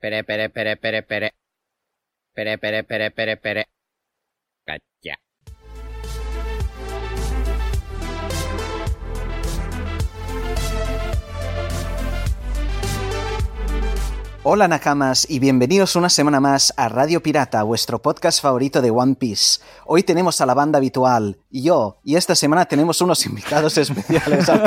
[0.00, 1.30] Pere, pere, pere, pere, pere.
[2.34, 3.66] Pere, pere, pere, pere, pere.
[4.64, 5.16] Calla.
[14.42, 19.14] Hola Nakamas y bienvenidos una semana más a Radio Pirata, vuestro podcast favorito de One
[19.16, 19.60] Piece.
[19.84, 24.62] Hoy tenemos a la banda habitual, yo, y esta semana tenemos unos invitados especiales al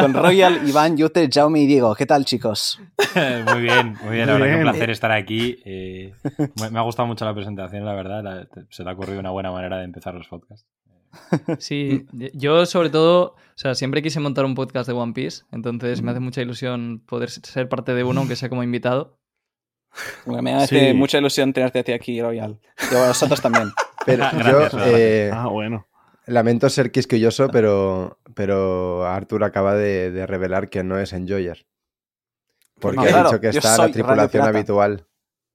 [0.00, 1.94] con Royal, Iván, Yute, Jaume y Diego.
[1.94, 2.78] ¿Qué tal chicos?
[3.50, 5.58] muy bien, muy bien, la verdad que un placer estar aquí.
[5.64, 6.12] eh,
[6.60, 8.22] me me ha gustado mucho la presentación, la verdad.
[8.22, 10.66] la- se te ha ocurrido una buena manera de empezar los podcasts.
[11.58, 16.02] Sí, yo sobre todo, o sea, siempre quise montar un podcast de One Piece, entonces
[16.02, 19.18] me hace mucha ilusión poder ser parte de uno, aunque sea como invitado.
[20.24, 20.94] Bueno, me hace Sí.
[20.96, 22.60] mucha ilusión tenerte a ti aquí, Royal.
[22.90, 23.70] Y a vosotros también.
[24.06, 25.86] Pero Ah, yo gracias, eh, Ah, bueno.
[26.26, 31.66] lamento ser quisquilloso, pero, pero Arthur acaba de, de revelar que no es Enjoyer.
[32.80, 35.06] Porque No, ha claro, dicho que está la tripulación habitual.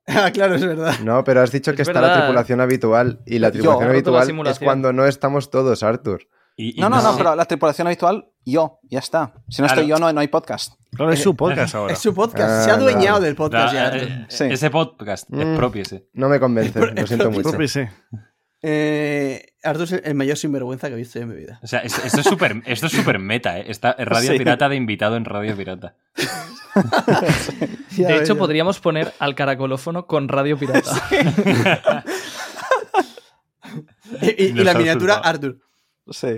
[0.08, 0.94] Ah, claro, es verdad.
[1.04, 3.22] No, pero has dicho Es que está la tripulación habitual.
[3.26, 6.28] Y la tripulación la habitual es cuando no estamos todos, Arthur.
[6.58, 9.34] Y- y No, no, no, pero la tripulación habitual, yo, ya está.
[9.50, 10.76] Si no estoy yo, no, no hay podcast.
[10.96, 11.94] Claro, es su podcast ahora.
[11.94, 12.50] Es su podcast.
[12.50, 13.26] Ah, Se ha adueñado no.
[13.26, 13.90] del podcast ya.
[13.98, 14.46] eh, Sí.
[14.46, 15.42] Ese podcast, Mm.
[15.42, 16.08] expropiese.
[16.14, 17.50] No me convence, lo siento mucho.
[17.50, 17.82] Propio, sí.
[18.68, 21.60] Eh, Arthur es el mayor sinvergüenza que he visto en mi vida.
[21.62, 23.66] O sea, es- esto es súper esto es meta, ¿eh?
[23.68, 24.38] Está en Radio Sí.
[24.40, 25.96] Pirata de invitado en Radio Pirata.
[27.96, 28.40] De hecho, ya.
[28.40, 30.92] podríamos poner al caracolófono con Radio Pirata.
[34.22, 35.24] Y, y- y Nos la miniatura, resultado.
[35.36, 35.60] Arthur.
[36.12, 36.38] Sí.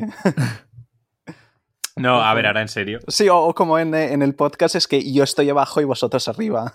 [1.98, 3.00] No, a ver, ahora en serio.
[3.08, 6.28] Sí, o, o como en, en el podcast es que yo estoy abajo y vosotros
[6.28, 6.72] arriba.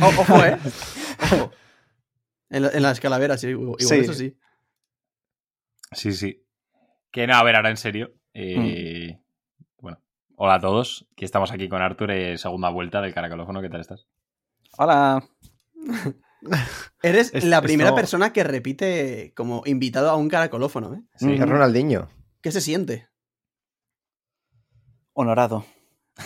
[0.00, 0.58] O- ojo, ¿eh?
[1.32, 1.52] Ojo.
[2.50, 3.94] En, la- en las calaveras, sí, igual Sí.
[3.96, 4.36] eso sí.
[5.92, 6.44] Sí, sí.
[7.10, 8.14] Que no, a ver, ahora en serio.
[8.34, 9.20] eh,
[9.78, 10.02] Bueno,
[10.36, 11.06] hola a todos.
[11.16, 13.60] Que estamos aquí con Arthur, eh, segunda vuelta del caracolófono.
[13.62, 14.06] ¿Qué tal estás?
[14.78, 15.24] Hola.
[17.02, 21.02] Eres Es- la primera esto- persona que repite como invitado a un caracolófono, ¿eh?
[21.16, 21.32] Sí.
[21.34, 22.08] Es Ronaldinho.
[22.40, 23.08] ¿Qué se siente?
[25.12, 25.64] Honorado.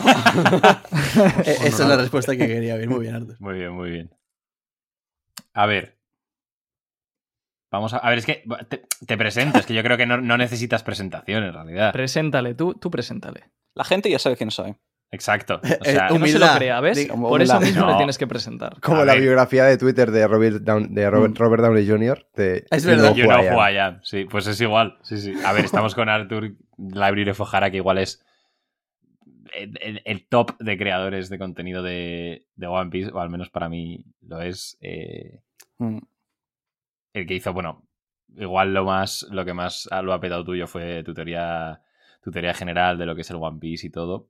[1.44, 2.88] Eh, Esa es la respuesta que quería oír.
[2.88, 3.36] Muy bien, Arthur.
[3.40, 4.10] Muy bien, muy bien.
[5.52, 5.97] A ver.
[7.70, 7.98] Vamos a.
[7.98, 10.82] A ver, es que te, te presento, es que yo creo que no, no necesitas
[10.82, 11.92] presentación en realidad.
[11.92, 13.50] Preséntale, tú, tú preséntale.
[13.74, 14.74] La gente ya sabe quién soy.
[15.10, 15.60] Exacto.
[15.62, 16.52] O Eh, sea, Que no se Humildad.
[16.52, 17.06] lo crea, ¿ves?
[17.06, 17.60] Por eso humildad.
[17.60, 17.90] mismo No.
[17.92, 18.78] le tienes que presentar.
[18.80, 19.22] Como A la ver.
[19.22, 21.36] biografía de Twitter de Robert, Down- de Robert, Mm.
[21.42, 22.26] Robert Downey Jr.
[22.34, 23.12] de Es You verdad.
[23.12, 23.54] Know you Who know I Am.
[23.54, 24.00] who I am.
[24.02, 24.98] Sí, pues es igual.
[25.02, 25.32] Sí, sí.
[25.44, 28.22] A ver, estamos con Arthur Library Fojara, que igual es
[29.54, 33.48] el, el- el top de creadores de contenido de, de One Piece, o al menos
[33.50, 34.76] para mí lo es.
[34.80, 35.40] eh,
[35.78, 35.98] Mm.
[37.12, 37.86] El que hizo, bueno,
[38.36, 41.80] igual lo más, lo que más lo ha petado tuyo fue tu teoría,
[42.22, 44.28] tu teoría general de lo que es el One Piece y todo.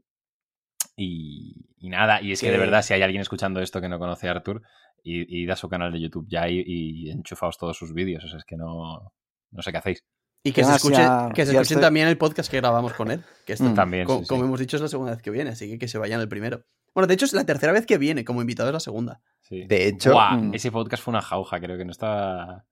[0.97, 3.89] Y, y nada, y es que Que- de verdad, si hay alguien escuchando esto que
[3.89, 4.63] no conoce a Arthur,
[5.03, 8.29] y, y a su canal de YouTube ya y, y enchufaos todos sus vídeos, o
[8.29, 9.13] sea, es que no,
[9.53, 10.05] no sé qué hacéis.
[10.43, 12.93] Y que ¿Qué se, escuche, Ya- que se escuchen estoy- también el podcast que grabamos
[12.95, 13.25] con él.
[13.47, 13.75] Que esto, Mm.
[13.75, 14.29] También, co- sí, sí.
[14.29, 16.29] como hemos dicho, es la segunda vez que viene, así que que se vayan el
[16.29, 16.65] primero.
[16.95, 19.21] Bueno, de hecho, es la tercera vez que viene como invitado, es la segunda.
[19.41, 19.65] Sí.
[19.67, 20.55] De hecho, Buah, Mm.
[20.55, 22.65] ese podcast fue una jauja, creo que no estaba.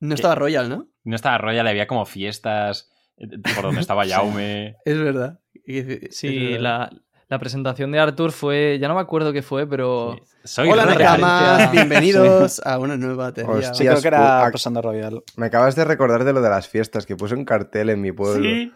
[0.00, 0.88] No estaba Royal, ¿no?
[1.04, 4.76] No estaba Royal, había como fiestas eh, por donde estaba Jaume.
[4.84, 5.38] Es verdad.
[5.64, 6.60] Es Sí, verdad.
[6.60, 6.90] la,
[7.28, 8.78] la presentación de Arthur fue.
[8.80, 10.16] Ya no me acuerdo qué fue, pero.
[10.44, 10.98] Soy Hola, Royal.
[11.20, 13.70] Nakamas, bienvenidos a una nueva teoría.
[13.76, 15.22] Creo que era pasando Royal.
[15.36, 18.12] me acabas de recordar de lo de las fiestas, que puse un cartel en mi
[18.12, 18.44] pueblo.
[18.44, 18.72] Sí.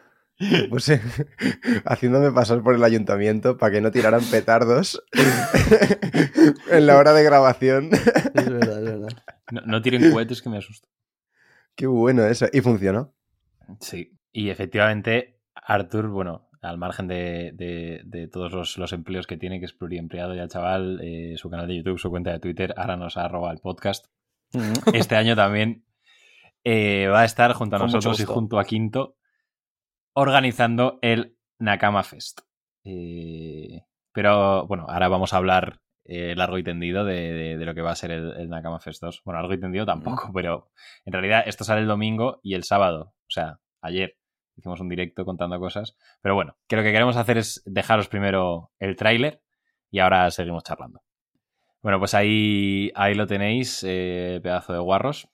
[0.71, 1.01] Puse
[1.85, 5.03] haciéndome pasar por el ayuntamiento para que no tiraran petardos
[6.71, 7.91] en la hora de grabación.
[7.93, 9.09] Es verdad, es verdad.
[9.51, 10.89] No, no tiren cohetes que me asusto.
[11.75, 12.47] Qué bueno eso.
[12.53, 13.15] Y funcionó.
[13.81, 14.17] Sí.
[14.33, 19.59] Y efectivamente, Arthur, bueno, al margen de, de- de todos los, los empleos que tiene,
[19.59, 22.97] que es pluriempleado ya, chaval, eh, su canal de YouTube, su cuenta de Twitter, ahora
[22.97, 24.07] nos ha robado el podcast.
[24.53, 24.95] Mm.
[24.95, 25.85] Este año también
[26.65, 29.17] eh, va a estar junto a Con nosotros y junto a Quinto
[30.15, 32.41] organizando el Nakama Fest.
[32.85, 33.83] Eh,
[34.13, 37.83] pero bueno, ahora vamos a hablar eh, largo y tendido de, de- de lo que
[37.83, 39.23] va a ser el, el Nakama Fest 2.
[39.25, 40.71] Bueno, largo y tendido tampoco, pero
[41.05, 44.17] en realidad esto sale el domingo y el sábado, o sea, ayer
[44.57, 45.97] hicimos un directo contando cosas.
[46.21, 49.43] Pero bueno, que lo que queremos hacer es dejaros primero el tráiler
[49.91, 51.01] y ahora seguimos charlando.
[51.83, 55.29] Bueno, pues ahí, ahí lo tenéis, eh, pedazo de guarros.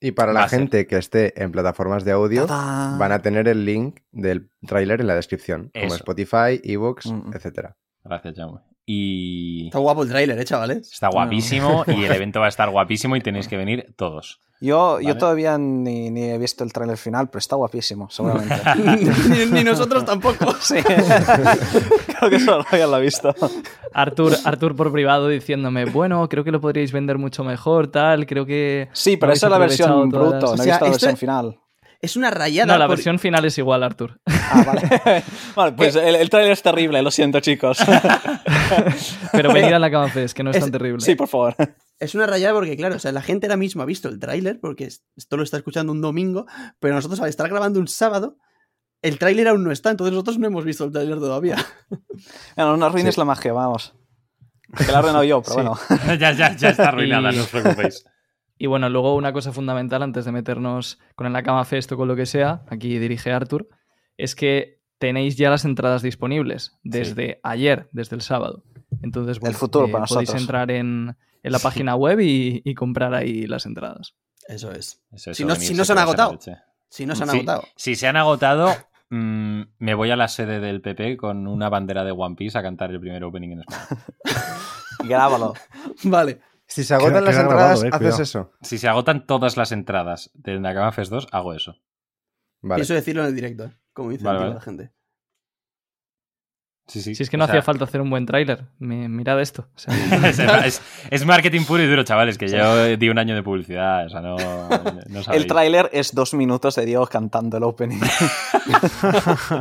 [0.00, 3.64] Y para Va la gente que esté en plataformas de audio, van a tener el
[3.66, 5.94] link del tráiler en la descripción, como.
[5.94, 7.32] Spotify, ebooks, Mm.
[7.34, 7.76] etcétera.
[8.04, 8.60] Gracias, Jaume.
[8.92, 10.92] Y Está guapo el tráiler, ¿eh, chavales?
[10.92, 14.40] está guapísimo y el evento va a estar guapísimo y tenéis que venir todos.
[14.60, 18.56] Yo, yo todavía ni, ni he visto el tráiler final, pero está guapísimo, seguramente.
[18.84, 20.52] ni, ni nosotros tampoco.
[20.60, 20.74] sí.
[20.82, 23.32] Creo que solo lo he visto.
[23.94, 28.44] Artur, Artur por privado diciéndome, bueno, creo que lo podríais vender mucho mejor, tal, creo
[28.44, 28.88] que...
[28.92, 31.58] Sí, pero esa es la versión bruto, las- no O he visto la versión final.
[32.02, 32.72] Es una rayada.
[32.72, 34.18] No, la por- versión final es igual, Artur.
[34.26, 35.22] Ah, vale.
[35.54, 37.78] Vale, pues el, el tráiler es terrible, lo siento, chicos.
[39.32, 41.00] Pero venid a la Cama Fest, que no es, Es- tan terrible.
[41.00, 41.54] Sí, por favor.
[41.98, 44.58] Es una rayada porque, claro, o sea, la gente ahora mismo ha visto el tráiler,
[44.60, 46.46] porque es- esto lo está escuchando un domingo,
[46.78, 48.38] pero nosotros al estar grabando un sábado,
[49.02, 51.56] el tráiler aún no está, entonces nosotros no hemos visto el tráiler todavía.
[52.56, 53.94] No, no arruines la magia, vamos.
[54.76, 55.60] Que la he arruinado yo, pero Sí.
[55.98, 56.16] bueno.
[56.18, 58.04] ya, ya, ya está arruinada, Y- no os preocupéis.
[58.62, 62.06] Y bueno, luego una cosa fundamental antes de meternos con el Nakama Fest o con
[62.08, 63.68] lo que sea, aquí dirige Artur,
[64.18, 68.62] es que tenéis ya las entradas disponibles desde ayer, desde el sábado.
[69.02, 70.42] Entonces, bueno, futuro eh, para podéis nosotros.
[70.42, 74.14] entrar en, en la página web y, y comprar ahí las entradas.
[74.46, 75.02] Eso es.
[75.10, 76.38] Eso, Si no- si no se han agotado.
[76.90, 77.36] Si no se han Sí.
[77.38, 77.62] agotado.
[77.76, 78.74] Si se han agotado,
[79.08, 82.62] mm, me voy a la sede del PP con una bandera de One Piece a
[82.62, 84.04] cantar el primer opening en español.
[85.04, 85.54] Grábalo.
[86.04, 86.40] Vale.
[86.72, 88.22] Si se agotan Queda- las queda entradas, grabado, eh, haces cuidado.
[88.22, 88.52] eso.
[88.62, 91.76] Si se agotan todas las entradas del Nakama Fest 2, hago eso.
[92.62, 92.76] Vale.
[92.78, 93.72] Pienso decirlo en el directo, ¿eh?
[93.92, 94.54] Como dice Vale, vale.
[94.54, 94.92] la gente.
[96.86, 97.14] Sí, sí.
[97.14, 99.68] Si es que no O sea, hacía falta hacer un buen tráiler, mi- mirad esto.
[99.74, 99.94] O sea,
[100.28, 104.06] es, es- es marketing puro y duro, chavales, que yo di un año de publicidad,
[104.06, 105.42] o sea, no, no sabéis.
[105.42, 108.00] El tráiler es dos minutos de Diego cantando el opening.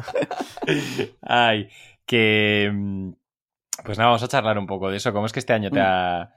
[1.22, 1.70] Ay,
[2.06, 2.70] que...
[2.74, 3.12] mm,
[3.84, 5.14] Pues nada, vamos a charlar un poco de eso.
[5.14, 6.34] ¿Cómo es que este año te ha,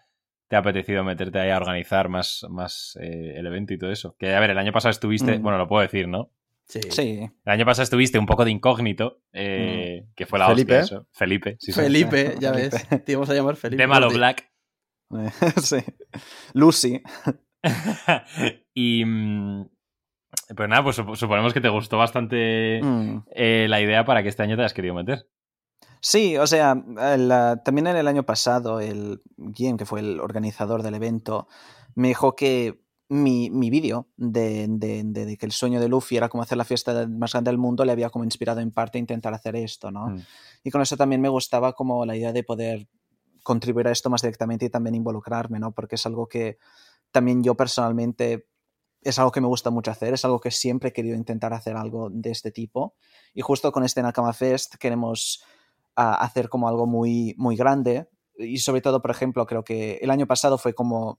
[0.52, 4.14] te ha apetecido meterte ahí a organizar más, más eh, el evento y todo eso?
[4.18, 5.38] Que, a ver, el año pasado estuviste...
[5.38, 5.42] Mm.
[5.42, 6.30] Bueno, lo puedo decir, ¿no?
[6.68, 6.80] Sí.
[6.90, 7.20] Sí.
[7.46, 10.78] El año pasado estuviste un poco de incógnito, eh, que fue la Felipe.
[10.80, 11.06] hostia eso.
[11.10, 11.80] Felipe, sí, sí.
[11.80, 12.86] Felipe, ya ves.
[13.02, 13.82] Te íbamos a llamar Felipe.
[13.82, 14.52] De Malo Black.
[15.62, 15.78] sí.
[16.52, 17.00] Lucy.
[18.74, 19.04] y...
[19.06, 19.64] mm,
[20.54, 23.16] Pues nada, pues sup- suponemos que te gustó bastante Mm.
[23.34, 25.26] eh, la idea para que este año te hayas querido meter.
[26.04, 26.72] Sí, o sea,
[27.14, 31.46] el, ah, también en el año pasado, el Guillem, que fue el organizador del evento,
[31.94, 36.16] me dijo que mi, mi vídeo de, de- de- de que el sueño de Luffy
[36.16, 38.98] era como hacer la fiesta más grande del mundo le había como inspirado en parte
[38.98, 40.08] a intentar hacer esto, ¿no?
[40.08, 40.22] Mm.
[40.64, 42.88] Y con eso también me gustaba como la idea de poder
[43.44, 45.72] contribuir a esto más directamente y también involucrarme, ¿no?
[45.72, 46.58] Porque es algo que
[47.12, 48.48] también yo personalmente
[49.02, 51.76] es algo que me gusta mucho hacer, es algo que siempre he querido intentar hacer
[51.76, 52.94] algo de este tipo.
[53.34, 55.44] Y justo con este Nakama Fest queremos
[55.96, 58.08] ah, hacer como algo muy, muy grande.
[58.36, 61.18] Y sobre todo, por ejemplo, creo que el año pasado fue como...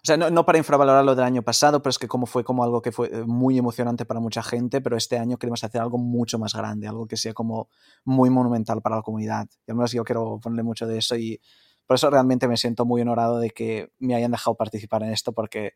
[0.00, 2.44] O sea, no, no para infravalorar lo del año pasado, pero es que como fue
[2.44, 5.80] como algo que fue eh, muy emocionante para mucha gente, pero este año queremos hacer
[5.80, 7.68] algo mucho más grande, algo que sea como
[8.04, 9.48] muy monumental para la comunidad.
[9.66, 11.40] Y al menos yo quiero ponerle mucho de eso y
[11.88, 15.32] por eso realmente me siento muy honorado de que me hayan dejado participar en esto
[15.32, 15.72] porque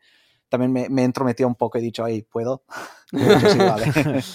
[0.53, 2.63] también me, me he entrometido un poco y he dicho, ahí, ¿puedo?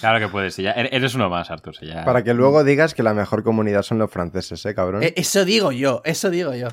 [0.00, 1.74] Claro que puedes, ya er- eres uno más, Artur.
[1.80, 5.04] ya- Para que luego digas que la mejor comunidad son los franceses, ¿eh, cabrón?
[5.04, 6.68] Eh, Eso digo yo, eso digo yo.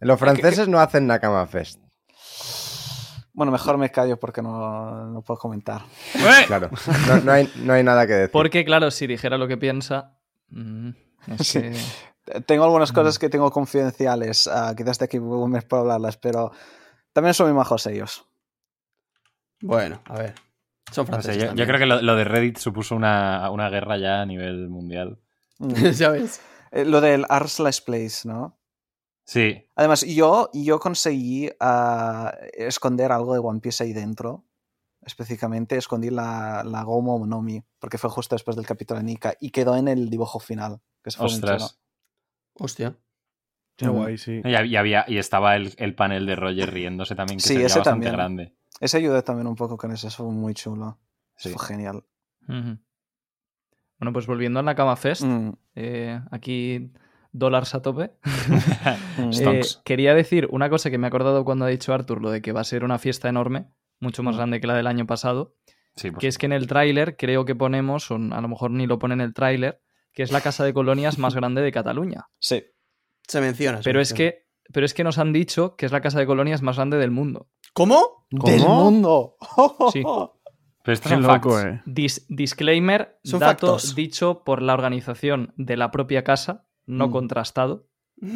[0.00, 1.78] Los franceses no hacen Nakama Fest.
[3.32, 5.82] Bueno, mejor me callo porque no, no puedo comentar.
[6.14, 6.44] ¡Eh!
[6.48, 6.68] Claro.
[7.06, 8.32] No, no hay, no hay nada que decir.
[8.32, 10.18] porque, claro, si dijera lo que piensa.
[10.48, 10.90] mm,
[11.38, 11.60] es Sí.
[12.46, 16.16] Tengo algunas cosas que tengo confidenciales, ah, quizás de aquí a un mes puedo hablarlas,
[16.16, 16.52] pero
[17.12, 18.26] también son muy majos ellos.
[19.60, 20.34] Bueno, a ver.
[20.90, 21.54] Son No sé, franceses.
[21.54, 25.18] yo, creo que lo, lo de Reddit supuso una, una guerra ya a nivel mundial.
[25.58, 25.74] Mm.
[25.92, 26.40] ¿Sabes?
[26.72, 28.56] Eh, Lo del Arslice Place, ¿no?
[29.24, 34.44] Sí, Además, yo, yo conseguí ah, esconder algo de One Piece ahí dentro.
[35.02, 39.50] Específicamente escondí la, la Gomu Nomi, porque fue justo después del capítulo de Nika, y
[39.50, 40.80] quedó en el dibujo final.
[41.02, 41.80] Que fue ostras.
[42.54, 42.96] Hostia.
[43.76, 44.40] Qué guay, sí.
[44.44, 47.48] Y, hab- y había, y estaba el, el panel de Roger riéndose también, que Sí,
[47.48, 48.12] se veía ese bastante también.
[48.12, 48.54] grande.
[48.80, 50.98] Ese ayudé también un poco con eso, eso fue muy chulo.
[51.36, 51.50] Sí.
[51.50, 52.02] Eso fue genial.
[52.46, 56.90] Bueno, pues volviendo a Nakama Fest, Mm, eh, aquí
[57.32, 58.12] dólares a tope.
[58.24, 59.30] mm.
[59.42, 62.40] Eh, quería decir una cosa que me he acordado cuando ha dicho Arthur, lo de
[62.42, 63.66] que va a ser una fiesta enorme,
[64.00, 65.54] mucho más grande que la del año pasado,
[65.96, 68.70] Sí, pues, que es que en el tráiler creo que ponemos, o a lo mejor
[68.70, 69.82] ni lo pone en el tráiler,
[70.12, 72.28] que es la casa de colonias más grande de Cataluña.
[72.38, 72.64] Sí.
[73.28, 73.78] Se menciona.
[73.78, 76.26] se Pero es que, pero es que nos han dicho que es la casa de
[76.26, 77.48] colonias más grande del mundo.
[77.72, 78.26] ¿Cómo?
[78.30, 79.36] ¡Del mundo!
[79.92, 80.02] Sí.
[80.82, 81.64] pero Qué son loco, facts.
[81.66, 81.82] eh.
[81.86, 83.94] Dis- disclaimer, Son dato factos.
[83.94, 87.12] dicho por la organización de la propia casa, no Mm.
[87.12, 87.86] contrastado,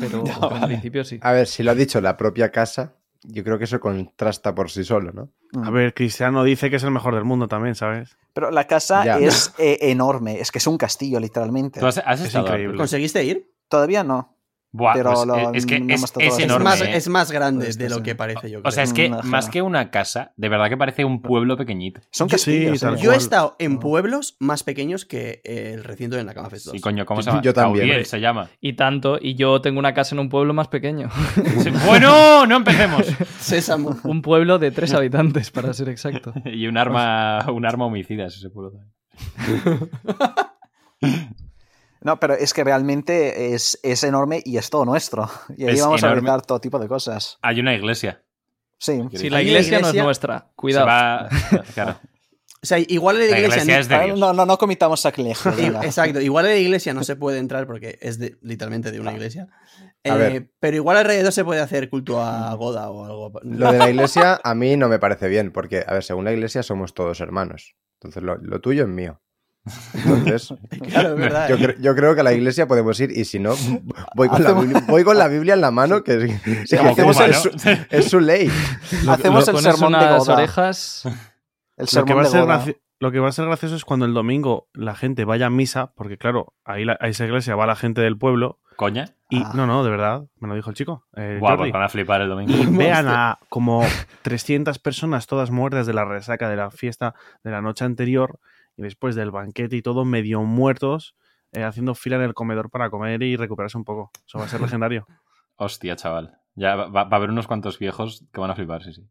[0.00, 0.66] pero, No, en vale.
[0.66, 1.18] principio sí.
[1.22, 4.70] A ver, si lo ha dicho la propia casa, yo creo que eso contrasta por
[4.70, 5.30] sí solo, ¿no?
[5.64, 8.16] A ver, Cristiano dice que es el mejor del mundo también, ¿sabes?
[8.34, 9.18] Pero la casa Ya.
[9.18, 11.80] es eh, enorme, es que es un castillo, literalmente.
[11.80, 12.76] ¿Tú has, has Es estado, increíble.
[12.76, 13.50] ¿Conseguiste ir?
[13.68, 14.33] Todavía no.
[14.76, 16.64] Buah, Pero pues, lo- eh, es que no es, tocado es enorme.
[16.64, 16.96] más, ¿eh?
[16.96, 18.72] es más grande Pues de lo que parece, yo O creo.
[18.72, 22.00] sea, es que Una más que una casa, de verdad que parece un pueblo pequeñito.
[22.10, 22.80] Son Yo- castillos.
[22.80, 23.00] sí, tal ¿eh?
[23.00, 26.72] Yo he estado en pueblos más pequeños que el recinto de Nakama Fest 2.
[26.74, 27.42] Sí, coño, ¿cómo se Yo- llama?
[27.44, 27.86] yo también.
[27.86, 28.50] Caudiel se llama.
[28.60, 31.08] Y tanto, y yo tengo una casa en un pueblo más pequeño.
[31.86, 33.06] Bueno, no empecemos.
[33.38, 33.96] Sésamo.
[34.02, 36.32] un pueblo de tres habitantes, para ser exacto.
[36.44, 39.88] Y un arma, un arma homicida es ese pueblo también.
[42.04, 45.28] No, pero es que realmente es, es enorme y es todo nuestro.
[45.56, 47.38] Y ahí Es vamos a evitar todo tipo de cosas.
[47.42, 48.22] Hay una iglesia.
[48.78, 49.02] Sí.
[49.14, 50.86] Si la iglesia, no es iglesia- nuestra, Se cuidado.
[50.86, 51.28] va-
[51.74, 51.98] claro.
[52.62, 53.62] O sea, igual en la La iglesia...
[53.62, 54.18] iglesia ni- es de Ah, Dios.
[54.18, 55.52] No, no, no comitamos sacrilegio.
[55.82, 59.12] Exacto, igual en la iglesia no se puede entrar porque es de- literalmente de una
[59.12, 59.48] iglesia.
[60.02, 60.50] A Eh, ver.
[60.60, 63.38] pero igual alrededor se puede hacer culto a Goda o algo.
[63.42, 66.32] Lo de la iglesia a mí no me parece bien, porque, a ver, según la
[66.32, 67.74] iglesia somos todos hermanos.
[68.00, 69.20] Entonces, lo, lo tuyo es mío.
[69.94, 70.54] Entonces,
[70.90, 71.48] Claro, es verdad.
[71.48, 71.76] yo, ¿eh?
[71.80, 73.54] yo creo que a la iglesia podemos ir y si no,
[74.16, 76.38] voy con, la, Biblia, voy con la Biblia en la mano, que,
[76.90, 77.58] hacemos es, ¿no?
[77.58, 78.50] su, es su ley.
[79.08, 80.34] Hacemos el sermón de Goda.
[80.34, 81.04] orejas.
[81.76, 82.64] El Lo que, va a de ser Goda.
[82.64, 85.50] graci- lo que va a ser gracioso es cuando el domingo la gente vaya a
[85.50, 89.16] misa, porque claro, ahí la- a esa iglesia va la gente del pueblo Coña.
[89.28, 89.52] y Ah.
[89.54, 91.04] no, no, de verdad, me lo dijo el chico.
[91.16, 91.70] eh, Guau, Jordi.
[91.70, 92.52] pues van a flipar el domingo.
[92.54, 93.84] y vean a como
[94.22, 98.38] 300 personas todas muertas de la resaca de la fiesta de la noche anterior
[98.76, 101.14] y después del banquete y todo medio muertos
[101.52, 104.10] eh, haciendo fila en el comedor para comer y recuperarse un poco.
[104.26, 105.06] Eso va a ser legendario.
[105.56, 106.38] Hostia, chaval.
[106.56, 109.08] Ya va, va a haber unos cuantos viejos que van a flipar, sí, sí.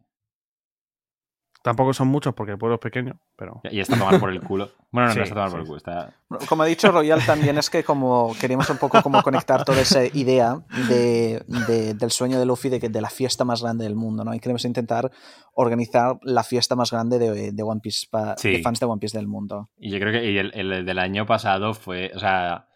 [1.63, 4.41] Tampoco son muchos porque el pueblo es pequeño, pero Y está a tomar por el
[4.41, 4.70] culo.
[4.91, 5.77] Bueno, no, Sí, no está a tomar por el culo.
[5.77, 6.13] Está...
[6.50, 10.05] Como ha dicho Royal también es que como queríamos un poco como conectar toda esa
[10.05, 13.96] idea de, de- del sueño de Luffy de, que, de la fiesta más grande del
[13.96, 14.34] mundo, ¿no?
[14.34, 15.10] Y queremos intentar
[15.53, 18.51] organizar la fiesta más grande de, de One Piece, pa- Sí.
[18.51, 19.70] de fans de One Piece del mundo.
[19.77, 22.12] Y yo creo que y el, el del año pasado fue.
[22.13, 22.67] O sea,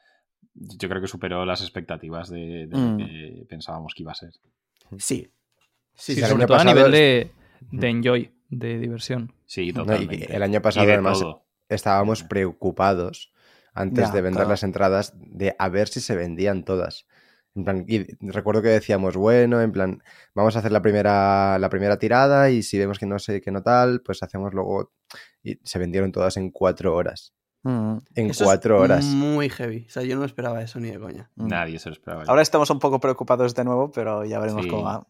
[0.53, 2.98] yo creo que superó las expectativas de, de lo Mm.
[2.98, 4.32] que pensábamos que iba a ser.
[4.98, 4.98] Sí.
[4.98, 5.32] Sí,
[5.94, 7.32] Sí, sí, el sobre todo a nivel es- de,
[7.72, 9.34] de enjoy, de diversión.
[9.46, 10.36] Sí, No, y totalmente.
[10.36, 11.46] el año pasado, además, todo.
[11.70, 13.32] estábamos preocupados
[13.74, 14.50] antes Ya, de vender claro.
[14.51, 17.06] las entradas de a ver si se vendían todas.
[17.56, 20.04] En plan, y recuerdo que decíamos, bueno, en plan,
[20.36, 23.51] vamos a hacer la primera, la primera tirada y si vemos que no sé, que
[23.51, 24.92] no tal, pues hacemos luego...
[25.44, 27.34] Y se vendieron todas en cuatro horas.
[27.63, 29.06] Mm, En Eso es cuatro horas.
[29.06, 29.86] Muy heavy.
[29.88, 31.32] O sea, yo no esperaba eso ni de coña.
[31.36, 31.48] mm.
[31.48, 32.25] Nadie se lo esperaba.
[32.27, 34.70] Ahora estamos un poco preocupados de nuevo, pero ya veremos Sí.
[34.70, 35.08] cómo va.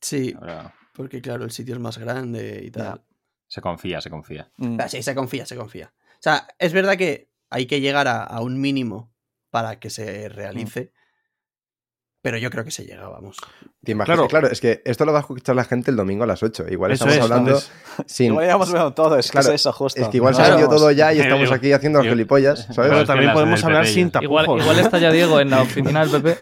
[0.00, 2.84] Sí, Ahora porque claro, el sitio es más grande y tal.
[2.84, 3.02] Ya.
[3.48, 4.50] se confía, se confía.
[4.56, 4.78] Mm.
[4.80, 5.92] Ah, sí, se confía, se confía.
[6.14, 9.12] O sea, es verdad que hay que llegar a, a un mínimo
[9.50, 10.92] para que se realice.
[12.22, 13.36] Pero yo creo que se llega, vamos.
[13.84, 14.16] ¿Te imaginas?
[14.16, 14.28] Claro.
[14.28, 14.48] Claro.
[14.48, 16.68] es que esto lo va a escuchar la gente el domingo a las 8.
[16.70, 17.22] Igual eso estamos es.
[17.22, 17.70] hablando entonces,
[18.06, 18.26] sin...
[18.32, 20.00] Igual ya hemos visto todo, es que Claro, es eso, justo.
[20.00, 20.70] Es que igual No se ha sabemos.
[20.70, 22.92] todo ya y estamos aquí haciendo digo, gilipollas, ¿sabes?
[22.92, 24.42] pero también podemos hablar sin tapujos.
[24.42, 26.38] Igual, igual está ya Diego en la oficina del PP.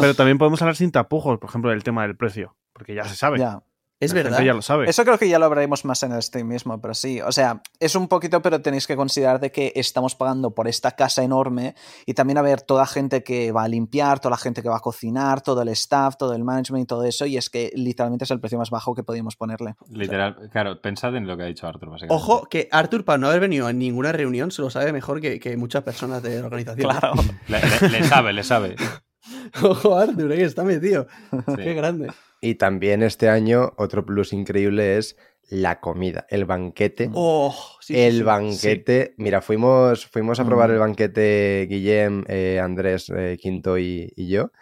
[0.00, 3.14] Pero también podemos hablar sin tapujos, por ejemplo, del tema del precio, porque ya se
[3.16, 3.38] sabe.
[3.38, 3.62] ya.
[4.02, 4.30] Es La verdad.
[4.38, 4.88] gente ya lo sabe.
[4.88, 7.60] Eso creo que ya lo hablaremos más en el stream mismo, pero sí, o sea,
[7.78, 11.74] es un poquito, pero tenéis que considerar de que estamos pagando por esta casa enorme
[12.06, 14.70] y también a ver toda la gente que va a limpiar, toda la gente que
[14.70, 17.72] va a cocinar, todo el staff, todo el management y todo eso, y es que
[17.74, 19.74] literalmente es el precio más bajo que podíamos ponerle.
[19.90, 22.14] Literal, claro, pensad en lo que ha dicho Arthur, básicamente.
[22.24, 25.38] Ojo, que Arthur, para no haber venido a ninguna reunión, se lo sabe mejor que,
[25.38, 26.88] que muchas personas de la organización.
[26.90, 27.12] Claro.
[27.48, 28.76] Le, le- le sabe, le sabe.
[29.62, 31.06] Ojo, Arthur, ahí está metido.
[31.30, 31.54] Sí.
[31.56, 32.10] Qué grande.
[32.40, 35.16] Y también este año otro plus increíble es
[35.50, 37.10] la comida, el banquete.
[37.12, 38.22] Oh, sí, el sí.
[38.22, 39.14] banquete.
[39.18, 40.72] Mira, fuimos, fuimos a probar Mm.
[40.72, 44.52] el banquete Guillem, eh, Andrés eh, Quinto y, y yo.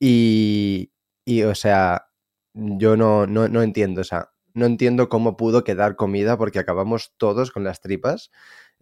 [0.00, 0.92] Y,
[1.24, 2.08] y, o sea,
[2.54, 7.14] yo no, no, no entiendo, o sea, no entiendo cómo pudo quedar comida porque acabamos
[7.16, 8.30] todos con las tripas.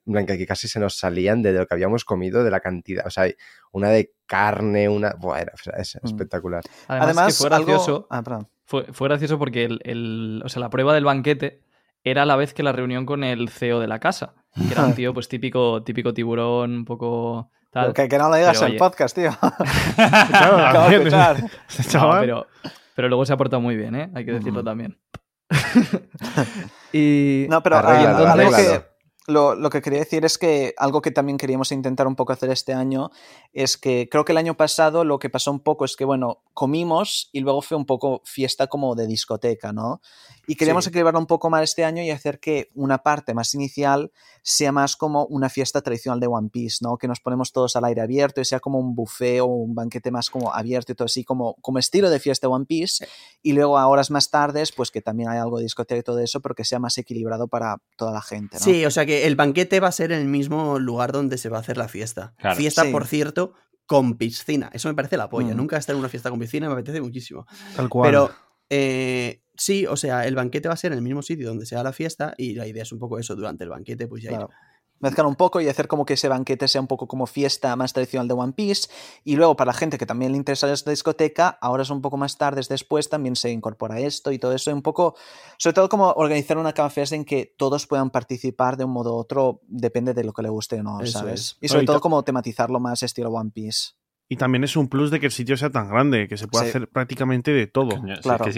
[0.07, 3.07] En plan, que casi se nos salían de lo que habíamos comido, de la cantidad.
[3.07, 3.27] O sea,
[3.73, 5.15] una de carne, una.
[5.19, 6.07] Buah, era- o sea, es Mm.
[6.07, 6.63] espectacular.
[6.89, 8.07] Además, Además, que fue gracioso, algo...
[8.11, 8.49] Ah, perdón.
[8.65, 11.61] fue, fue gracioso porque el, el- o sea, la prueba del banquete
[12.05, 14.85] era a la vez que la reunión con el CEO de la casa, que era
[14.85, 17.93] un tío pues típico, típico tiburón, un poco tal.
[17.93, 18.79] Que, que no lo digas Pero, en oye.
[18.79, 19.31] podcast, tío.
[19.97, 21.37] Claro, Acabo de escuchar.
[21.95, 22.47] No, pero,
[22.95, 24.11] pero luego se ha portado muy bien, ¿eh?
[24.15, 24.67] Hay que decirlo Ujú.
[24.67, 24.99] también.
[26.93, 28.85] y No, pero ah, que- arréglalo.
[29.27, 32.51] Lo, lo que quería decir es que algo que también queríamos intentar un poco hacer
[32.51, 33.11] este año
[33.53, 36.43] es que creo que el año pasado lo que pasó un poco es que, bueno,
[36.55, 40.01] comimos y luego fue un poco fiesta como de discoteca, ¿no?
[40.47, 40.91] Y queríamos Sí.
[40.91, 44.95] equilibrarlo un poco más este año y hacer que una parte más inicial sea más
[44.97, 46.97] como una fiesta tradicional de One Piece, ¿no?
[46.99, 50.11] Que nos ponemos todos al aire abierto y sea como un buffet o un banquete
[50.13, 53.07] más como abierto y todo así, como, como estilo de fiesta One Piece.
[53.43, 56.21] Y luego a horas más tardes, pues que también hay algo de discoteca y todo
[56.21, 58.65] eso, pero que sea más equilibrado para toda la gente, ¿no?
[58.65, 61.49] Sí, o sea que el banquete va a ser en el mismo lugar donde se
[61.49, 62.35] va a hacer la fiesta.
[62.39, 62.57] Claro.
[62.57, 62.93] Fiesta, Sí.
[62.93, 63.55] por cierto,
[63.87, 64.69] con piscina.
[64.73, 65.55] Eso me parece la polla.
[65.55, 65.57] Mm.
[65.57, 67.47] Nunca he estado en una fiesta con piscina, me apetece muchísimo.
[67.77, 68.09] Tal cual.
[68.09, 68.31] Pero
[68.69, 71.83] eh, sí, o sea, el banquete va a ser en el mismo sitio donde sea
[71.83, 74.47] la fiesta y la idea es un poco eso, durante el banquete, pues ya ir.
[74.99, 77.93] Mezclar un poco y hacer como que ese banquete sea un poco como fiesta más
[77.93, 78.89] tradicional de One Piece.
[79.25, 82.17] Y luego, para la gente que también le interesa esta discoteca, ahora es un poco
[82.17, 84.71] más tarde, después también se incorpora esto y todo eso.
[84.71, 85.15] Y un poco,
[85.59, 89.15] sobre todo, como organizar una Cama Fest en que todos puedan participar de un modo
[89.15, 91.41] u otro, depende de lo que le guste o no, Eso ¿sabes?
[91.41, 91.59] es.
[91.61, 93.91] Y sobre todo, como tematizarlo más estilo One Piece.
[94.29, 96.65] Y también es un plus de que el sitio sea tan grande, que se pueda
[96.65, 96.71] Sí.
[96.71, 97.91] hacer prácticamente de todo.
[98.01, 98.45] Coño, si es Claro.
[98.47, 98.51] que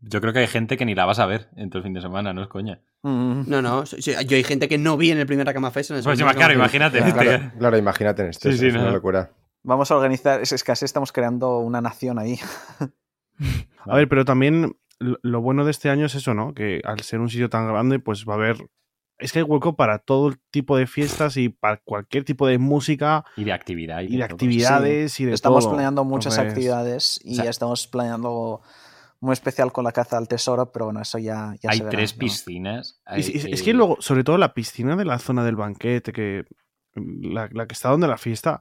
[0.00, 1.84] yo- yo creo que hay gente que ni la vas a ver en todo el
[1.84, 2.80] fin de semana, no es coña.
[3.02, 3.42] Mm.
[3.46, 5.90] No, no, yo hay gente que no vi en el primer Akama Fest.
[5.90, 6.98] En el Pues segundo claro, imagínate.
[6.98, 7.12] Claro.
[7.20, 8.48] este- Claro, claro, imagínate en esto.
[8.48, 8.90] Sí, es sí, una no.
[8.92, 9.30] locura.
[9.62, 12.38] Vamos a organizar, es, es que así estamos creando una nación ahí.
[13.86, 16.52] A ver, pero también lo, lo bueno de este año es eso, ¿no?
[16.54, 18.56] Que al ser un sitio tan grande, pues va a haber.
[19.18, 23.24] Es que hay hueco para todo tipo de fiestas y para cualquier tipo de música
[23.36, 24.00] Y de actividad.
[24.00, 24.34] y de todo.
[24.34, 25.74] actividades y de Estamos todo.
[25.74, 28.62] planeando muchas Entonces, actividades y o sea- ya estamos planeando
[29.20, 31.96] muy especial con la caza al tesoro, pero bueno, eso ya, ya Hay se verá,
[31.96, 32.20] tres ¿no?
[32.20, 33.00] piscinas.
[33.14, 36.12] Es, hay, es eh, que luego, sobre todo la piscina de la zona del banquete,
[36.12, 36.44] que
[36.94, 38.60] la, la que está donde la fiesta,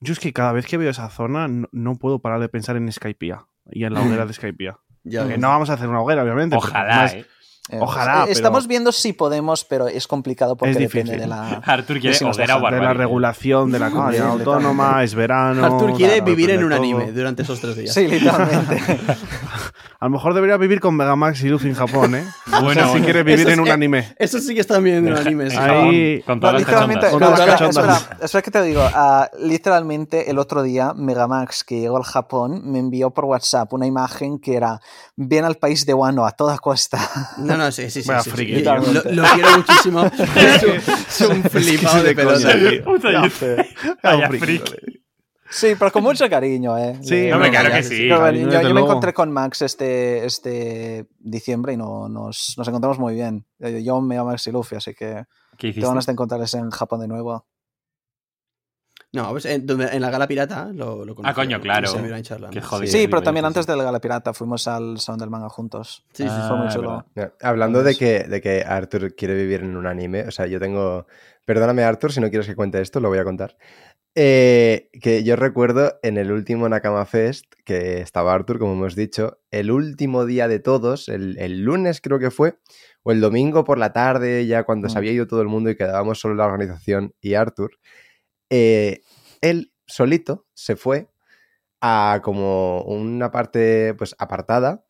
[0.00, 2.76] yo es que cada vez que veo esa zona no, no puedo parar de pensar
[2.76, 4.78] en Skypiea y en la hoguera de Skypiea.
[5.02, 6.56] Ya Que no vamos a hacer una hoguera, obviamente.
[6.56, 7.26] Ojalá, además- ¿eh?
[7.70, 11.48] Eh, Ojalá, eh, Estamos viendo si podemos, pero es complicado porque Es depende de la...
[11.64, 15.14] Arthur quiere si hoguera o dejan de la regulación de la comunidad Ah, autónoma, es
[15.14, 15.64] verano.
[15.64, 17.12] Arthur quiere claro, vivir en un de anime todo.
[17.14, 17.94] durante esos tres días.
[17.94, 18.82] Sí, literalmente.
[20.02, 22.24] A lo mejor debería vivir con Megamax y Luffy en Japón, ¿eh?
[22.46, 23.04] Bueno, O sea, si bueno.
[23.04, 24.14] quiere vivir Eso en un anime.
[24.18, 25.50] Eso sí que están viendo en un anime.
[25.50, 25.56] sí.
[25.58, 27.10] Ahí- Con No, todas las literalmente.
[27.10, 28.80] Con todas las espera, espera, que te digo.
[28.82, 33.86] ah, literalmente el otro día Megamax, que llegó al Japón, me envió por WhatsApp una
[33.86, 34.80] imagen que era
[35.16, 36.98] ven al país de Wano a toda costa.
[37.38, 38.10] No, no, sí, sí, sí.
[38.30, 38.76] Friki, tío.
[38.76, 40.04] Lo, lo quiero muchísimo.
[40.36, 42.52] Es un, es un flipado de pelota.
[42.58, 42.84] tío.
[42.84, 43.20] Puta, yo-
[44.02, 44.62] Vaya friki, freak.
[44.64, 44.89] vale.
[45.50, 46.98] Sí, pero con mucho cariño, ¿eh?
[47.02, 48.02] Sí, Le- hombre, claro que sí, sí.
[48.02, 52.54] Pero bueno, cariño, yo, yo me encontré con Max este, este diciembre y no, nos,
[52.56, 53.44] nos encontramos muy bien.
[53.58, 55.24] Eh, Yo me llamo Max y Luffy, así que
[55.58, 55.80] ¿Qué hiciste?
[55.80, 57.46] te van a encontrarles en Japón de nuevo.
[59.12, 61.32] No, pues en, en la gala pirata lo, lo conocí.
[61.32, 61.88] Ah, coño, claro.
[62.52, 62.86] Qué jodido.
[62.92, 66.04] Sí, Sí, pero también antes de la Gala Pirata fuimos al Salón del Manga juntos.
[66.12, 66.42] Sí, sí, sí.
[66.46, 67.04] Fue muy Ah, chulo.
[67.16, 67.32] verdad.
[67.42, 71.06] Hablando de que, de que Arthur quiere vivir en un anime, o sea, yo tengo.
[71.44, 73.56] Perdóname, Arthur, si no quieres que cuente esto, lo voy a contar.
[74.16, 79.38] Eh, que yo recuerdo en el último Nakama Fest, que estaba Arthur, como hemos dicho,
[79.52, 82.58] el último día de todos, el, el lunes creo que fue,
[83.04, 84.98] o el domingo por la tarde, ya cuando se Mm.
[84.98, 87.78] había ido todo el mundo y quedábamos solo la organización y Arthur,
[88.50, 89.02] eh,
[89.42, 91.08] él solito se fue
[91.80, 94.84] a como una parte pues apartada,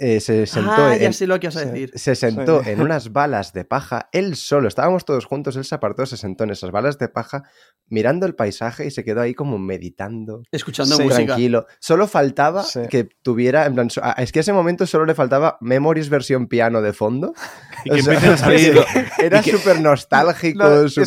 [0.00, 1.66] eh, se sentó Ah, ya en, sé lo que vas a Sí.
[1.66, 1.92] decir.
[1.94, 2.70] se sentó Sí.
[2.70, 6.44] en unas balas de paja, él solo, estábamos todos juntos, él se apartó, se sentó
[6.44, 7.44] en esas balas de paja,
[7.88, 11.02] mirando el paisaje y se quedó ahí como meditando, Escuchando Sí.
[11.04, 11.26] música.
[11.26, 11.66] tranquilo.
[11.80, 12.80] Solo faltaba Sí.
[12.90, 16.46] que tuviera, en plan, ah, es que a ese momento solo le faltaba Memories versión
[16.48, 17.34] piano de fondo.
[17.84, 18.78] Y que O sea, salir,
[19.18, 21.00] Era súper nostálgico, No, es que-.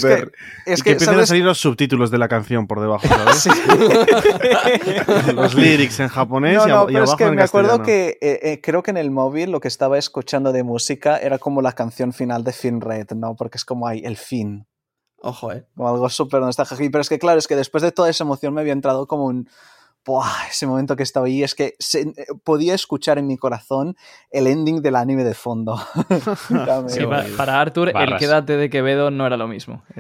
[0.66, 3.44] Es y que que, empiecen a salir los subtítulos de la canción por debajo, ¿sabes?
[3.44, 3.50] Sí.
[5.36, 7.44] los lyrics en japonés No, y, no, ab- y pero es abajo que en me
[7.44, 11.18] acuerdo que eh, eh, creo que en el móvil lo que estaba escuchando de música
[11.18, 13.36] era como la canción final de Fin Red, ¿no?
[13.36, 14.68] Porque es como hay el fin,
[15.26, 15.66] Ojo, eh.
[15.74, 16.82] como algo súper nostálgico.
[16.92, 19.26] Pero es que claro, es que después de toda esa emoción me había entrado como
[19.26, 19.50] un...
[20.06, 20.48] ¡Buah!
[20.50, 23.96] Ese momento que estaba ahí, es que se- eh, podía escuchar en mi corazón
[24.32, 25.82] el ending del anime de fondo.
[26.88, 27.00] Sí,
[27.38, 28.20] para Arthur, el Barras.
[28.20, 29.84] quédate de Quevedo no era lo mismo.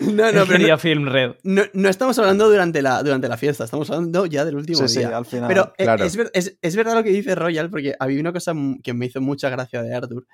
[0.00, 1.32] No, no, pero no, Film Red.
[1.42, 4.88] no, no estamos hablando durante la, durante la fiesta, estamos hablando ya del último Sí,
[4.88, 5.16] sí, día.
[5.16, 5.48] al final.
[5.48, 6.04] Pero eh, Claro.
[6.04, 8.52] es, es- es verdad lo que dice Royal, porque había una cosa
[8.82, 10.26] que me hizo mucha gracia de Arthur,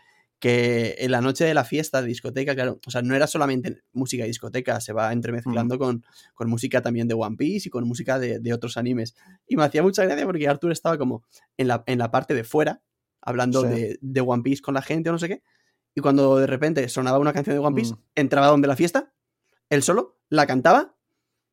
[0.43, 3.83] que en la noche de la fiesta de discoteca, claro, o sea, no era solamente
[3.93, 7.87] música de discoteca, se va entremezclando con, con música también de One Piece y con
[7.87, 9.15] música de, de otros animes.
[9.47, 11.23] Y me hacía mucha gracia porque Arthur estaba como
[11.57, 12.83] en la, en la parte de fuera,
[13.21, 13.69] hablando Sí.
[13.69, 15.43] de, de One Piece con la gente o no sé qué,
[15.95, 17.99] y cuando de repente sonaba una canción de One Piece, Mm.
[18.17, 19.13] entraba donde la fiesta,
[19.71, 20.97] él solo, la cantaba,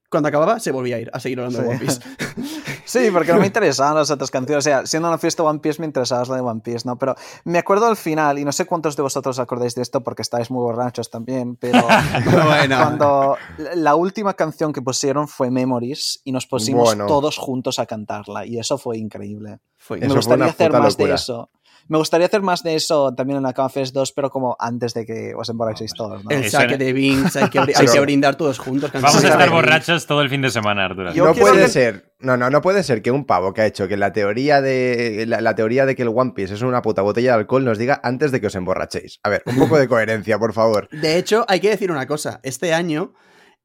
[0.09, 1.67] cuando acababa se volvía a ir a seguir hablando de.
[1.67, 1.99] One Piece.
[2.89, 4.65] Sí, porque no me interesaban las otras canciones.
[4.65, 6.97] O sea, siendo una fiesta One Piece me interesaba la de One Piece, ¿no?
[6.97, 10.01] Pero me acuerdo al final, y no sé cuántos de vosotros os acordáis de esto
[10.01, 11.81] porque estáis muy borrachos también, pero
[12.45, 13.37] bueno, cuando
[13.75, 17.05] la última canción que pusieron fue Memories y nos pusimos Bueno.
[17.05, 19.59] todos juntos a cantarla y eso fue increíble.
[19.77, 21.49] fue- me gustaría hacer más de eso.
[21.89, 24.93] Me gustaría hacer más de eso también en la Cama Fest 2, pero como antes
[24.93, 26.29] de que os emborrachéis todos, ¿no?
[26.29, 28.91] El saque de Binks, hay que, hay brindar todos juntos.
[28.93, 31.11] Vamos a estar borrachos todo el fin de semana, Arturo.
[31.13, 33.65] Yo no puede que- ser, no, no, no puede ser que un pavo que ha
[33.65, 36.81] hecho que la teoría de la, la teoría de que el One Piece es una
[36.83, 39.19] puta botella de alcohol nos diga antes de que os emborrachéis.
[39.23, 40.87] A ver, un poco de coherencia, por favor.
[40.91, 42.39] De hecho, hay que decir una cosa.
[42.43, 43.13] Este año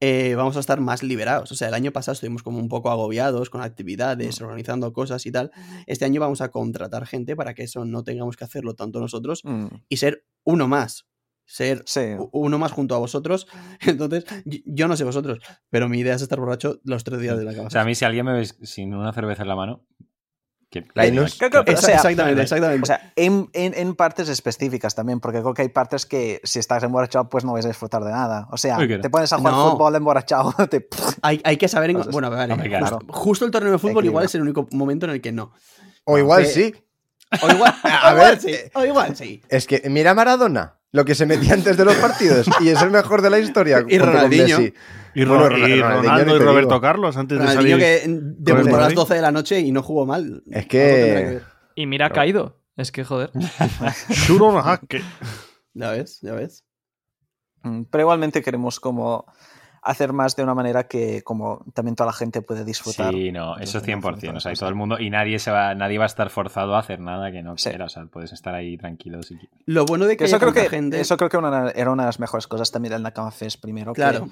[0.06, 1.50] eh, vamos a estar más liberados.
[1.50, 5.32] O sea, el año pasado estuvimos como un poco agobiados con actividades, organizando cosas y
[5.32, 5.50] tal.
[5.86, 9.40] Este año vamos a contratar gente para que eso no tengamos que hacerlo tanto nosotros
[9.44, 11.06] Mm, y ser uno más.
[11.46, 12.00] Ser Sí.
[12.32, 13.46] uno más junto a vosotros.
[13.80, 14.24] Entonces,
[14.66, 15.38] yo no sé vosotros,
[15.70, 17.66] pero mi idea es estar borracho los tres días de la cama.
[17.68, 19.86] O sea, a mí si alguien me ve sin una cerveza en la mano...
[20.82, 21.36] Que, Linus.
[21.38, 22.82] Creo que- o Exa- sea, exactamente, exactamente.
[22.82, 26.58] O sea, en, en- en partes específicas también, porque creo que hay partes que si
[26.58, 28.48] estás emborrachado, pues no vais a disfrutar de nada.
[28.50, 29.70] O sea, te pones a jugar No.
[29.72, 30.88] fútbol emborrachado, te-
[31.22, 31.90] hay, hay que saber.
[31.90, 32.12] en- Cosas.
[32.12, 32.54] Bueno, vale.
[32.54, 32.98] Justo, claro.
[33.08, 35.52] justo el torneo de fútbol igual es el único momento en el que no.
[36.04, 36.74] O igual sí.
[37.42, 38.54] O igual, A o igual ver, sí.
[38.74, 39.42] O igual sí.
[39.48, 42.90] Es que mira Maradona, lo que se metía antes de los partidos, y es el
[42.90, 43.84] mejor de la historia.
[43.88, 44.60] Y Ronaldinho.
[45.16, 46.80] Y, Bueno, Ro- y Ronaldinho Ronaldo ni y te Roberto digo.
[46.80, 48.00] Carlos antes de Ronaldinho salir.
[48.02, 48.96] que debutó a las Madrid.
[48.96, 50.42] 12 de la noche y no jugó mal.
[50.50, 51.40] Es que-.
[51.74, 52.60] Y mira, ha caído.
[52.76, 53.30] Es que, joder.
[55.74, 56.64] Ya ves, ya ves.
[57.62, 59.26] Pero igualmente queremos como
[59.84, 63.12] hacer más de una manera que como también toda la gente puede disfrutar.
[63.12, 64.36] Sí, no, eso no hace 100%.
[64.36, 66.74] O sea, y todo el mundo, y nadie se va, nadie va a estar forzado
[66.74, 67.68] a hacer nada que no Sí.
[67.68, 67.84] quiera.
[67.84, 69.50] O sea, puedes estar ahí tranquilo si quieres.
[69.66, 71.00] Lo bueno de que, eso haya creo que, gente.
[71.00, 73.92] eso creo que una- era una de las mejores cosas también del Nakama Fest primero.
[73.92, 74.28] Claro.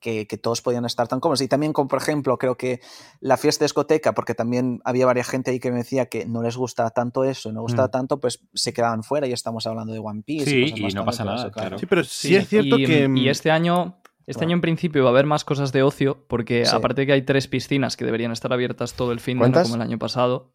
[0.00, 1.40] Que, que todos podían estar tan cómodos.
[1.40, 2.80] Y también, como por ejemplo, creo que
[3.18, 6.40] la fiesta de discoteca, porque también había varias gente ahí que me decía que no
[6.40, 7.90] les gusta tanto eso, no gustaba Mm.
[7.90, 10.44] tanto, pues se quedaban fuera y estamos hablando de One Piece.
[10.48, 11.78] Sí, cosas y no pasa nada, claro.
[11.80, 13.10] Sí, pero sí, Sí, es cierto y, que.
[13.12, 13.96] y este año,
[14.28, 14.48] este Bueno.
[14.50, 16.76] año en principio va a haber más cosas de ocio, porque Sí.
[16.76, 19.62] aparte de que hay tres piscinas que deberían estar abiertas todo el fin de no
[19.62, 20.52] como el año pasado.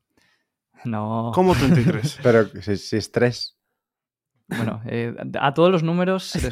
[0.86, 1.32] No.
[1.34, 2.20] ¿Cómo 33?
[2.24, 3.58] Pero si, si es tres.
[4.58, 6.34] Bueno, eh, a todos los números.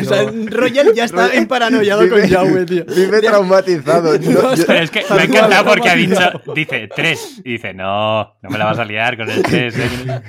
[0.00, 2.84] O sea, Royal ya está en paranoiado con Jaume, tío.
[2.84, 4.12] Vive traumatizado.
[4.20, 6.20] No, yo- Pero es que me ha encantado porque ha dicho,
[6.54, 7.40] dice tres.
[7.44, 9.76] Y dice, no, no me la vas a liar con el tres.
[9.78, 10.22] ¿eh?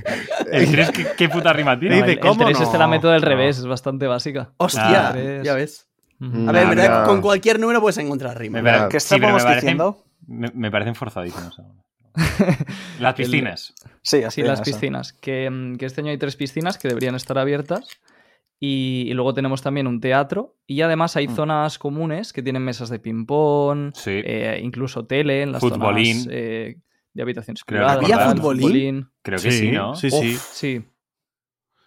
[0.52, 1.96] El tres, ¿qué, qué puta rima tiene?
[1.98, 2.64] Dice, el, ¿cómo 3 no?
[2.66, 3.28] este la meto del No.
[3.28, 4.52] revés, es bastante básica.
[4.58, 5.88] Hostia, Ah, ya ves.
[6.48, 8.60] A ver, verdad, con cualquier número puedes encontrar rima.
[8.90, 10.04] ¿Qué sí, pero estábamos me parecen- diciendo?
[10.28, 11.60] Me, me parecen forzadísimos.
[13.00, 13.74] Las piscinas.
[14.02, 15.13] Sí, Sí, las piscinas.
[15.13, 17.88] Que, mm, que este año hay tres piscinas que deberían estar abiertas.
[18.60, 20.56] Y, y luego tenemos también un teatro.
[20.67, 21.36] Y además hay Mm.
[21.36, 24.12] zonas comunes que tienen mesas de ping-pong, Sí.
[24.24, 26.19] eh, incluso tele en las Futbolín.
[26.21, 26.78] zonas eh,
[27.13, 28.04] de habitaciones Creo privadas.
[28.04, 29.10] ¿Había futbolín?
[29.24, 29.95] Creo que sí, ¿no?
[29.95, 30.38] Sí, sí.
[30.38, 30.86] Sí.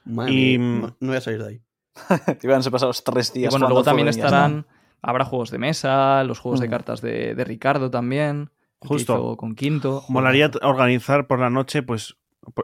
[0.04, 1.60] Madre Y- mía, no, no voy a salir de ahí.
[2.40, 3.50] Te iban a pasar los tres Y días.
[3.52, 4.66] bueno, luego también y estarán.
[5.00, 6.70] Habrá juegos de mesa, los juegos de Mm.
[6.70, 8.50] cartas de, de Ricardo también.
[8.84, 9.14] Que Justo.
[9.14, 10.04] hizo con Quinto.
[10.08, 12.16] Molaría organizar por la noche, pues.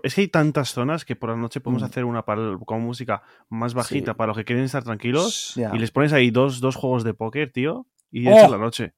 [0.02, 1.86] Es que hay tantas zonas que por la noche podemos Mm.
[1.86, 4.16] hacer una para con música más bajita Sí.
[4.16, 5.58] para los que quieren estar tranquilos.
[5.72, 7.86] Y les pones ahí dos, dos juegos de póker, tío.
[8.10, 8.36] Y ¡Oh!
[8.36, 8.92] esa la noche.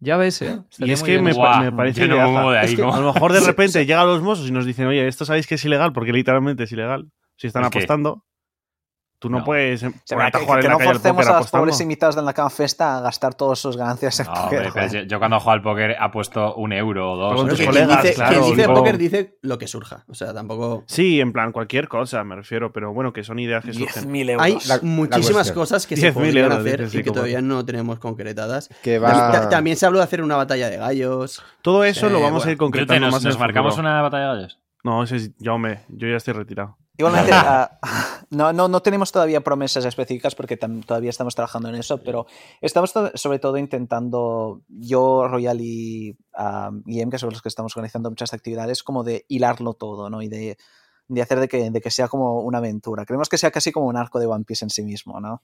[0.00, 0.60] Ya ves, ¿eh?
[0.78, 2.32] Y es que me, pa- me parece yo no me ideaza.
[2.32, 2.66] muevo de ahí.
[2.66, 5.24] Es que- A lo mejor de repente llegan los mozos y nos dicen, oye, esto
[5.24, 7.08] sabéis que es ilegal, porque literalmente es ilegal.
[7.36, 8.24] Si están apostando,
[9.18, 9.44] tú no, No.
[9.44, 11.28] puedes O sea, ponerte a que, jugar que en no la calle al forcemos póker
[11.28, 11.62] a los apostando.
[11.62, 14.66] pobres invitados del Nakama Festa a gastar todas sus ganancias en No, póker.
[14.66, 17.48] hombre, yo, yo cuando juego al póker ha puesto un euro o dos.
[17.50, 20.04] Que quien colegas, dice, claro, quien dice tipo- póker dice lo que surja.
[20.08, 20.84] O sea, tampoco.
[20.86, 24.04] Sí, en plan, cualquier cosa, me refiero, pero bueno, que son ideas que surgen.
[24.04, 24.44] 10.000 euros.
[24.44, 27.08] Hay La- la muchísimas cosas que se 10.000 podrían euros, hacer dices, sí, y que
[27.08, 28.68] como- todavía no tenemos concretadas.
[28.82, 29.48] que va.
[29.48, 31.42] También se habló de hacer una batalla de gallos.
[31.62, 34.36] Todo eso lo vamos a ir concretando Yo te- nos, más marcamos una batalla de
[34.36, 34.60] gallos.
[34.84, 36.76] No, ese es Jaume, yo ya estoy retirado.
[36.98, 37.78] Igualmente, ah,
[38.30, 42.26] no, no, no tenemos todavía promesas específicas porque todavía estamos trabajando en eso, pero
[42.60, 47.76] estamos to- sobre todo intentando, yo, Royal y ah, Guillem, que son los que estamos
[47.76, 50.22] organizando muchas actividades, como de hilarlo todo, ¿no?
[50.22, 50.56] Y de,
[51.08, 53.04] de hacer de que, de que sea como una aventura.
[53.04, 55.42] Queremos que sea casi como un arco de One Piece en sí mismo, ¿no?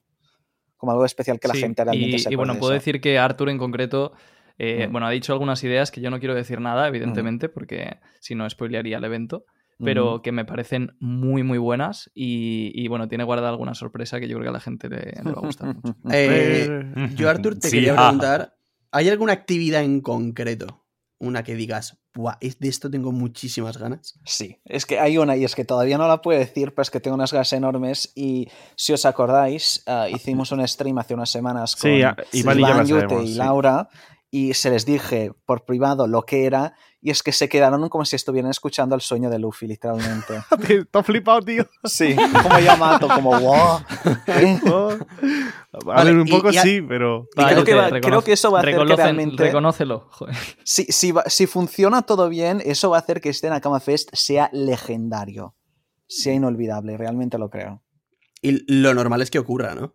[0.77, 2.79] Como algo especial que la Sí, gente realmente y, se y bueno, puedo eso.
[2.79, 4.11] decir que Arthur en concreto,
[4.57, 4.91] eh, Mm.
[4.91, 8.49] bueno, ha dicho algunas ideas que yo no quiero decir nada, evidentemente, porque si no
[8.49, 9.45] spoilearía el evento,
[9.83, 14.27] pero que me parecen muy, muy buenas y, y, bueno, tiene guardada alguna sorpresa que
[14.27, 15.95] yo creo que a la gente le, le va a gustar mucho.
[16.11, 16.69] Eh,
[17.15, 17.97] yo, Artur, te Sí, quería ah.
[17.97, 18.55] preguntar:
[18.91, 20.79] ¿hay alguna actividad en concreto?
[21.19, 24.19] Una que digas, Buah, de esto tengo muchísimas ganas.
[24.25, 26.91] Sí, es que hay una y es que todavía no la puedo decir, pero es
[26.91, 31.29] que tengo unas ganas enormes y si os acordáis, ah, hicimos un stream hace unas
[31.29, 33.39] semanas con Sí, a- Iván y Iván, Yute sabemos, y sí.
[34.35, 38.03] Y se les dije por privado lo que era y es que se quedaron como
[38.03, 40.41] si estuvieran escuchando el sueño de Luffy, literalmente.
[40.67, 41.67] Te te has flipado, tío.
[41.83, 43.79] Sí, como Yamato, como wow.
[44.25, 44.59] ¿eh?
[45.71, 47.27] A Vale, ver, un poco y a- sí, pero.
[47.35, 50.07] Y creo que va- creo que eso va a hacer que realmente- Reconócelo.
[50.09, 50.35] joder.
[50.63, 54.09] Si, si, va- si funciona todo bien, eso va a hacer que este Nakama Fest
[54.13, 55.55] sea legendario,
[56.07, 57.83] sea inolvidable, realmente lo creo.
[58.41, 59.93] Y lo normal es que ocurra, ¿no?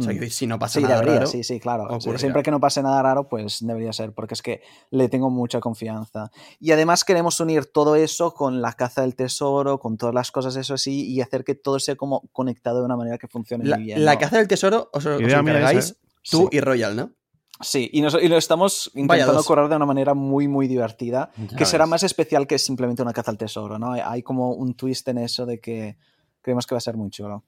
[0.00, 0.18] O sea, Mm.
[0.18, 1.84] que si no pasa Sí, nada debería, raro, sí, sí, claro.
[1.84, 2.18] ocurrirá.
[2.18, 5.60] Siempre que no pase nada raro, pues debería ser, porque es que le tengo mucha
[5.60, 6.30] confianza.
[6.58, 10.56] Y además queremos unir todo eso con la caza del tesoro, con todas las cosas
[10.56, 13.76] eso así, y hacer que todo sea como conectado de una manera que funcione La,
[13.76, 14.04] muy bien.
[14.04, 14.20] la ¿no?
[14.20, 15.94] caza del tesoro os, os encargáis ¿eh?
[16.30, 16.56] Tú Sí.
[16.58, 17.10] y Royal, ¿no?
[17.62, 21.56] Sí, y, nos- y lo estamos intentando correr de una manera muy, muy divertida, Ya
[21.58, 21.90] que será ves.
[21.90, 23.92] más especial que simplemente una caza al tesoro, ¿no?
[23.92, 25.98] Hay, hay como un twist en eso de que
[26.40, 27.44] creemos que va a ser muy chulo.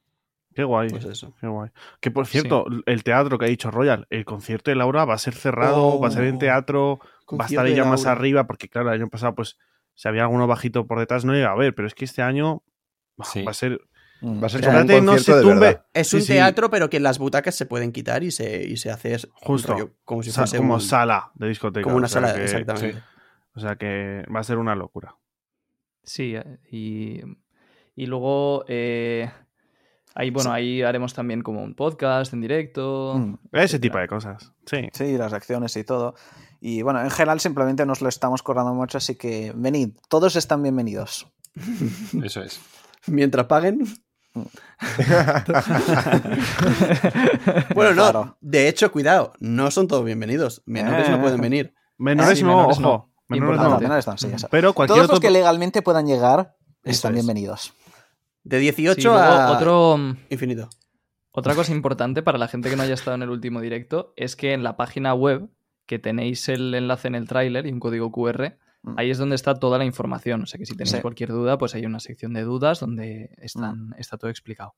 [0.55, 0.89] Qué guay.
[0.91, 1.35] Pues eso.
[1.41, 1.71] Qué guay.
[2.01, 5.19] Que por cierto, el teatro que ha dicho Royal, el concierto de Laura va a
[5.19, 8.47] ser cerrado, va a ser en Oh, teatro, va a estar concierto ella más arriba,
[8.47, 9.59] porque claro, el año pasado, pues,
[9.95, 12.63] si había alguno bajito por detrás, no iba a ver, pero es que este año
[13.25, 13.43] Sí.
[13.45, 13.81] va a ser.
[14.21, 14.43] Mm.
[14.43, 15.67] Va a ser O sea, como un fíjate, no concierto se de tumbe.
[15.67, 15.87] verdad.
[15.95, 16.29] Es Sí, un sí.
[16.33, 19.73] teatro, pero que las butacas se pueden quitar y se, y se hace Justo.
[19.73, 21.83] rollo como si sa- fuese como un- sala de discoteca.
[21.85, 22.93] como una o sea sala, que- exactamente.
[22.93, 22.99] sí.
[23.55, 25.17] O sea que va a ser una locura.
[26.05, 27.21] Sí, eh, y,
[27.97, 29.31] y luego eh,
[30.15, 33.15] ahí, bueno, ahí haremos también como un podcast en directo.
[33.19, 33.35] Mm.
[33.53, 33.81] Ese etcétera.
[33.81, 34.53] tipo de cosas.
[34.67, 34.89] Sí.
[34.93, 36.15] Sí, las reacciones y todo.
[36.61, 40.63] Y bueno, en general simplemente nos lo estamos currando mucho, así que venid, todos están
[40.63, 41.27] bienvenidos.
[42.23, 42.61] Eso es.
[43.07, 43.85] Mientras paguen.
[47.75, 48.03] bueno, no.
[48.03, 48.37] Claro.
[48.41, 50.63] De hecho, cuidado, no son todos bienvenidos.
[50.67, 51.21] Menores no Eh.
[51.21, 51.75] pueden venir.
[51.99, 52.83] Menores Sí, no, menores ojo.
[52.83, 53.13] no.
[53.29, 54.29] Menores No, menores no, sí.
[54.51, 57.17] Pero cualquier Todos los que legalmente puedan llegar Eso están es.
[57.17, 57.75] bienvenidos.
[58.45, 59.97] De Sí, 18 luego a otro,
[60.31, 60.69] infinito.
[61.31, 64.37] Otra cosa importante para la gente que no haya estado en el último directo es
[64.37, 65.49] que en la página web,
[65.87, 68.95] que tenéis el enlace en el tráiler y un código QR, Mm.
[68.99, 70.43] ahí es donde está toda la información.
[70.43, 71.01] O sea que si tenéis Sí.
[71.01, 74.75] cualquier duda, pues hay una sección de dudas donde están, está todo explicado.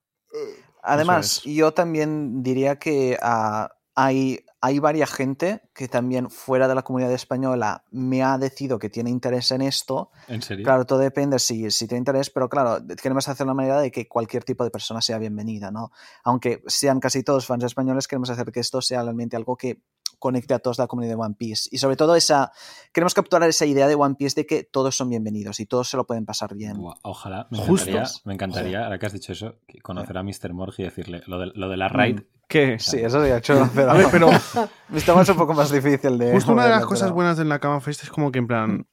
[0.83, 1.43] Además, es.
[1.55, 7.13] yo también diría que ah, hay, hay varias gente que también fuera de la comunidad
[7.13, 10.09] española me ha decidido que tiene interés en esto.
[10.27, 10.63] ¿En serio?
[10.63, 14.07] Claro, todo depende si, si tiene interés, pero claro, queremos hacer una manera de que
[14.07, 15.91] cualquier tipo de persona sea bienvenida, ¿no?
[16.23, 19.83] Aunque sean casi todos fans españoles, queremos hacer que esto sea realmente algo que
[20.17, 21.69] conecte a todos la comunidad de One Piece.
[21.71, 22.51] Y sobre todo esa,
[22.91, 25.97] queremos capturar esa idea de One Piece de que todos son bienvenidos y todos se
[25.97, 26.77] lo pueden pasar bien.
[27.03, 30.53] Ojalá, me encantaría, me encantaría, ahora que has dicho eso, conocer a Mr.
[30.53, 32.21] Morg y decirle lo de, lo de la raid.
[32.47, 32.77] ¿Qué?
[32.79, 34.29] Sí, eso sería chulo, pero, A ver, pero
[34.93, 36.31] Esto es un poco más difícil de...
[36.31, 38.87] justo una de las cosas buenas del Nakama Fest es como que en plan,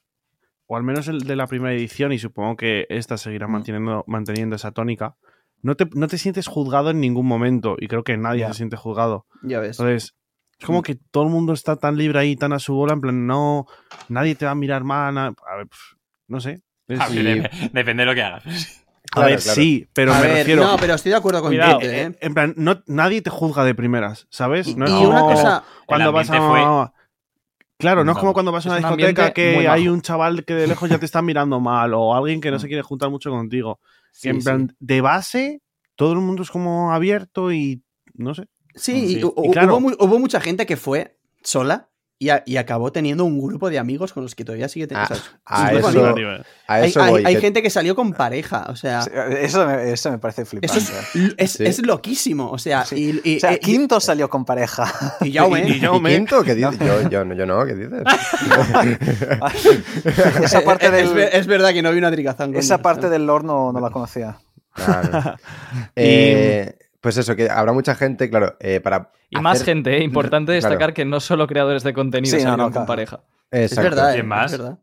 [0.66, 3.52] o al menos el de la primera edición, y supongo que esta seguirá Mm.
[3.52, 5.16] manteniendo, manteniendo esa tónica,
[5.60, 8.48] no te, no te sientes juzgado en ningún momento, y creo que nadie Ya.
[8.48, 9.26] se siente juzgado.
[9.42, 9.78] Ya ves.
[9.78, 10.14] Entonces,
[10.58, 13.00] es como que todo el mundo está tan libre ahí, tan a su bola, en
[13.00, 13.66] plan, no,
[14.08, 15.68] nadie te va a mirar mal, na- a ver,
[16.26, 16.62] no sé.
[16.88, 18.81] Es- Y- depende de lo que hagas.
[19.12, 19.54] A Claro, ver, claro.
[19.60, 20.64] sí, pero a me ver, refiero...
[20.64, 21.78] no, pero estoy de acuerdo con Cuidado.
[21.80, 22.18] Kate, eh, ¿eh?
[22.20, 24.68] En plan, no, nadie te juzga de primeras, ¿sabes?
[24.68, 26.92] Y, No es y como una cosa, cuando vas a...
[27.78, 30.66] Claro, no es como cuando vas a una discoteca que hay un chaval que de
[30.68, 32.60] lejos ya te está mirando mal o alguien que no Mm.
[32.60, 33.80] se quiere juntar mucho contigo.
[34.12, 34.44] Sí, en sí.
[34.44, 35.62] plan, de base,
[35.96, 37.82] todo el mundo es como abierto y
[38.14, 38.44] no sé.
[38.74, 39.22] Sí, Sí.
[39.36, 41.88] y claro- hubo mucha gente que fue sola
[42.22, 45.14] y, a- y acabó teniendo un grupo de amigos con los que todavía sigue teniendo.
[45.14, 46.40] Ah, o sea, a un grupo de eso- amigos.
[46.68, 47.24] A Hay, eso hay- voy.
[47.26, 49.00] hay que- gente que salió con pareja, o sea,
[49.40, 50.78] Eso me, eso me parece flipante.
[50.78, 51.64] eso es, es, Sí.
[51.64, 53.20] es loquísimo, o sea, Sí.
[53.24, 54.92] y, y- O sea, y- Quinto salió con pareja.
[55.20, 56.42] y Jaume, Y- y yo ¿Y me- quinto?
[56.44, 56.78] ¿Qué dices?
[56.78, 58.02] Yo, yo, no- yo no, ¿qué dices?
[60.42, 62.54] esa parte es, del, ver- es verdad que no vi una tricazón.
[62.56, 64.38] esa parte del lore no, no la conocía.
[64.74, 65.36] Claro.
[65.96, 69.10] Eh, pues eso, que habrá mucha gente, claro, eh, para.
[69.28, 70.02] Y más gente, ¿eh?
[70.04, 70.70] Importante Claro.
[70.70, 72.86] destacar que no solo creadores de contenido Sí, no, salieron no, con claro.
[72.86, 73.20] pareja.
[73.50, 74.50] Es verdad, ¿Quién más?
[74.52, 74.78] es verdad.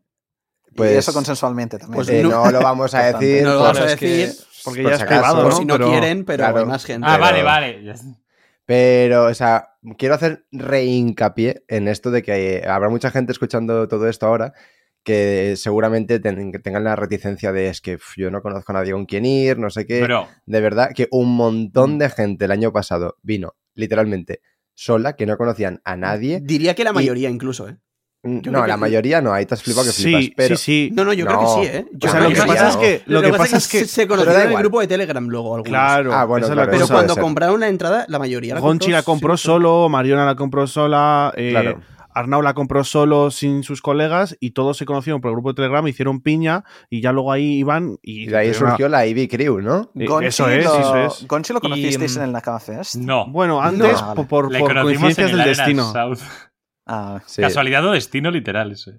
[0.76, 1.96] Pues- y eso consensualmente también.
[1.96, 3.42] Pues Eh, no- no lo vamos a decir.
[3.42, 5.52] No lo vamos a Claro, es que- decir Porque Por ya si es privado, ¿no?
[5.56, 6.58] si no Pero- quieren, pero claro.
[6.58, 7.06] hay más gente.
[7.08, 7.94] Ah, Pero- vale, vale.
[8.66, 13.88] Pero, o sea, quiero hacer rehincapié en esto de que eh, habrá mucha gente escuchando
[13.88, 14.52] todo esto ahora
[15.04, 18.92] que seguramente ten- que tengan la reticencia de es que yo no conozco a nadie
[18.92, 20.02] con quien ir, no sé qué.
[20.02, 24.40] Bro, De verdad que un montón de gente el año pasado vino literalmente
[24.74, 26.40] sola, que no conocían a nadie.
[26.42, 27.76] Diría que la mayoría incluso, ¿eh?
[28.22, 30.24] Mm, yo No, la que- mayoría no, ahí te has flipado que flipas.
[30.24, 30.90] Sí, pero sí, sí.
[30.94, 31.86] No, no, yo creo que sí, ¿eh?
[31.92, 34.16] Yo O sea, lo que pasa es que- lo que pasa es que- se pero
[34.18, 35.70] conocieron en el grupo de Telegram luego algunos.
[35.70, 39.38] Claro, Ah, bueno, claro, Pero cuando compraron la entrada, la mayoría la Gonchi la compró
[39.38, 41.80] sí, solo, Mariona la compró sola, eh, Claro.
[42.14, 45.54] Arnau la compró solo sin sus colegas y todos se conocieron por el grupo de
[45.56, 49.28] Telegram, hicieron piña y ya luego ahí iban y, Y de ahí surgió la Ivy
[49.28, 49.90] Crew, ¿no?
[49.94, 51.26] Eh, Gonchi eso es, lo, eso es.
[51.28, 52.96] Gonchi lo conocisteis Y, en el Nakama Fest.
[52.96, 53.26] no.
[53.30, 54.14] Bueno, antes No.
[54.14, 55.92] por, por, por coincidencias el del destino.
[56.86, 57.40] Ah, Sí.
[57.42, 58.90] Casualidad o destino literal, eso.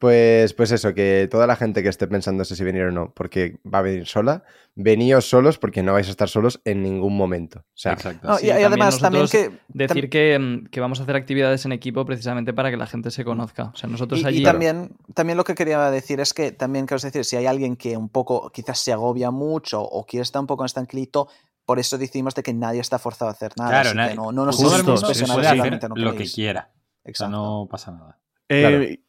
[0.00, 3.60] Pues, pues eso, que toda la gente que esté pensándose si venir o no, porque
[3.72, 4.42] va a venir sola,
[4.74, 7.60] veníos solos porque no vais a estar solos en ningún momento.
[7.60, 8.26] O sea, Exacto.
[8.26, 9.52] no, Sí, y, y también además también que...
[9.68, 13.12] Decir que, mm, que vamos a hacer actividades en equipo precisamente para que la gente
[13.12, 13.70] se conozca.
[13.72, 14.42] O sea, nosotros Y, y allí...
[14.42, 17.96] también, también lo que quería decir es que también quiero decir, si hay alguien que
[17.96, 21.28] un poco quizás se agobia mucho o quiere estar un poco más tranquilito,
[21.64, 23.70] por eso decimos de que nadie está forzado a hacer nada.
[23.70, 26.70] Claro, así na- que no, no nos Justo, sí, puede hacer lo que quiera.
[26.72, 27.30] O sea, Exacto.
[27.36, 28.18] no pasa nada.
[28.48, 29.05] Eh, Claro.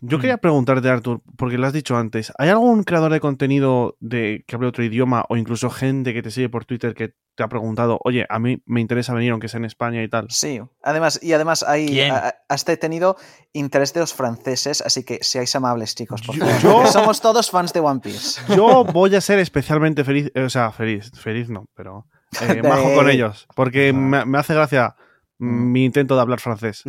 [0.00, 4.44] Yo quería preguntarte, Artur, porque lo has dicho antes, ¿hay algún creador de contenido de
[4.46, 7.48] que hable otro idioma o incluso gente que te sigue por Twitter que te ha
[7.48, 10.26] preguntado, oye, a mí me interesa venir aunque sea en España y tal.
[10.28, 13.16] Sí, además, y además hay, a- has tenido
[13.54, 16.60] interés de los franceses, así que seáis amables, chicos, por Yo- favor.
[16.62, 18.40] yo- porque Somos todos fans de One Piece.
[18.56, 22.06] Yo voy a ser especialmente feliz, eh, o sea, feliz, feliz no, pero
[22.42, 24.94] eh, majo con ellos, porque me, me hace gracia
[25.40, 26.84] mm, mi intento de hablar francés.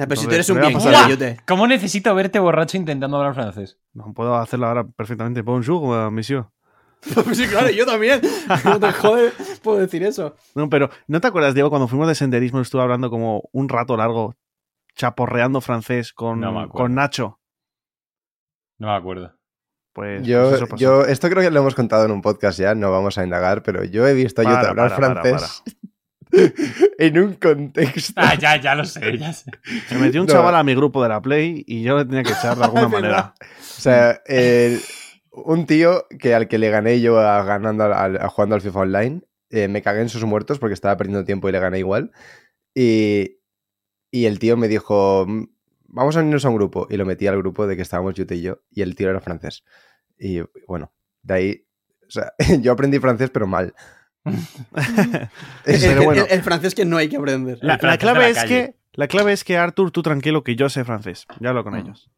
[1.47, 3.77] ¿Cómo necesito verte borracho intentando hablar francés?
[3.93, 5.41] No, puedo hacerlo ahora perfectamente.
[5.41, 6.45] Bonjour, euh, monsieur.
[7.33, 8.21] sí, claro, yo también.
[8.63, 9.31] No te jode,
[9.63, 10.35] puedo decir eso.
[10.53, 13.97] No, pero ¿no te acuerdas, Diego, cuando fuimos de senderismo estuve hablando como un rato
[13.97, 14.35] largo,
[14.95, 17.39] chaporreando francés con, No con Nacho?
[18.77, 19.33] No me acuerdo.
[19.93, 20.77] Pues, Yo, pues eso pasó.
[20.77, 23.61] yo, esto creo que lo hemos contado en un podcast ya, no vamos a indagar,
[23.61, 25.63] pero yo he visto a Jota Para, hablar para, para, francés
[26.97, 28.13] en un contexto.
[28.15, 29.51] Ah, ya, ya lo sé, ya sé.
[29.87, 30.33] Se metió un No.
[30.33, 32.87] chaval a mi grupo de la Play y yo le tenía que echar de alguna
[32.89, 33.33] manera.
[33.39, 34.79] O sea, el-
[35.31, 38.61] un tío que al que le gané yo a, ganando al- al- a jugando al
[38.61, 41.79] FIFA Online, eh, me cagué en sus muertos porque estaba perdiendo tiempo y le gané
[41.79, 42.11] igual.
[42.75, 43.37] Y,
[44.11, 45.45] y el tío me dijo, "Mm,
[45.87, 46.87] vamos a unirnos a un grupo.
[46.89, 48.61] Y lo metí al grupo de que estábamos Jute y yo.
[48.71, 49.63] Y el tío era francés.
[50.17, 51.65] Y bueno, de ahí...
[52.07, 53.73] O sea, yo aprendí francés, pero mal.
[55.65, 56.25] El, Pero bueno.
[56.25, 57.57] el- el francés que no hay que aprender.
[57.61, 60.83] La, clave la es que la clave es que Arthur, tú tranquilo que yo sé
[60.83, 61.25] francés.
[61.39, 61.77] Ya hablo con Mm.
[61.77, 62.09] ellos.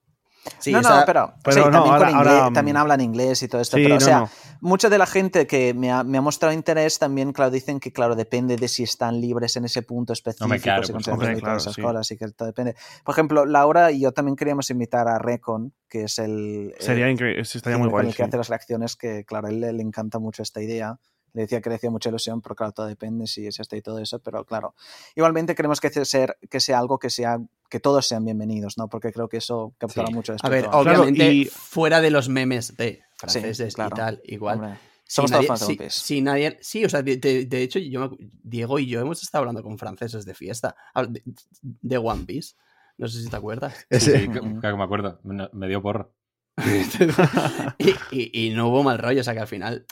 [0.60, 3.00] Sí, no, no, pero, pero sí, no, también, con ahora- inglés- ahora, mm, también hablan
[3.00, 3.78] inglés y todo esto.
[3.78, 4.30] Sí, pero, no, o sea, no.
[4.60, 7.94] mucha de la gente que me ha, me ha mostrado interés también, claro, dicen que,
[7.94, 10.98] claro, depende de si están libres en ese punto específico, si supuesto.
[11.00, 11.82] y todas Claro, esas sí.
[11.82, 12.76] cosas, y que todo depende.
[13.06, 16.76] Por ejemplo, Laura y yo también queríamos invitar a Recon, que es el...
[16.78, 18.08] Sería el increíble, estaría con muy guay.
[18.08, 18.28] el que sí.
[18.28, 20.98] hace las reacciones, que claro, a él le, le encanta mucho esta idea.
[21.34, 23.82] Le decía que le hacía mucha ilusión, pero claro, todo depende si es este y
[23.82, 24.76] todo eso, pero claro.
[25.16, 28.88] Igualmente queremos que, ser, que sea algo que sea que todos sean bienvenidos, ¿no?
[28.88, 30.14] Porque creo que eso captará Sí.
[30.14, 30.84] mucho A ver, espectador.
[30.86, 33.96] Claro, obviamente, y- fuera de los memes de franceses claro.
[33.96, 34.60] y tal, igual.
[34.60, 36.00] Hombre, Si Somos nadie- todos fans de si- One Piece.
[36.06, 38.12] si nadie, sí, o sea, de, de- de hecho, yo,
[38.44, 40.76] Diego y yo hemos estado hablando con franceses de fiesta,
[41.10, 41.24] de,
[41.62, 42.54] de One Piece.
[42.98, 43.74] No sé si te acuerdas.
[43.92, 45.20] Sí, sí, claro que me acuerdo.
[45.24, 46.14] Me me dio porro.
[47.80, 49.86] y, y- y no hubo mal rollo, o sea que al final.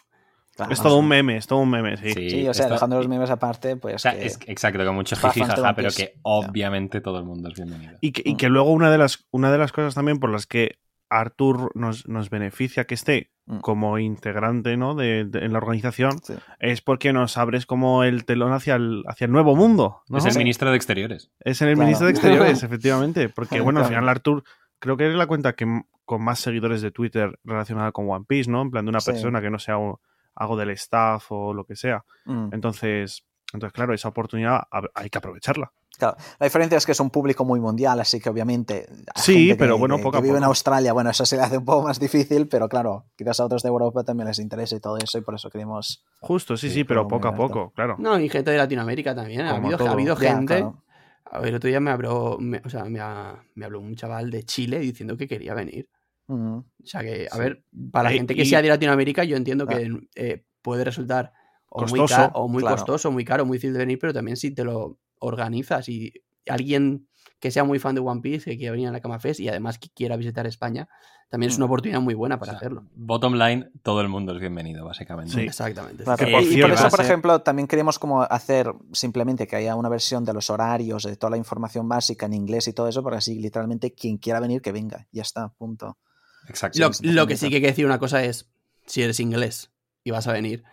[0.69, 2.11] Es todo un meme, es todo un meme, sí.
[2.13, 3.95] Sí, o sea, esto- dejando los memes aparte, pues.
[3.95, 5.41] O sea, que- es, exacto, con mucho jiji
[5.75, 7.93] pero que obviamente todo el mundo es bienvenido.
[8.01, 8.37] Y que, y Mm.
[8.37, 12.07] que luego una de las, una de las cosas también por las que Arthur nos,
[12.07, 13.57] nos beneficia que esté Mm.
[13.59, 14.95] como integrante ¿no?
[14.95, 16.35] de, de- en la organización Sí.
[16.59, 20.03] es porque nos abres como el telón hacia el, hacia el nuevo mundo.
[20.07, 20.17] ¿no?
[20.19, 20.37] Es el Sí.
[20.37, 21.31] ministro de Exteriores.
[21.41, 21.85] Es en el Claro.
[21.87, 23.27] ministro de Exteriores, efectivamente.
[23.29, 24.43] Porque, bueno, al final Arthur
[24.79, 28.49] creo que es la cuenta que con más seguidores de Twitter relacionada con One Piece,
[28.49, 28.61] ¿no?
[28.61, 29.11] En plan de una Sí.
[29.11, 29.95] persona que no sea un-
[30.35, 32.03] algo del staff o lo que sea.
[32.25, 32.49] Mm.
[32.53, 34.61] Entonces, entonces claro, esa oportunidad
[34.93, 35.71] hay que aprovecharla.
[35.97, 38.87] Claro, la diferencia es que es un público muy mundial, así que obviamente.
[39.15, 40.47] Sí, gente que- pero bueno, que- poco que a vive en poco.
[40.51, 43.61] Australia, bueno, eso se le hace un poco más difícil, pero claro, quizás a otros
[43.61, 46.03] de Europa también les interesa y todo eso, y por eso queremos.
[46.21, 47.97] Justo, sí, Sí, sí, pero poco a poco, claro.
[47.99, 49.41] No, y gente de Latinoamérica también.
[49.41, 50.55] Ha habido, ha habido Ya, gente.
[50.57, 50.81] claro.
[51.29, 53.95] A ver, el otro día me habló, me- o sea, me, ha- me habló un
[53.95, 55.87] chaval de Chile diciendo que quería venir.
[56.31, 57.39] O sea que, a Sí.
[57.39, 59.73] ver, para la Eh, gente que y- sea de Latinoamérica, yo entiendo Ah.
[59.75, 61.33] que eh, puede resultar
[61.69, 62.75] o muy, Costoso, ca- o muy claro.
[62.77, 66.11] costoso, muy caro, muy difícil de venir, pero también si te lo organizas y
[66.47, 67.07] alguien
[67.39, 69.47] que sea muy fan de One Piece, que quiera venir a la Cama Fest y
[69.49, 70.87] además que quiera visitar España,
[71.29, 72.83] también es una oportunidad muy buena para O sea, hacerlo.
[72.93, 75.31] Bottom line, todo el mundo es bienvenido, básicamente.
[75.33, 75.39] Sí.
[75.41, 76.03] Exactamente.
[76.03, 79.75] Claro, y- por y, por eso, por ejemplo, también queremos como hacer simplemente que haya
[79.75, 83.01] una versión de los horarios, de toda la información básica en inglés y todo eso,
[83.01, 85.07] para así literalmente quien quiera venir, que venga.
[85.11, 85.97] Ya está, punto.
[86.47, 86.79] Exacto.
[87.03, 87.49] Lo, que sí.
[87.49, 88.49] que hay que decir una cosa es,
[88.85, 89.71] si eres inglés
[90.03, 90.63] y vas a venir,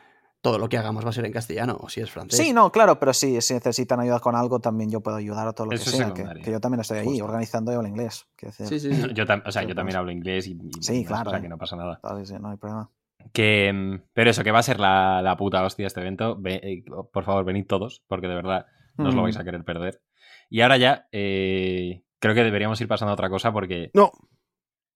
[0.41, 2.39] todo lo que hagamos va a ser en castellano, o si es francés.
[2.39, 5.53] Sí, no, claro, pero sí, si necesitan ayuda con algo, también yo puedo ayudar a
[5.53, 6.15] todo lo Eso que sea.
[6.15, 7.25] Que, que yo también estoy ahí Justo.
[7.25, 8.27] organizando yo el inglés.
[8.41, 8.67] decir.
[8.67, 9.03] sí, sí, sí.
[9.15, 11.31] Yo, o sea, yo también hablo inglés y, y Sí, demás, claro.
[11.31, 11.99] o sea, que no pasa nada.
[12.01, 12.91] Claro, sí, no hay problema.
[13.33, 16.37] Que, mm, pero eso, que va a ser la, la puta hostia este evento.
[16.41, 19.25] Ve- eh, por favor, venid todos, porque de verdad no os lo Mm.
[19.25, 20.01] vais a querer perder.
[20.49, 23.91] Y ahora ya, eh, creo que deberíamos ir pasando a otra cosa porque...
[23.93, 24.13] No,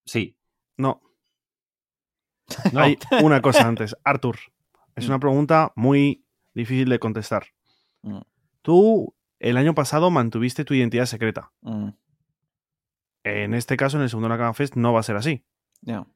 [0.05, 0.37] Sí.
[0.77, 1.01] No.
[2.73, 3.97] No, Hay una cosa antes.
[4.05, 4.37] Arthur,
[4.97, 5.11] es Mm.
[5.11, 7.47] una pregunta muy difícil de contestar.
[8.03, 8.21] Mm.
[8.63, 11.53] Tú, el año pasado, mantuviste tu identidad secreta.
[11.63, 11.89] Mm,
[13.25, 15.45] En este caso, en el segundo Nakama Fest, no va a ser así.
[15.81, 16.07] ya.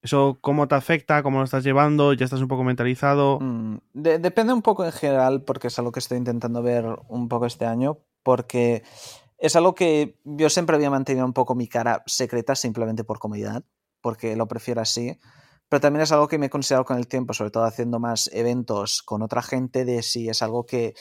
[0.00, 1.24] ¿Eso cómo te afecta?
[1.24, 2.12] ¿Cómo lo estás llevando?
[2.12, 3.40] ¿Ya estás un poco mentalizado?
[3.40, 7.28] Mm, de- depende un poco en general, porque es algo que estoy intentando ver un
[7.28, 8.84] poco este año, porque
[9.38, 13.64] es algo que yo siempre había mantenido un poco mi cara secreta simplemente por comodidad,
[14.00, 15.18] porque lo prefiero así.
[15.68, 18.30] Pero también es algo que me he considerado con el tiempo, sobre todo haciendo más
[18.32, 20.94] eventos con otra gente, de si es algo que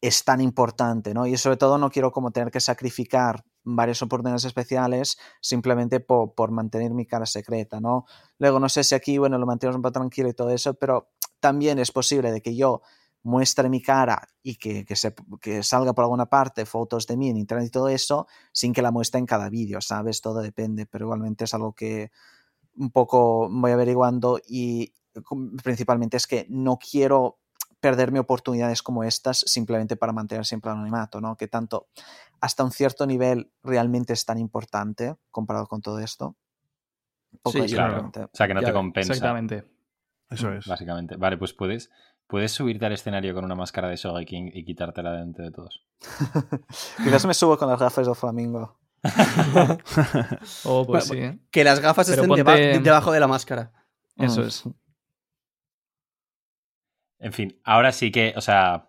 [0.00, 1.26] es tan importante, ¿no?
[1.26, 6.50] Y sobre todo no quiero como tener que sacrificar varias oportunidades especiales simplemente po- por,
[6.50, 8.06] mantener mi cara secreta, ¿no?
[8.38, 11.12] Luego no sé si aquí, bueno, lo mantenemos un poco tranquilo y todo eso, pero
[11.38, 12.82] también es posible de que yo
[13.22, 17.28] muestre mi cara y que, que, se, que salga por alguna parte fotos de mí
[17.28, 20.20] en internet y todo eso, sin que la muestre en cada vídeo, ¿sabes?
[20.20, 22.10] Todo depende, pero igualmente es algo que
[22.76, 24.92] un poco voy averiguando y
[25.62, 27.38] principalmente es que no quiero
[27.80, 31.36] perderme oportunidades como estas simplemente para mantener siempre el anonimato, ¿no?
[31.36, 31.88] Que tanto
[32.40, 36.36] hasta un cierto nivel realmente es tan importante comparado con todo esto.
[37.42, 38.10] Poco Sí, Claro.
[38.14, 39.12] O sea, que no Ya te compensa.
[39.12, 39.64] Exactamente.
[40.30, 40.66] Eso es.
[40.66, 41.16] Básicamente.
[41.16, 41.90] Vale, pues puedes,
[42.32, 45.84] puedes subirte al escenario con una máscara de Sogeking y quitártela delante de todos.
[47.04, 48.80] Quizás me subo con las gafas del flamingo.
[50.64, 51.40] Oh, pues Bueno, sí.
[51.50, 53.72] Que las gafas Pero estén ponte- deba- debajo de la máscara.
[54.16, 54.44] Eso Mm.
[54.46, 54.64] es.
[57.18, 58.88] En fin, ahora sí que, o sea,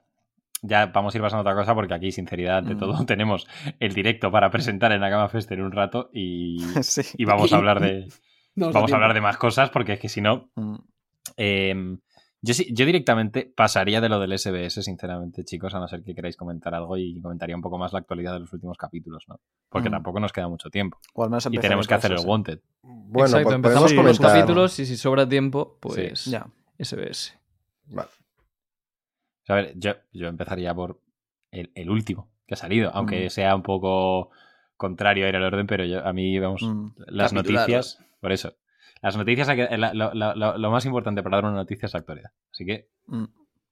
[0.62, 2.80] ya vamos a ir pasando a otra cosa porque aquí, sinceridad, ante Mm.
[2.80, 3.48] todo, tenemos
[3.80, 7.02] el directo para presentar en la Cama Fest en un rato y, Sí.
[7.18, 8.08] y vamos a hablar de
[8.56, 10.76] No vamos a hablar de más cosas porque es que si no, Mm.
[11.38, 11.98] eh,
[12.46, 16.14] yo, sí- yo directamente pasaría de lo del SBS, sinceramente, chicos, a no ser que
[16.14, 19.39] queráis comentar algo y comentaría un poco más la actualidad de los últimos capítulos, ¿no?
[19.70, 19.94] Porque Mm.
[19.94, 22.60] tampoco nos queda mucho tiempo O al menos y tenemos que hacer el Wanted.
[22.84, 26.32] Bueno, Exacto, pues empezamos podemos con los capítulos y si sobra tiempo, pues Sí.
[26.32, 26.46] Ya.
[26.78, 27.34] SBS.
[27.88, 28.10] Vale.
[28.10, 31.00] O sea, a ver, yo, yo empezaría por
[31.52, 33.30] el, el último que ha salido, aunque Mm.
[33.30, 34.30] sea un poco
[34.78, 36.88] contrario a ir al orden, pero yo, a mí, vamos, Mm.
[37.08, 38.54] las Capitular, noticias, por eso.
[39.04, 42.32] Las noticias, la- lo, lo- más importante para dar una noticia es actualidad.
[42.51, 43.26] Así que Mm.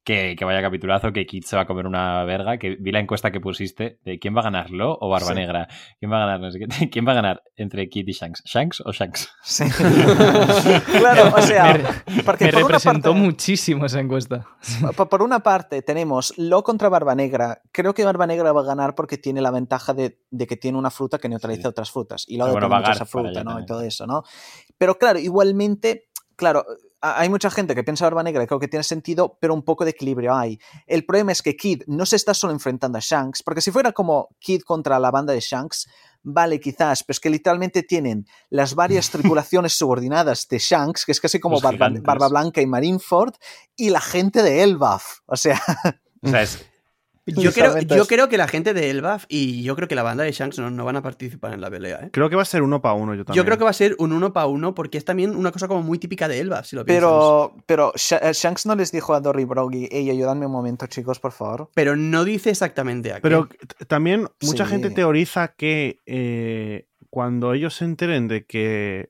[0.04, 3.00] Que, que vaya capitulazo, que Kit se va a comer una verga, que vi la
[3.00, 5.34] encuesta que pusiste de quién va a ganar, Lo o Barba Sí.
[5.36, 5.68] Negra.
[6.00, 6.40] ¿Quién va a ganar?
[6.40, 6.66] No sé qué.
[6.90, 8.42] ¿Quién va a ganar entre Kit y Shanks?
[8.46, 9.30] ¿Shanks o Shanks?
[9.44, 9.66] Sí.
[10.98, 11.74] claro, o sea,
[12.08, 14.48] Me, porque me por una representó parte- muchísimo esa encuesta.
[14.96, 17.62] Por por una parte, tenemos Lo contra Barba Negra.
[17.72, 20.78] Creo que Barba Negra va a ganar porque tiene la ventaja de, de que tiene
[20.78, 21.68] una fruta que neutraliza Sí.
[21.68, 22.26] otras frutas.
[22.28, 23.60] Y Lo Pero bueno, depende mucho de Vagar esa fruta, ¿no?
[23.60, 24.24] Y todo eso, ¿no?
[24.78, 26.66] Pero claro, igualmente, claro,
[27.02, 29.92] hay mucha gente que piensa Barba Negra, creo que tiene sentido, pero un poco de
[29.92, 30.60] equilibrio hay.
[30.86, 33.92] El problema es que Kid no se está solo enfrentando a Shanks, porque si fuera
[33.92, 35.88] como Kid contra la banda de Shanks,
[36.24, 41.20] vale, quizás, pero es que literalmente tienen las varias tripulaciones subordinadas de Shanks, que es
[41.20, 43.34] casi como Barba, Blanca y Marineford,
[43.76, 45.20] y la gente de Elbaf.
[45.26, 45.62] O sea,
[46.24, 46.66] O sea, es,
[47.36, 50.24] Yo creo, yo creo que la gente de Elbaf y yo creo que la banda
[50.24, 52.00] de Shanks no, no van a participar en la pelea.
[52.04, 52.10] ¿eh?
[52.12, 53.16] Creo que va a ser uno para uno.
[53.16, 53.38] Yo, también.
[53.42, 55.68] Yo creo que va a ser un uno para uno porque es también una cosa
[55.68, 57.04] como muy típica de Elbaf, si lo piensas.
[57.10, 61.20] Pero, pero eh, Shanks no les dijo a Dory Broggy, hey, ayúdame un momento, chicos,
[61.20, 61.70] por favor.
[61.74, 63.22] Pero no dice exactamente a qué.
[63.22, 63.48] Pero
[63.88, 64.72] también mucha Sí.
[64.72, 69.10] gente teoriza que eh, cuando ellos se enteren de que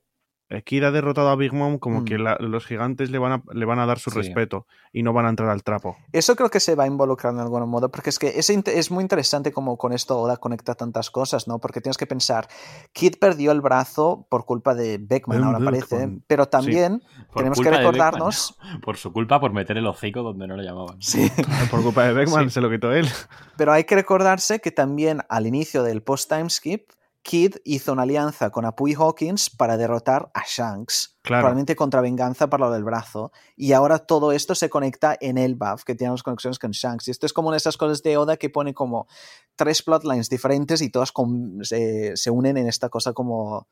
[0.60, 2.04] Kid ha derrotado a Big Mom, como Mm.
[2.04, 4.18] que la- los gigantes le van, a, le van a dar su Sí.
[4.18, 5.96] respeto y no van a entrar al trapo.
[6.12, 8.90] Eso creo que se va a involucrar en algún modo, porque es que es, es
[8.90, 11.58] muy interesante cómo con esto Oda conecta tantas cosas, ¿no?
[11.58, 12.48] Porque tienes que pensar,
[12.92, 15.74] Kid perdió el brazo por culpa de Beckman, ahora Beckman.
[15.88, 17.02] parece, pero también
[17.34, 18.56] tenemos que recordarnos...
[18.58, 21.00] Beckman, por su culpa por meter el hocico donde no lo llamaban.
[21.00, 21.30] Sí,
[21.70, 22.54] Por culpa de Beckman Sí.
[22.54, 23.08] se lo quitó él.
[23.56, 26.90] pero hay que recordarse que también al inicio del post-time skip,
[27.22, 31.16] Kid hizo una alianza con Apu y Hawkins para derrotar a Shanks.
[31.22, 31.42] Claro.
[31.42, 33.30] Probablemente contra venganza para lo del brazo.
[33.56, 37.06] Y ahora todo esto se conecta en el buff, que tiene las conexiones con Shanks.
[37.06, 39.06] Y esto es como una de esas cosas de Oda que pone como
[39.54, 43.68] tres plotlines diferentes y todas con- se, se unen en esta cosa como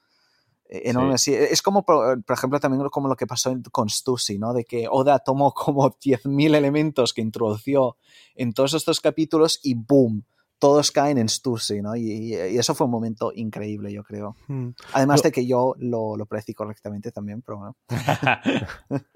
[0.73, 1.19] enorme.
[1.19, 4.53] Sí, Es como, por, por ejemplo, también como lo que pasó con Stussy, ¿no?
[4.55, 7.97] De que Oda tomó como 10.000 elementos que introdució
[8.37, 10.25] en todos estos capítulos y ¡boom!
[10.61, 11.97] Todos caen en Stussy, ¿no?
[11.97, 14.37] Y, eso fue un momento increíble, yo creo.
[14.47, 14.69] Mm.
[14.93, 17.77] Además Lo- de que yo lo, lo precí correctamente también, pero bueno.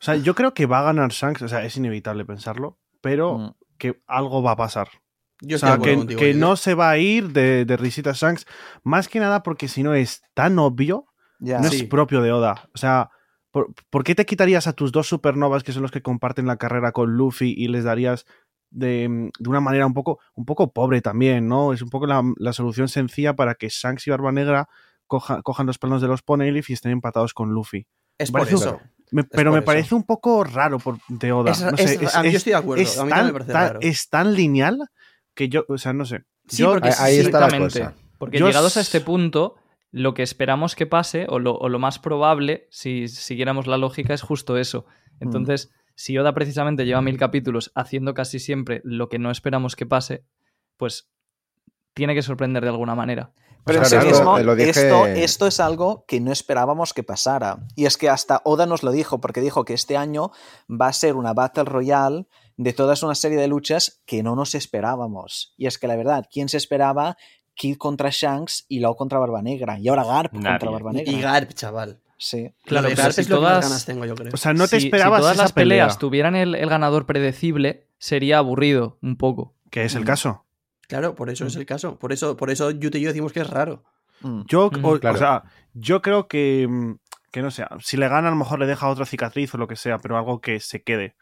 [0.00, 3.36] O sea, yo creo que va a ganar Shanks, o sea, es inevitable pensarlo, pero
[3.38, 3.54] Mm.
[3.78, 4.88] que algo va a pasar.
[5.40, 8.12] Yo o sea, que, contigo, que yo- no se va a ir de, de risita
[8.14, 8.46] Shanks,
[8.84, 11.06] más que nada porque si no es tan obvio,
[11.40, 11.58] Ya.
[11.60, 11.76] no Sí.
[11.78, 12.68] es propio de Oda.
[12.74, 13.10] O sea,
[13.50, 16.58] ¿por, por qué te quitarías a tus dos supernovas, que son los que comparten la
[16.58, 18.24] carrera con Luffy, y les darías
[18.70, 21.72] de, de una manera un poco, un poco pobre también, ¿no?
[21.72, 24.68] Es un poco la, la solución sencilla para que Shanks y Barba Negra
[25.06, 27.86] coja- cojan los planos de los Poneglyph y estén empatados con Luffy.
[28.18, 28.80] Es por un- eso.
[29.10, 29.64] Me- pero por me eso.
[29.64, 31.52] parece un poco raro por, de Oda.
[31.52, 33.32] Es- no sé, es- a mí yo estoy de acuerdo, es a mí tan, también
[33.34, 33.78] me parece tan- raro.
[33.80, 34.78] es tan lineal
[35.34, 36.24] que yo, o sea, no sé.
[36.46, 37.80] Sí, Yo- porque Ahí, está la Exactamente.
[37.80, 37.94] cosa.
[38.18, 39.54] Porque Yo llegados a este punto,
[39.92, 44.12] lo que esperamos que pase, o lo, o lo más probable, si siguiéramos la lógica,
[44.12, 44.84] es justo eso.
[45.20, 45.70] Entonces,
[46.00, 50.22] si Oda precisamente lleva mil capítulos haciendo casi siempre lo que no esperamos que pase,
[50.76, 51.10] pues
[51.92, 53.32] tiene que sorprender de alguna manera.
[53.64, 56.30] Pero O sea, en sí esto- mismo, lo dije- esto, esto es algo que no
[56.30, 57.66] esperábamos que pasara.
[57.74, 60.30] Y es que hasta Oda nos lo dijo, porque dijo que este año
[60.70, 62.26] va a ser una Battle Royale
[62.56, 65.52] de toda una serie de luchas que no nos esperábamos.
[65.56, 67.16] Y es que la verdad, ¿quién se esperaba?
[67.54, 69.80] Kid contra Shanks y luego contra Barba Negra.
[69.80, 70.48] Y ahora Garp Nadie.
[70.50, 71.12] contra Barba Negra.
[71.12, 72.00] Y Garp, chaval.
[72.18, 72.52] Sí.
[72.64, 74.30] Claro, pero si es lo que más todas- ganas tengo, yo creo.
[74.34, 75.84] o sea, no te si, esperabas si todas esa las pelea.
[75.84, 79.54] peleas tuvieran el, el ganador predecible, sería aburrido un poco.
[79.70, 80.06] Que es el Mm.
[80.06, 80.44] caso.
[80.88, 81.60] Claro, por eso es Mm.
[81.60, 81.98] el caso.
[81.98, 83.84] Por eso, por eso Yute y yo decimos que es raro.
[84.22, 84.42] Mm.
[84.48, 85.44] Yo, Ujú, o, sea,
[85.74, 86.94] yo creo que, mm,
[87.30, 89.68] que no sé, si le gana a lo mejor le deja otra cicatriz o lo
[89.68, 91.14] que sea, pero algo que se quede.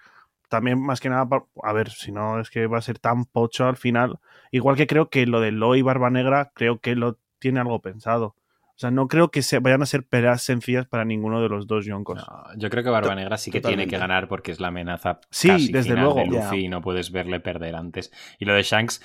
[0.49, 1.29] También más que nada,
[1.63, 4.21] a ver, si no es que va a ser tan pocho al final.
[4.53, 7.83] Igual que creo que lo de Lo y Barba Negra, creo que lo tiene algo
[7.83, 8.37] pensado.
[8.77, 11.67] O sea, no creo que se vayan a ser peleas sencillas para ninguno de los
[11.67, 12.19] dos Yonkos.
[12.19, 15.19] No, yo creo que Barba Negra sí que tiene que ganar porque es la amenaza
[15.31, 16.21] Sí, casi desde final luego.
[16.21, 18.13] de Luffy y no puedes verle perder antes.
[18.39, 19.01] Y lo de Shanks,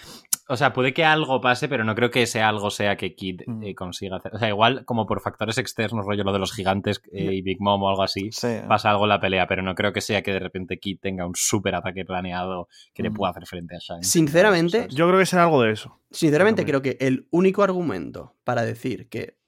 [0.49, 3.43] o sea, puede que algo pase, pero no creo que ese algo sea que Kid
[3.47, 3.63] Mm.
[3.63, 4.35] eh, consiga hacer.
[4.35, 7.61] O sea, igual como por factores externos, rollo lo de los gigantes eh, y Big
[7.61, 8.57] Mom o algo así, Sí.
[8.67, 11.25] pasa algo en la pelea, pero no creo que sea que de repente Kid tenga
[11.25, 13.13] un súper ataque planeado que le Mm.
[13.13, 14.05] pueda hacer frente a Shanks.
[14.09, 14.95] Sinceramente, ¿sabes?
[14.95, 15.97] Yo creo que será algo de eso.
[16.11, 19.39] Sinceramente, creo que el único argumento para decir que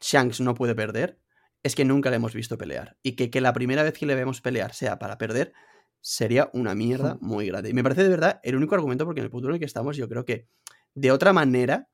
[0.00, 1.20] Shanks no puede perder
[1.62, 2.96] es que nunca le hemos visto pelear.
[3.02, 5.52] Y que, que la primera vez que le vemos pelear sea para perder
[6.00, 7.70] sería una mierda muy grande.
[7.70, 9.66] Y me parece de verdad el único argumento porque en el futuro en el que
[9.66, 10.46] estamos yo creo que
[10.94, 11.88] de otra manera,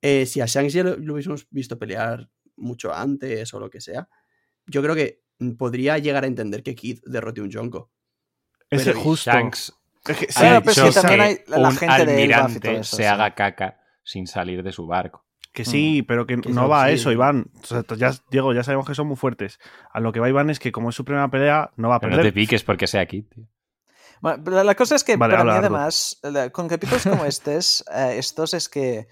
[0.00, 3.80] eh, si a Shanks ya lo, lo hubiésemos visto pelear mucho antes o lo que
[3.80, 4.08] sea,
[4.66, 7.90] yo creo que mm, podría llegar a entender que Kid derrote un Jonko.
[8.70, 9.30] Ese Pero justo.
[9.30, 9.74] Shanks
[10.06, 13.06] Es que- ha Claro, pero es hecho que también hay la un gente almirante se
[13.06, 15.21] haga caca sin salir de su barco.
[15.52, 16.94] Que sí, pero que, Que no va a sí.
[16.94, 17.50] eso, Iván.
[17.62, 19.60] O sea, ya, Diego, ya sabemos que son muy fuertes.
[19.92, 22.00] A lo que va Iván es que como es su primera pelea, no va a
[22.00, 22.32] Pero no perder.
[22.32, 23.44] te piques porque sea Kid, tío.
[24.22, 27.24] Bueno, pero la cosa es que Vale, para mí habla, además, la- con capítulos como
[27.26, 29.08] estos, eh, estos es que,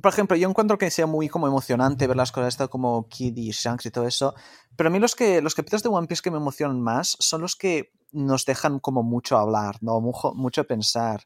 [0.00, 3.36] por ejemplo, yo encuentro que sea muy como emocionante ver las cosas esto como Kid
[3.36, 4.34] y Shanks y todo eso,
[4.76, 7.40] pero a mí los que los capítulos de One Piece que me emocionan más son
[7.40, 11.22] los que nos dejan como mucho hablar, no mucho, mucho pensar.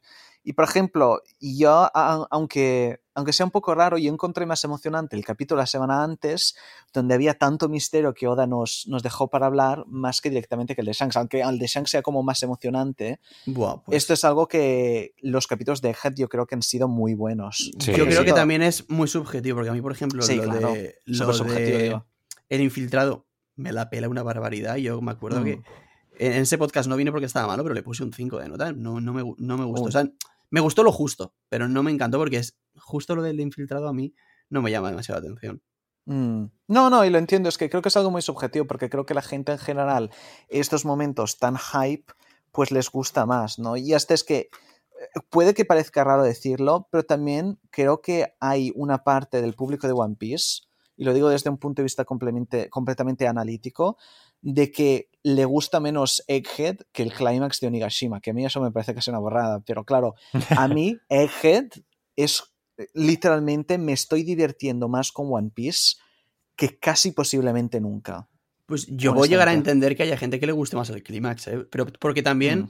[0.47, 1.89] Y por ejemplo, yo,
[2.29, 6.55] aunque, aunque sea un poco raro, yo encontré más emocionante el capítulo la semana antes,
[6.93, 10.81] donde había tanto misterio que Oda nos, nos dejó para hablar, más que directamente que
[10.81, 13.19] el de Shanks, aunque el de Shanks sea como más emocionante.
[13.47, 16.87] Buah, pues- Esto es algo que los capítulos de Head yo creo que han sido
[16.87, 17.71] muy buenos.
[17.79, 20.43] Sí, yo creo que también es muy subjetivo, porque a mí, por ejemplo, Sí, lo
[20.43, 20.73] claro.
[20.73, 22.05] de, lo Súper subjetivo, de digo.
[22.49, 23.25] el infiltrado
[23.55, 24.75] me la pela una barbaridad.
[24.75, 25.43] Yo me acuerdo Mm.
[25.43, 25.61] que
[26.17, 28.71] en ese podcast no vine porque estaba malo, pero le puse un 5 de nota.
[28.73, 29.81] No, no, me, no me gustó.
[29.83, 29.87] Uy.
[29.89, 30.05] O sea,
[30.49, 33.93] me gustó lo justo, pero no me encantó porque es justo lo del infiltrado a
[33.93, 34.13] mí
[34.49, 35.61] no me llama demasiado la atención.
[36.05, 36.45] Mm.
[36.67, 39.05] No, no, y lo entiendo, es que creo que es algo muy subjetivo, porque creo
[39.05, 40.11] que la gente en general,
[40.47, 42.13] estos momentos tan hype,
[42.51, 43.75] pues les gusta más, ¿no?
[43.75, 44.49] Y hasta es que eh,
[45.29, 49.93] puede que parezca raro decirlo, pero también creo que hay una parte del público de
[49.93, 50.61] One Piece,
[50.95, 53.97] y lo digo desde un punto de vista completamente analítico,
[54.41, 58.61] de que le gusta menos Egghead que el clímax de Onigashima, que a mí eso
[58.61, 60.13] me parece que es una borrada, pero claro,
[60.51, 61.69] a mí Egghead
[62.15, 62.43] es
[62.93, 65.95] literalmente me estoy divirtiendo más con One Piece
[66.55, 68.29] que casi posiblemente nunca.
[68.67, 71.01] Pues yo voy a llegar a entender que haya gente que le guste más el
[71.01, 71.65] clímax, ¿eh?
[71.71, 72.69] pero porque también Mm.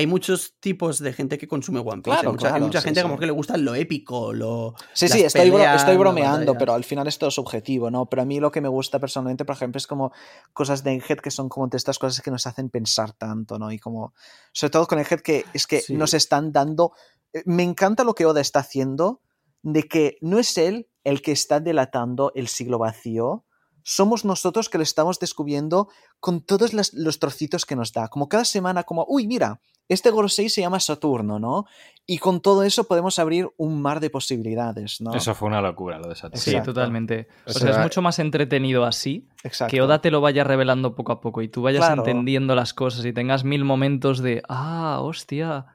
[0.00, 2.16] Hay muchos tipos de gente que consume One Piece.
[2.16, 3.02] Claro, hay mucha, hay claro, mucha sí, gente sí.
[3.06, 4.74] como que le gusta lo épico, lo...
[4.94, 8.06] Sí, sí, estoy, bro- peleas, estoy las bromeando, pero al final esto es subjetivo, ¿no?
[8.06, 10.12] Pero a mí lo que me gusta personalmente, por ejemplo, es como
[10.52, 13.70] cosas de Egghead que son como de estas cosas que nos hacen pensar tanto, ¿no?
[13.70, 14.14] Y como,
[14.52, 15.94] sobre todo con Egghead, que es que Sí.
[15.94, 16.92] nos están dando...
[17.32, 19.20] eh, Me encanta lo que Oda está haciendo,
[19.62, 23.44] de que no es él el que está delatando el siglo vacío,
[23.82, 25.88] somos nosotros que lo estamos descubriendo
[26.20, 28.08] con todos las- los trocitos que nos da.
[28.08, 31.66] Como cada semana, como, uy, mira, este Gorosei se llama Saturno, ¿no?
[32.06, 35.14] Y con todo eso podemos abrir un mar de posibilidades, ¿no?
[35.14, 36.40] Eso fue una locura lo de Saturno.
[36.40, 36.72] Sí, Exacto.
[36.72, 37.28] totalmente.
[37.46, 39.70] O O sea, es mucho más entretenido así Exacto.
[39.70, 42.02] que Oda te lo vaya revelando poco a poco y tú vayas Claro.
[42.04, 45.66] entendiendo las cosas y tengas mil momentos de, ah, hostia,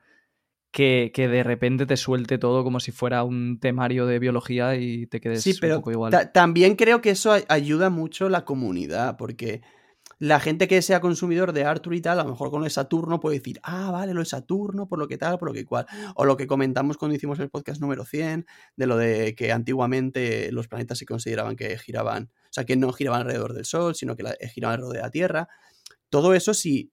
[0.71, 5.07] que, que de repente te suelte todo como si fuera un temario de biología y
[5.07, 6.11] te quedes Sí, pero un poco igual.
[6.11, 9.61] ta- también creo que eso ayuda mucho la comunidad, porque
[10.17, 12.69] la gente que sea consumidor de Arthur y tal, a lo mejor con lo de
[12.69, 15.65] Saturno puede decir, ah, vale, lo de Saturno, por lo que tal, por lo que
[15.65, 15.85] cual.
[16.15, 18.45] O lo que comentamos cuando hicimos el podcast número 100,
[18.77, 22.91] de lo de que antiguamente los planetas se consideraban que giraban, o sea, que no
[22.93, 25.49] giraban alrededor del Sol, sino que la- giraban alrededor de la Tierra.
[26.09, 26.91] Todo eso, si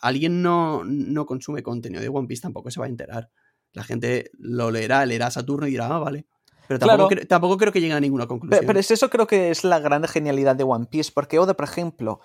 [0.00, 3.30] alguien no, no consume contenido de One Piece, tampoco se va a enterar.
[3.72, 6.26] La gente lo leerá, leerá Saturno y dirá, ah, vale.
[6.68, 7.22] Pero tampoco, Claro.
[7.22, 8.60] cre- tampoco creo que lleguen a ninguna conclusión.
[8.60, 11.54] Pero, pero es eso creo que es la gran genialidad de One Piece, porque Oda,
[11.54, 12.20] por ejemplo,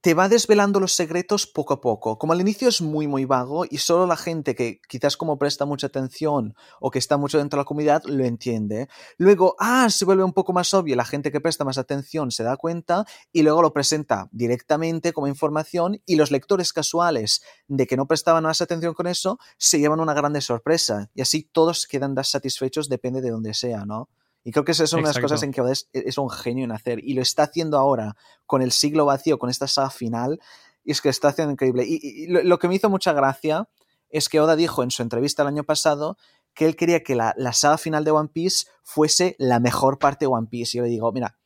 [0.00, 2.18] te va desvelando los secretos poco a poco.
[2.18, 5.64] Como al inicio es muy, muy vago y solo la gente que quizás como presta
[5.64, 8.88] mucha atención o que está mucho dentro de la comunidad lo entiende.
[9.18, 12.42] Luego, ah, se vuelve un poco más obvio, la gente que presta más atención se
[12.42, 17.96] da cuenta y luego lo presenta directamente como información y los lectores casuales de que
[17.96, 22.14] no prestaban más atención con eso se llevan una grande sorpresa y así todos quedan
[22.24, 24.08] satisfechos depende de donde sea, ¿no?
[24.46, 25.34] Y creo que esa es una de las Exacto.
[25.34, 27.00] cosas en que Oda es, es un genio en hacer.
[27.02, 28.14] Y lo está haciendo ahora
[28.46, 30.38] con el siglo vacío, con esta saga final.
[30.84, 31.84] Y es que está haciendo increíble.
[31.84, 33.68] Y, y lo, lo que me hizo mucha gracia
[34.08, 36.16] es que Oda dijo en su entrevista el año pasado
[36.54, 40.26] que él quería que la, la saga final de One Piece fuese la mejor parte
[40.26, 40.76] de One Piece.
[40.76, 41.36] Y yo le digo, mira,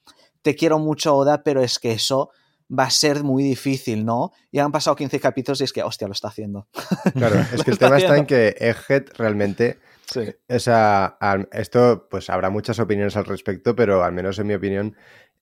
[0.42, 2.28] te quiero mucho, Oda, pero es que eso
[2.70, 4.30] va a ser muy difícil, ¿no?
[4.52, 6.68] Y han pasado 15 capítulos y es que, hostia, lo está haciendo.
[7.14, 9.78] Claro, es que el tema está en que Egghead realmente
[10.12, 10.34] Sí.
[10.48, 14.54] O sea, al- esto, pues habrá muchas opiniones al respecto, pero al menos en mi
[14.54, 14.96] opinión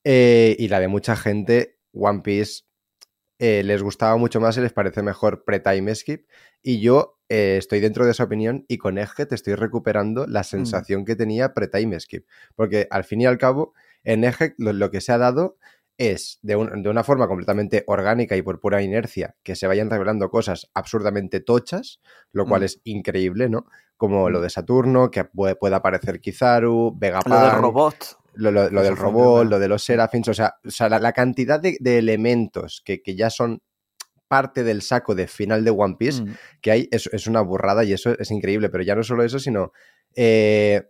[0.04, 2.64] eh, y la de mucha gente, One Piece
[3.38, 6.26] eh, les gustaba mucho más y les parece mejor pre-time skip.
[6.62, 11.04] Y yo eh, estoy dentro de esa opinión y con Egghead estoy recuperando la sensación
[11.04, 12.26] que tenía pre-time skip.
[12.54, 15.56] Porque al fin y al cabo, en Egghead lo, lo que se ha dado
[15.98, 19.90] es de, un- de una forma completamente orgánica y por pura inercia que se vayan
[19.90, 22.00] revelando cosas absurdamente tochas,
[22.32, 22.64] lo cual Mm.
[22.64, 23.66] es increíble, ¿no?
[23.96, 24.42] Como lo Mm.
[24.42, 27.96] de Saturno, que puede, puede aparecer Kizaru, Lo del Vegapunk, robot.
[28.34, 31.58] lo, lo- del robot, lo de los Seraphins, o sea, o sea, la, la cantidad
[31.60, 33.60] de, de elementos que, que ya son
[34.28, 36.34] parte del saco de final de One Piece Mm.
[36.60, 39.38] que hay es, es una burrada y eso es increíble, pero ya no solo eso,
[39.40, 39.72] sino,
[40.14, 40.86] eh,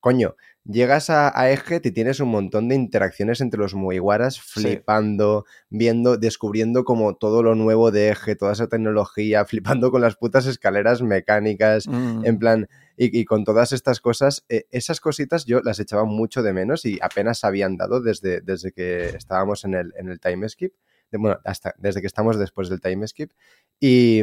[0.00, 0.34] coño,
[0.68, 6.16] llegas a, a Egghead y tienes un montón de interacciones entre los Mugiwaras flipando, viendo,
[6.18, 11.02] descubriendo como todo lo nuevo de Egghead, toda esa tecnología, flipando con las putas escaleras
[11.02, 12.24] mecánicas, Mm.
[12.26, 16.42] en plan, y, y con todas estas cosas, eh, esas cositas yo las echaba mucho
[16.42, 20.20] de menos y apenas se habían dado desde, desde que estábamos en el, en el
[20.20, 20.74] time skip,
[21.10, 23.30] de- bueno, hasta desde que estamos después del time skip.
[23.80, 24.22] Y,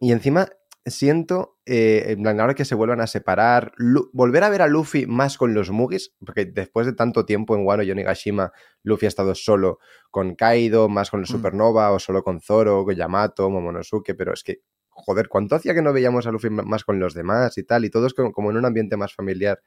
[0.00, 0.48] y encima
[0.86, 4.66] siento, eh, en plan, ahora que se vuelvan a separar, Lu- volver a ver a
[4.66, 9.06] Luffy más con los Mugis, porque después de tanto tiempo en Wano y Onigashima, Luffy
[9.06, 9.78] ha estado solo
[10.10, 11.32] con Kaido, más con el Mm.
[11.32, 14.60] Supernova, o solo con Zoro, con Yamato, Momonosuke, pero es que,
[14.90, 17.84] joder, ¿cuánto hacía que no veíamos a Luffy más con los demás y tal?
[17.84, 19.60] Y todos como, como en un ambiente más familiar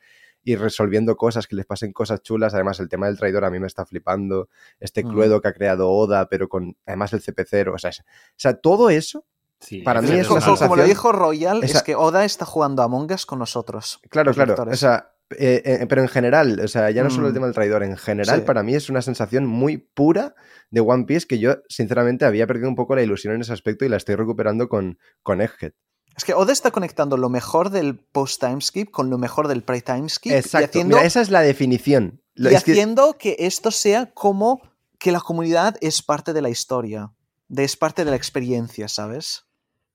[0.43, 2.53] y resolviendo cosas, que les pasen cosas chulas.
[2.53, 4.49] Además, el tema del traidor a mí me está flipando.
[4.79, 5.09] Este Mm.
[5.09, 7.73] Cluedo que ha creado Oda, pero con además el CP0.
[7.73, 8.03] O sea, es- o
[8.37, 9.25] sea todo eso
[9.59, 12.81] Sí, Para mí es Como, como lo dijo Royal, Esa- es que Oda está jugando
[12.83, 13.99] a Among Us con nosotros.
[14.09, 14.49] Claro, claro.
[14.51, 14.73] lectores.
[14.73, 17.35] O sea, eh, eh, pero en general, o sea, ya no solo el Mm.
[17.35, 18.45] tema del traidor, en general, Sí.
[18.45, 20.35] para mí es una sensación muy pura
[20.69, 23.83] de One Piece que yo, sinceramente, había perdido un poco la ilusión en ese aspecto
[23.83, 25.73] y la estoy recuperando con, con Egghead.
[26.15, 30.31] Es que Oda está conectando lo mejor del post-timeskip con lo mejor del pre-timeskip.
[30.31, 30.65] Y Exacto.
[30.67, 32.21] haciendo, Mira, esa es la definición.
[32.35, 33.35] Lo- y es que- haciendo que...
[33.39, 34.61] esto sea como
[34.99, 37.11] que la comunidad es parte de la historia.
[37.49, 39.45] De, es parte de la experiencia, ¿sabes?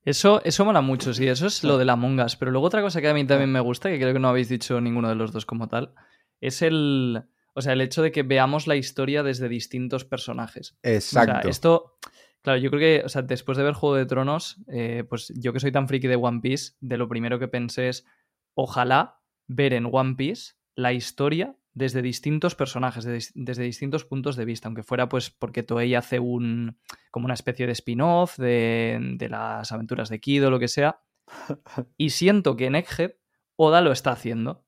[0.05, 2.37] Eso, eso mola mucho, sí, eso es lo de la Among Us.
[2.37, 4.49] Pero luego otra cosa que a mí también me gusta, que creo que no habéis
[4.49, 5.95] dicho ninguno de los dos como tal,
[6.41, 7.23] es el,
[7.55, 10.77] o sea, el hecho de que veamos la historia desde distintos personajes.
[10.83, 11.39] Exacto.
[11.39, 11.99] O sea, esto,
[12.43, 15.53] claro, yo creo que, o sea, después de ver Juego de Tronos, eh, pues yo
[15.53, 18.05] que soy tan friki de One Piece, de lo primero que pensé es,
[18.55, 24.69] ojalá ver en One Piece la historia desde distintos personajes, desde distintos puntos de vista,
[24.69, 26.79] aunque fuera pues porque Toei hace un,
[27.11, 31.01] como una especie de spin-off de, de las aventuras de Kido, lo que sea.
[31.97, 33.13] Y siento que en Egghead
[33.57, 34.65] Oda lo está haciendo.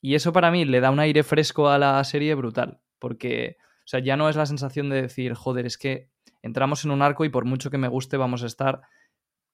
[0.00, 2.80] Y eso para mí le da un aire fresco a la serie brutal.
[2.98, 6.10] Porque, o sea, ya no es la sensación de decir, joder, es que
[6.42, 8.82] entramos en un arco y por mucho que me guste vamos a estar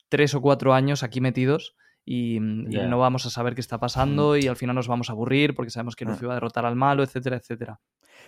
[0.09, 1.74] tres o cuatro años aquí metidos
[2.05, 2.86] y, y Ya.
[2.86, 5.70] no vamos a saber qué está pasando y al final nos vamos a aburrir porque
[5.70, 6.09] sabemos que Mm.
[6.09, 7.80] Luffy va a derrotar al malo, etcétera, etcétera.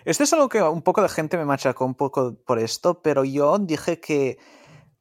[0.04, 3.24] Esto es algo que un poco de gente me machacó un poco por esto, pero
[3.24, 4.38] yo dije que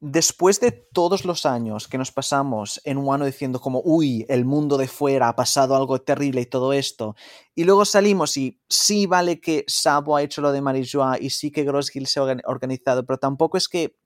[0.00, 4.76] después de todos los años que nos pasamos en Wano diciendo como, uy, el mundo
[4.76, 7.16] de fuera ha pasado algo terrible y todo esto,
[7.54, 11.50] y luego salimos y sí vale que Sabo ha hecho lo de Marijua y sí
[11.50, 13.96] que Grosshill se ha organ- organizado, pero tampoco es que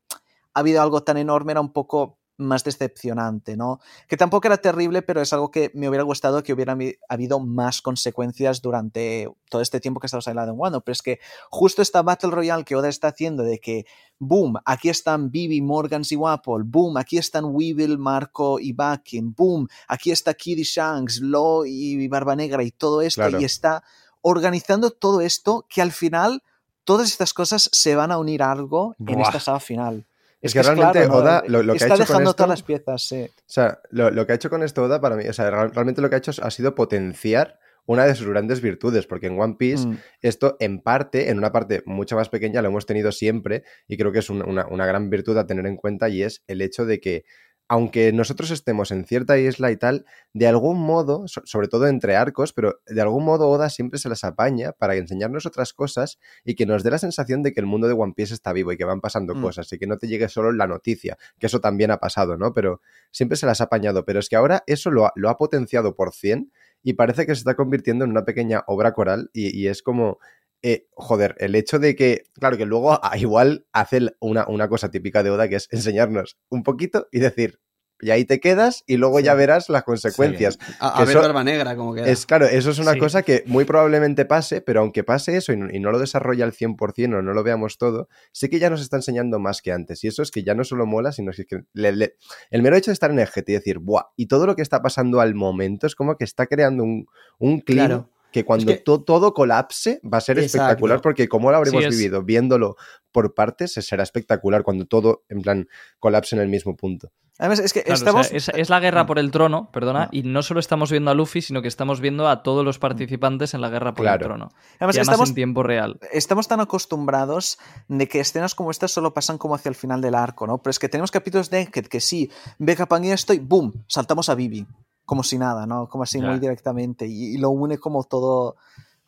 [0.55, 3.81] ha habido algo tan enorme, era un poco más decepcionante, ¿no?
[4.07, 6.77] Que tampoco era terrible, pero es algo que me hubiera gustado que hubiera
[7.09, 10.81] habido más consecuencias durante todo este tiempo que estamos hablando en Wano.
[10.81, 11.19] Pero es que
[11.51, 13.87] justo esta Battle Royale que Oda está haciendo de que,
[14.19, 19.69] boom, aquí están Bibi, Morgans y Wapol, boom, aquí están Weevil, Marco y Bakin, boom,
[19.89, 23.41] aquí está Kid y Shanks, Lo y Barba Negra y todo esto, Claro.
[23.41, 23.83] y está
[24.23, 26.43] organizando todo esto que al final
[26.85, 29.23] todas estas cosas se van a unir a algo en Buah.
[29.27, 30.07] esta saga final.
[30.41, 31.15] Es que realmente claro, ¿no?
[31.17, 33.23] Oda lo, lo que ha está hecho con dejando esto, todas las piezas, sí.
[33.29, 35.73] o sea, lo, lo que ha hecho con esto Oda para mí, o sea, real-
[35.75, 39.41] realmente lo que ha hecho ha sido potenciar una de sus grandes virtudes, porque en
[39.41, 39.97] One Piece Mm.
[40.23, 44.13] esto en parte, en una parte mucho más pequeña, lo hemos tenido siempre y creo
[44.13, 46.85] que es un- una, una gran virtud a tener en cuenta y es el hecho
[46.87, 47.25] de que
[47.69, 52.17] aunque nosotros estemos en cierta isla y tal, de algún modo, so- sobre todo entre
[52.17, 56.55] arcos, pero de algún modo Oda siempre se las apaña para enseñarnos otras cosas y
[56.55, 58.77] que nos dé la sensación de que el mundo de One Piece está vivo y
[58.79, 59.43] que van pasando Mm.
[59.43, 62.53] cosas y que no te llegue solo la noticia, que eso también ha pasado, ¿no?
[62.55, 65.37] Pero siempre se las ha apañado, pero es que ahora eso lo ha, lo ha
[65.37, 66.51] potenciado por 100
[66.83, 70.19] y parece que se está convirtiendo en una pequeña obra coral y, y es como,
[70.63, 75.23] eh, joder, el hecho de que, claro, que luego igual hace una, una cosa típica
[75.23, 77.61] de Oda que es enseñarnos un poquito y decir,
[78.01, 80.57] y ahí te quedas y luego ya verás las consecuencias.
[80.79, 82.09] A, ver Barba Negra, como que.
[82.09, 83.01] Es claro, eso es una Sí.
[83.01, 86.45] cosa que muy probablemente pase, pero aunque pase eso y no, y no lo desarrolla
[86.45, 89.73] al 100% o no lo veamos todo, sí que ya nos está enseñando más que
[89.73, 90.05] antes.
[90.05, 92.15] Y eso es que ya no solo mola, sino que le- le-
[92.51, 94.05] el mero hecho de estar en el GT y decir, ¡buah!
[94.17, 97.07] Y todo lo que está pasando al momento es como que está creando un,
[97.41, 98.11] un clima Claro.
[98.33, 100.65] Que cuando que- to- todo colapse va a ser Exacto.
[100.65, 102.77] espectacular porque como lo habremos Sí, es- vivido viéndolo
[103.13, 105.67] por partes, será espectacular cuando todo, en plan,
[105.99, 107.11] colapse en el mismo punto.
[107.41, 108.27] Además, es que Claro, o estamos...
[108.27, 110.09] sea, es, es la guerra por el trono, perdona, Mm.
[110.17, 113.55] y no solo estamos viendo a Luffy, sino que estamos viendo a todos los participantes
[113.55, 114.17] en la guerra por Claro.
[114.25, 114.49] el trono.
[114.81, 116.01] además, y además estamos, en tiempo real.
[116.13, 120.17] estamos tan acostumbrados de que escenas como estas solo pasan como hacia el final del
[120.17, 120.59] arco, ¿no?
[120.59, 123.85] Pero es que tenemos capítulos de Egghead que sí, ve Capang y esto y ¡boom!
[123.87, 124.67] Saltamos a Vivi.
[125.09, 125.89] Como si nada, ¿no?
[125.89, 127.07] Como así muy directamente.
[127.07, 128.57] Y, y lo une como todo...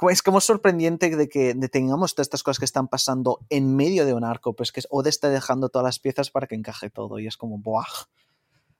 [0.09, 4.07] Es como sorprendente de que de tengamos todas estas cosas que están pasando en medio
[4.07, 7.19] de un arco, pues que Oda está dejando todas las piezas para que encaje todo.
[7.19, 7.85] Y es como, ¡buah!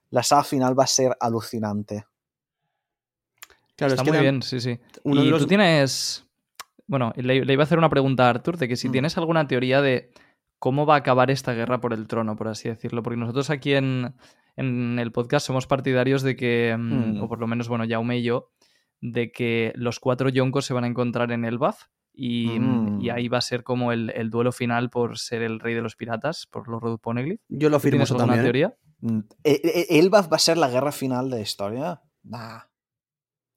[0.09, 2.05] La saga final va a ser alucinante.
[3.75, 4.79] Claro, Está es que muy bien, sí, sí.
[5.03, 6.25] uno y de los- tú tienes...
[6.87, 8.91] Bueno, le, le iba a hacer una pregunta a Arthur de que si Mm.
[8.91, 10.11] tienes alguna teoría de
[10.57, 13.03] cómo va a acabar esta guerra por el trono, por así decirlo.
[13.03, 14.15] Porque nosotros aquí en,
[14.55, 17.23] en el podcast somos partidarios de que, mm, Mm.
[17.23, 18.49] o por lo menos, bueno, Jaume y yo,
[19.01, 21.83] de que los cuatro yonkos se van a encontrar en Elbaf
[22.13, 23.01] y, Mm.
[23.01, 25.81] y ahí va a ser como el, el duelo final por ser el rey de
[25.81, 27.39] los piratas, por los Road Poneglyph.
[27.49, 28.43] Yo lo ¿Tú firmo ¿Tienes eso también.
[28.43, 28.75] teoría?
[28.99, 32.01] Mm, ¿E- e- ¿Elbaf va a ser la guerra final de la historia?
[32.23, 32.59] Nah.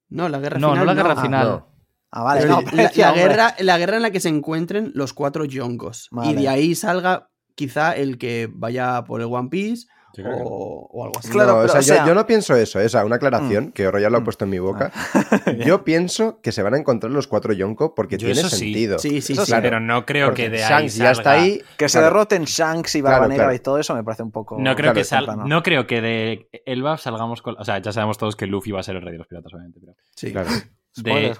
[0.09, 0.79] No, la guerra No, final.
[0.79, 1.47] no la guerra Ah, final.
[1.47, 1.75] no.
[2.11, 5.43] Ah, vale, Pero no, la, guerra, la guerra en la que se encuentren los cuatro
[5.43, 6.09] yonkos.
[6.23, 9.87] Y de ahí salga quizá el que vaya por el One Piece
[10.23, 11.29] O, o algo así.
[11.29, 13.71] Claro, no, o sea, o yo- sea- yo, no pienso eso, esa, una aclaración, Mm.
[13.71, 14.91] que Royal lo ha puesto en mi boca.
[15.65, 18.57] Yo pienso que se van a encontrar los cuatro Yonko porque Yo tiene sí.
[18.57, 18.99] sentido.
[18.99, 19.53] Sí, sí, Eso sí.
[19.61, 21.61] Pero no creo que de ahí Shanks ya está salga- ahí.
[21.77, 22.13] Que se claro.
[22.13, 23.55] derroten Shanks y Barba Claro, Negra claro.
[23.55, 24.55] y todo eso me parece un poco.
[24.57, 25.47] No creo, Claro, que sal- temprano.
[25.49, 27.55] no creo que de Elbaf salgamos con...
[27.59, 29.53] O sea, ya sabemos todos que Luffy va a ser el rey de los piratas,
[29.53, 29.79] obviamente.
[29.81, 30.31] Pero Sí.
[30.31, 30.49] Claro.
[30.97, 31.35] de,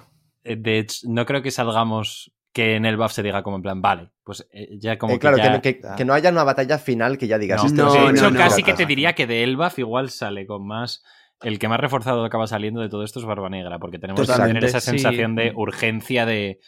[0.56, 4.12] de hecho, no creo que salgamos que en Elbaf se diga como en plan, vale,
[4.24, 5.60] pues eh, ya como Eh, claro, que que, ya...
[5.60, 7.60] que- que no haya una batalla final que ya digas.
[7.60, 10.08] No, este no, de el hecho, los casi que te diría que de Elbaf igual
[10.08, 11.04] sale con más...
[11.42, 14.26] El que más reforzado acaba saliendo de todo esto es Barba Negra, porque tenemos que
[14.26, 14.92] Totalmente, tener esa sí.
[14.92, 16.60] sensación de urgencia de...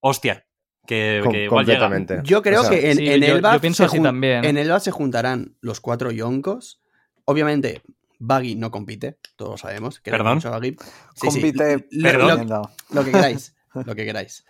[0.00, 0.46] Hostia,
[0.86, 2.20] que, Com- que igual completamente.
[2.24, 4.04] Yo creo O sea, que en, sí, en yo- Elbaf yo pienso se así jun-
[4.04, 4.44] también.
[4.46, 6.80] En Elbaf se juntarán los cuatro yonkos.
[7.26, 7.82] Obviamente,
[8.18, 10.00] Baggy no compite, todos lo sabemos.
[10.00, 10.36] queremos ¿Perdón?
[10.38, 10.70] mucho Baggy.
[10.70, 10.76] Sí,
[11.16, 11.86] sí, Compite.
[11.90, 12.48] lo- Perdón.
[12.48, 13.54] Lo, lo que queráis.
[13.74, 14.44] Lo que queráis.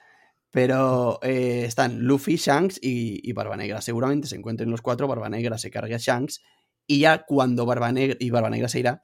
[0.54, 3.80] Pero eh, están Luffy, Shanks y, y Barba Negra.
[3.80, 6.42] Seguramente se encuentren los cuatro, Barba Negra se cargue a Shanks.
[6.86, 9.02] Y ya cuando Barba Negra, y Barba Negra se irá.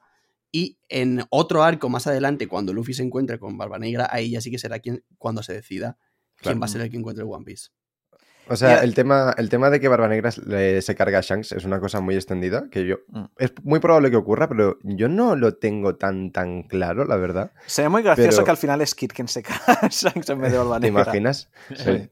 [0.52, 4.40] Y en otro arco más adelante, cuando Luffy se encuentre con Barba Negra, ahí ya
[4.40, 5.98] sí que será quien, cuando se decida
[6.36, 7.70] quién va a ser el que encuentre el One Piece.
[8.52, 8.82] O sea, Ya.
[8.82, 11.78] el tema, el tema de que Barba Negra le- se carga a Shanks es una
[11.78, 12.96] cosa muy extendida, que yo...
[13.08, 13.24] Mm.
[13.38, 17.52] Es muy probable que ocurra, pero yo no lo tengo tan, tan claro, la verdad.
[17.66, 20.40] Sería muy gracioso Pero- que al final es Kid quien se cae a Shanks en
[20.40, 21.02] vez de Barba ¿Te Negra.
[21.04, 21.48] imaginas?
[21.76, 22.08] Sí.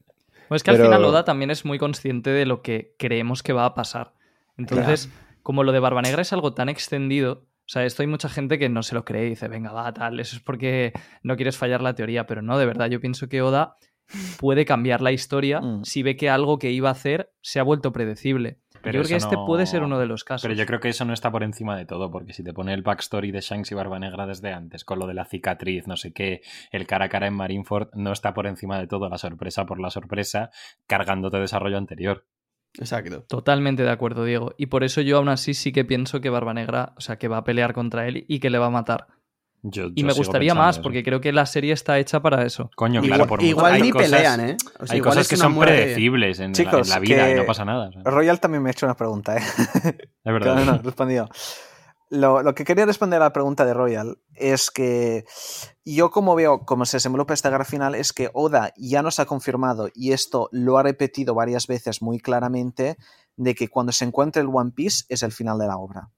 [0.47, 3.43] Pues es que al Pero- final Oda también es muy consciente de lo que creemos
[3.43, 4.13] que va a pasar.
[4.57, 5.09] Entonces,
[5.43, 8.57] como lo de Barba Negra es algo tan extendido, o sea, esto hay mucha gente
[8.57, 11.55] que no se lo cree y dice, venga, va, tal, eso es porque no quieres
[11.57, 13.75] fallar la teoría, pero no, de verdad, yo pienso que Oda
[14.39, 15.83] puede cambiar la historia Mm.
[15.83, 18.57] si ve que algo que iba a hacer se ha vuelto predecible.
[18.81, 20.43] Pero yo creo que eso este no- puede ser uno de los casos.
[20.43, 22.73] Pero yo creo que eso no está por encima de todo, porque si te pone
[22.73, 25.97] el backstory de Shanks y Barba Negra desde antes, con lo de la cicatriz, no
[25.97, 26.41] sé qué,
[26.71, 29.81] el cara a cara en Marineford, no está por encima de todo la sorpresa por
[29.81, 30.49] la sorpresa,
[30.87, 32.25] cargándote desarrollo anterior.
[32.77, 33.23] Exacto.
[33.27, 34.53] Totalmente de acuerdo, Diego.
[34.57, 37.27] Y por eso yo aún así sí que pienso que Barba Negra, o sea, que
[37.27, 39.07] va a pelear contra él y que le va a matar.
[39.61, 40.83] Yo, Y yo me gustaría más, eso.
[40.83, 42.69] porque creo que la serie está hecha para eso.
[42.75, 44.57] Coño, igual claro, por igual hay ni cosas- pelean, ¿eh?
[44.79, 47.31] O sea, hay igual cosas es que son predecibles en, la- Chicos, en la, vida
[47.31, 47.91] y no pasa nada.
[47.91, 48.05] ¿sabes?
[48.05, 49.41] Royal también me ha hecho una pregunta, ¿eh?
[50.23, 50.55] Es verdad.
[50.65, 51.27] no, no, respondió.
[52.11, 55.25] Lo, lo que quería responder a la pregunta de Royal es que
[55.85, 59.25] yo como veo cómo se desenvuelve esta guerra final es que Oda ya nos ha
[59.25, 62.97] confirmado y esto lo ha repetido varias veces muy claramente
[63.35, 66.09] de que cuando se encuentre el One Piece es el final de la obra.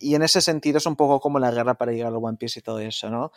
[0.00, 2.58] Y en ese sentido es un poco como la guerra para llegar al One Piece
[2.58, 3.30] y todo eso, ¿no?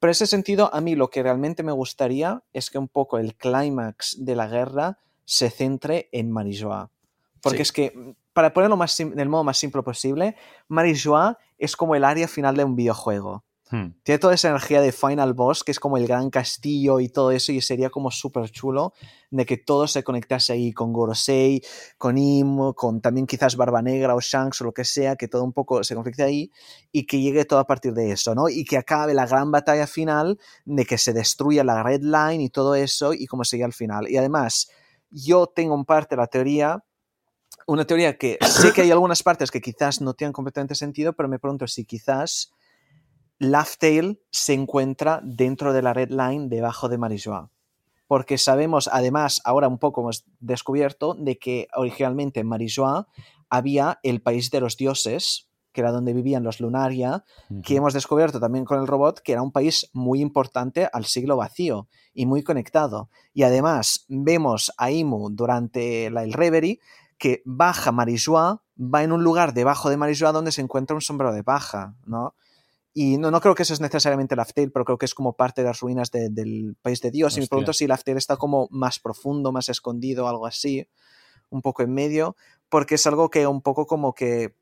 [0.00, 3.18] Pero en ese sentido, a mí lo que realmente me gustaría es que un poco
[3.18, 6.90] el clímax de la guerra se centre en Marijoa.
[7.40, 7.62] Porque Sí.
[7.62, 10.36] es que, para ponerlo más del modo más simple posible,
[10.68, 13.44] Marijoa es como el área final de un videojuego.
[13.72, 13.94] Hmm.
[14.02, 17.30] Tiene toda esa energía de Final Boss, que es como el gran castillo y todo
[17.30, 18.92] eso, y sería como súper chulo
[19.30, 21.62] de que todo se conectase ahí con Gorosei,
[21.96, 25.42] con Im, con también quizás Barba Negra o Shanks o lo que sea, que todo
[25.42, 26.52] un poco se conecte ahí
[26.92, 28.50] y que llegue todo a partir de eso, ¿no?
[28.50, 32.50] Y que acabe la gran batalla final de que se destruya la Red Line y
[32.50, 34.06] todo eso y como sería al final.
[34.10, 34.68] Y además,
[35.10, 36.84] yo tengo en parte la teoría
[37.66, 41.30] una teoría que sé que hay algunas partes que quizás no tienen completamente sentido, pero
[41.30, 42.52] me pregunto si quizás
[43.42, 43.76] Laugh
[44.30, 47.50] se encuentra dentro de la Red Line debajo de Marijoa.
[48.06, 53.08] Porque sabemos, además, ahora un poco hemos descubierto de que originalmente en Marijoa
[53.50, 57.24] había el país de los dioses, que era donde vivían los Lunaria,
[57.64, 61.36] que hemos descubierto también con el robot que era un país muy importante al siglo
[61.36, 63.10] vacío y muy conectado.
[63.34, 66.78] Y además vemos a Imu durante la, el Reverie
[67.18, 71.32] que baja Marijoa, va en un lugar debajo de Marijoa donde se encuentra un sombrero
[71.32, 72.36] de paja, ¿no?
[72.94, 75.62] Y no, no creo que eso es necesariamente Laftail, pero creo que es como parte
[75.62, 77.36] de las ruinas del país de Dios.
[77.36, 80.86] Y me pregunto si Laftail está como más profundo, más escondido, algo así,
[81.48, 82.36] un poco en medio,
[82.68, 84.54] porque es algo que un poco como que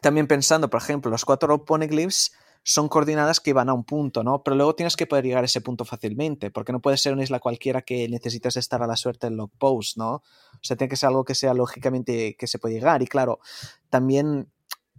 [0.00, 2.32] también pensando, por ejemplo, los cuatro poneglyphs
[2.64, 4.42] son coordenadas que van a un punto, ¿no?
[4.42, 7.24] Pero luego tienes que poder llegar a ese punto fácilmente, porque no puede ser una
[7.24, 10.14] isla cualquiera que necesites estar a la suerte del log post, ¿no?
[10.14, 10.22] O
[10.62, 13.02] sea, tiene que ser algo que sea lógicamente que se puede llegar.
[13.02, 13.40] Y claro,
[13.90, 14.48] también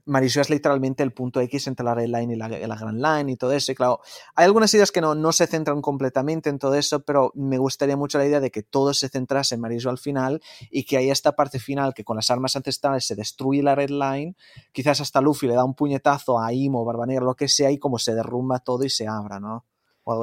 [0.05, 3.31] Marisol es literalmente el punto X entre la Red Line y la, la, Grand Line
[3.31, 3.71] y todo eso.
[3.71, 4.01] Y claro,
[4.35, 7.95] hay algunas ideas que no, no se centran completamente en todo eso, pero me gustaría
[7.95, 11.09] mucho la idea de que todo se centrase en Marisol al final y que hay
[11.09, 14.35] esta parte final que con las armas ancestrales se destruye la Red Line,
[14.71, 17.77] quizás hasta Luffy le da un puñetazo a Imo, Barba Negra, lo que sea, y
[17.77, 19.65] como se derrumba todo y se abra, ¿no?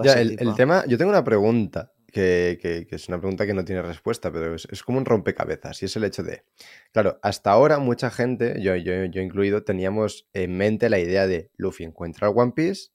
[0.04, 3.54] Ya, el, el, tema, yo tengo una pregunta que, que, que, es una pregunta que
[3.54, 5.82] no tiene respuesta, pero es, es, como un rompecabezas.
[5.82, 6.44] Y es el hecho de,
[6.92, 11.50] claro, hasta ahora mucha gente, yo, yo, yo incluido, teníamos en mente la idea de
[11.56, 12.90] Luffy encuentra el One Piece.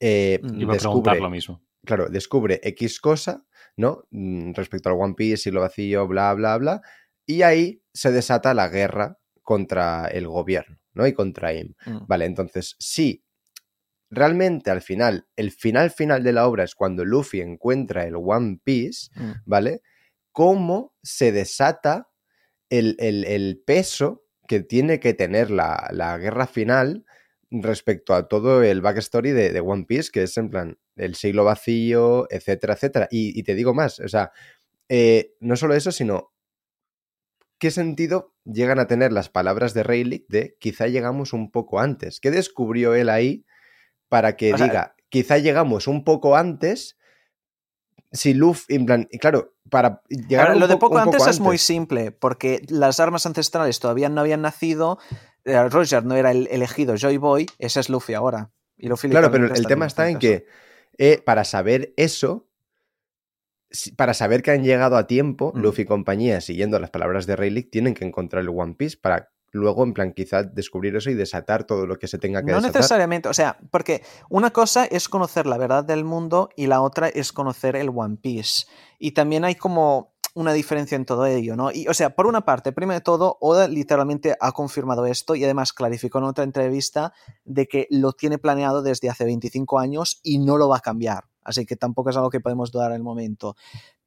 [0.00, 1.62] Eh, Iba descubre, a lo mismo.
[1.84, 3.46] Claro, descubre X cosa,
[3.76, 4.04] ¿no?
[4.10, 6.82] Mm, respecto al One Piece, lo vacío, bla, bla, bla.
[7.26, 11.06] Y ahí se desata la guerra contra el gobierno, ¿no?
[11.06, 11.74] Y contra IM.
[11.86, 12.06] Mm.
[12.06, 13.24] Vale, entonces, sí,
[14.12, 18.60] realmente al final, el final final de la obra es cuando Luffy encuentra el One
[18.62, 19.32] Piece, mm.
[19.46, 19.80] ¿vale?
[20.32, 22.10] Cómo se desata
[22.68, 27.04] el, el, el, peso que tiene que tener la, la, guerra final
[27.50, 31.44] respecto a todo el backstory de, de, One Piece, que es en plan el siglo
[31.44, 33.08] vacío, etcétera, etcétera.
[33.10, 34.30] Y, y te digo más, o sea,
[34.90, 36.32] eh, no solo eso, sino
[37.58, 42.20] qué sentido llegan a tener las palabras de Rayleigh de quizá llegamos un poco antes.
[42.20, 43.46] ¿Qué descubrió él ahí
[44.12, 46.98] para que o diga, sea, quizá llegamos un poco antes.
[48.10, 51.40] Si Luffy, en plan, claro, para llegar Ahora, un Lo de po poco, antes, es
[51.40, 54.98] muy simple, porque las armas ancestrales todavía no habían nacido.
[55.46, 58.50] Eh, Roger no era el elegido Joy Boy, ese es Luffy ahora.
[58.76, 60.44] Y Luffy claro, pero el tema está en que
[60.98, 62.50] eh, para saber eso,
[63.96, 65.58] para saber que han llegado a tiempo, mm.
[65.58, 69.31] Luffy y compañía, siguiendo las palabras de Rayleigh, tienen que encontrar el One Piece para
[69.52, 72.56] luego, en plan, quizás descubrir eso y desatar todo lo que se tenga que no
[72.56, 72.72] desatar.
[72.72, 76.80] No necesariamente, o sea, porque una cosa es conocer la verdad del mundo y la
[76.80, 78.66] otra es conocer el One Piece.
[78.98, 81.70] Y también hay como una diferencia en todo ello, ¿no?
[81.70, 85.44] Y, o sea, por una parte, primero de todo, Oda literalmente ha confirmado esto y
[85.44, 87.12] además clarificó en otra entrevista
[87.44, 91.24] de que lo tiene planeado desde hace 25 años y no lo va a cambiar.
[91.44, 93.56] Así que tampoco es algo que podemos dudar en el momento.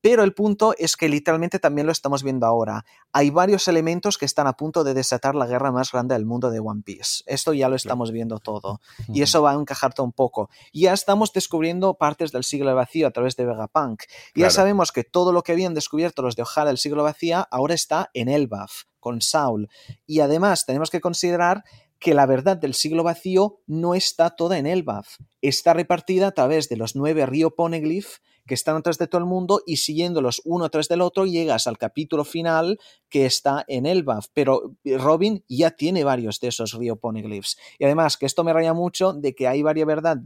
[0.06, 2.86] Pero el punto es que literalmente también lo estamos viendo ahora.
[3.12, 6.52] Hay varios elementos que están a punto de desatar la guerra más grande del mundo
[6.52, 7.24] de One Piece.
[7.26, 8.82] Esto ya lo estamos viendo todo.
[9.08, 10.52] Y eso va a encajar todo un poco.
[10.72, 14.04] Ya estamos descubriendo partes del siglo vacío a través de Vegapunk.
[14.04, 14.22] Claro.
[14.36, 17.74] ya sabemos que todo lo que habían descubierto los de O'Hara del siglo vacío ahora
[17.74, 19.70] está en Elbaf, con Saul.
[20.06, 21.64] Y además tenemos que considerar
[21.98, 25.18] que la verdad del siglo vacío no está toda en Elbaf.
[25.42, 29.28] Está repartida a través de los nueve río Poneglyph que están atrás de todo el
[29.28, 32.80] mundo y siguiéndolos uno tras del otro llegas al capítulo final
[33.10, 34.28] que está en Elbaf.
[34.34, 37.58] Pero Robin ya tiene varios de esos Río Poneglyphs.
[37.80, 40.18] Y además que esto me raya mucho de que hay varias verdad,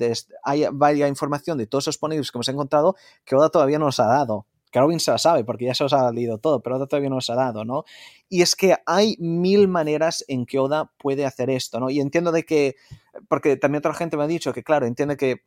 [0.44, 2.96] hay varias información de todos esos Poneglyphs que hemos encontrado
[3.26, 4.46] que Oda todavía no nos ha dado.
[4.72, 7.10] Que Robin se la sabe porque ya se os ha leído todo, pero Oda todavía
[7.10, 7.86] no nos ha dado, ¿no?
[8.28, 11.90] Y es que hay mil maneras en que Oda puede hacer esto, ¿no?
[11.90, 12.76] Y entiendo de que,
[13.28, 15.42] porque también otra gente me ha dicho que, claro, entiende que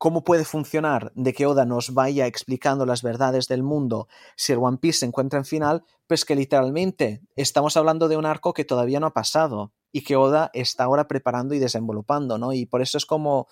[0.00, 4.58] cómo puede funcionar de que Oda nos vaya explicando las verdades del mundo si el
[4.58, 8.64] One Piece se encuentra en final, pues que literalmente estamos hablando de un arco que
[8.64, 12.54] todavía no ha pasado y que Oda está ahora preparando y desenvolupando, ¿no?
[12.54, 13.46] Y por eso es como...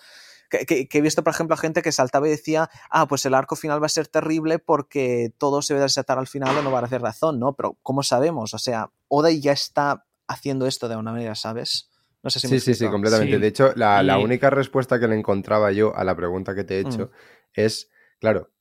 [0.48, 3.54] Que, he visto, por ejemplo, a gente que saltaba y decía, ah, pues el arco
[3.54, 6.70] final va a ser terrible porque todo se va a desatar al final o no
[6.70, 7.52] va a hacer razón, ¿no?
[7.52, 8.54] Pero ¿cómo sabemos?
[8.54, 11.90] O sea, Oda ya está haciendo esto de una manera, ¿sabes?
[12.22, 13.36] No sé si sí, sí, sí, completamente.
[13.36, 13.40] Sí.
[13.40, 14.06] De hecho, la, y...
[14.06, 17.50] la, única respuesta que le encontraba yo a la pregunta que te he hecho mm.
[17.54, 18.52] es, claro,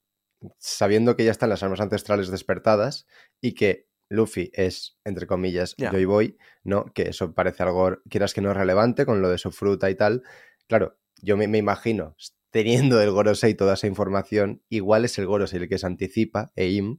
[0.58, 3.06] sabiendo que ya están las armas ancestrales despertadas
[3.40, 5.90] y que Luffy es, entre comillas, yeah.
[5.90, 6.86] Joy Boy, ¿no?
[6.94, 9.96] Que eso parece algo, quieras que no es relevante con lo de su fruta y
[9.96, 10.22] tal.
[10.68, 12.16] Claro, yo me, me imagino,
[12.50, 16.98] teniendo el Gorosei toda esa información, igual es el Gorosei el que se anticipa, Eim,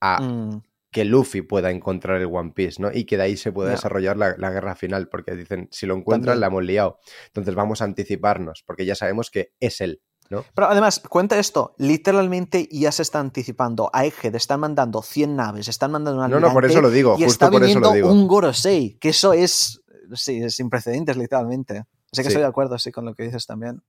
[0.00, 0.20] a...
[0.20, 2.90] Mm que Luffy pueda encontrar el One Piece, ¿no?
[2.92, 5.94] Y que de ahí se pueda desarrollar la, la guerra final, porque dicen, si lo
[5.96, 6.40] encuentran, También.
[6.40, 6.98] la hemos liado.
[7.28, 10.00] Entonces vamos a anticiparnos, porque ya sabemos que es él.
[10.54, 13.90] Pero además, cuenta esto, literalmente ya se está anticipando.
[13.92, 17.16] A Egghead están mandando 100 naves, están mandando un No, no, por eso lo digo,
[17.18, 18.10] y justo está por eso lo digo.
[18.12, 19.82] un Gorosei, que eso es,
[20.14, 21.78] sí, es sin precedentes, literalmente.
[21.78, 21.86] Así
[22.16, 22.28] que Sí.
[22.28, 23.82] estoy de acuerdo, sí, con lo que dices también.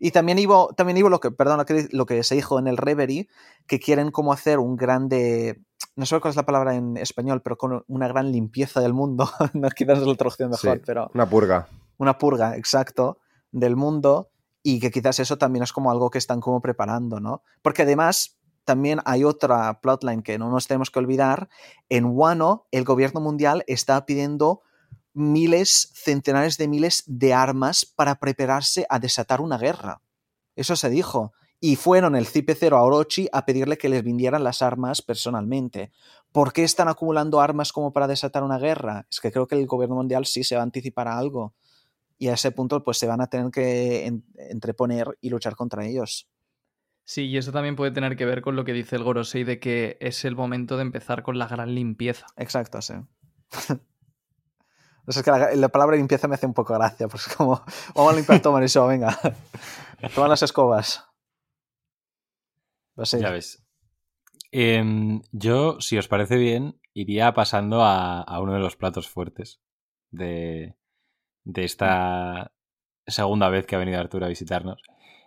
[0.00, 2.66] Y también iba, también iba lo que, perdón, lo que, lo que se dijo en
[2.66, 3.28] el Reverie,
[3.66, 5.60] que quieren como hacer un grande,
[5.94, 9.30] no sé cuál es la palabra en español, pero con una gran limpieza del mundo.
[9.52, 10.82] no, quizás es la traducción mejor, Sí.
[10.86, 11.68] pero Una purga.
[11.98, 13.18] una purga, exacto,
[13.52, 14.30] del mundo
[14.62, 17.42] y que quizás eso también es como algo que están como preparando, ¿no?
[17.62, 21.48] Porque además también hay otra plotline que no nos tenemos que olvidar.
[21.88, 24.62] En Wano, el gobierno mundial está pidiendo
[25.12, 30.02] miles, centenares de miles de armas para prepararse a desatar una guerra.
[30.56, 31.32] Eso se dijo.
[31.62, 35.92] Y fueron el CP0 a Orochi a pedirle que les vendieran las armas personalmente.
[36.32, 39.06] ¿Por qué están acumulando armas como para desatar una guerra?
[39.10, 41.54] Es que creo que el gobierno mundial sí se va a anticipar a algo
[42.18, 45.86] y a ese punto pues se van a tener que en- entreponer y luchar contra
[45.86, 46.28] ellos.
[47.04, 49.58] Sí, y eso también puede tener que ver con lo que dice el Gorosei de
[49.58, 52.26] que es el momento de empezar con la gran limpieza.
[52.36, 52.94] Exacto, sí.
[55.16, 57.62] Es que la, la palabra limpieza me hace un poco gracia, pues es como,
[57.94, 59.18] vamos a limpiar todo eso, venga.
[60.14, 61.06] Toma las escobas.
[62.94, 63.12] Pues.
[63.12, 63.64] Ya ves.
[64.52, 69.60] Em, yo, si os parece bien, iría pasando a, a uno de los platos fuertes
[70.10, 70.76] de,
[71.44, 72.52] de esta
[73.06, 74.82] segunda vez que ha venido Arturo a visitarnos.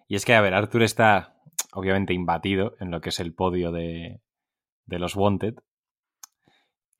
[0.08, 1.36] Y es que, a ver, Arturo está
[1.74, 4.22] obviamente imbatido en lo que es el podio de,
[4.86, 5.56] de los Wanted.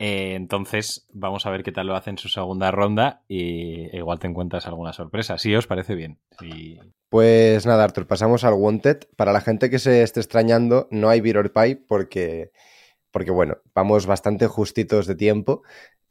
[0.06, 4.20] Eh, entonces, vamos a ver qué tal lo hace en su segunda ronda y igual
[4.20, 5.38] te encuentras alguna sorpresa.
[5.38, 6.18] Si os parece bien.
[6.42, 6.78] Si-
[7.08, 9.08] Pues nada, Arthur, pasamos al Wanted.
[9.16, 12.52] Para la gente que se esté extrañando, no hay Beer or Pie porque,
[13.12, 15.64] porque, bueno, vamos bastante justitos de tiempo.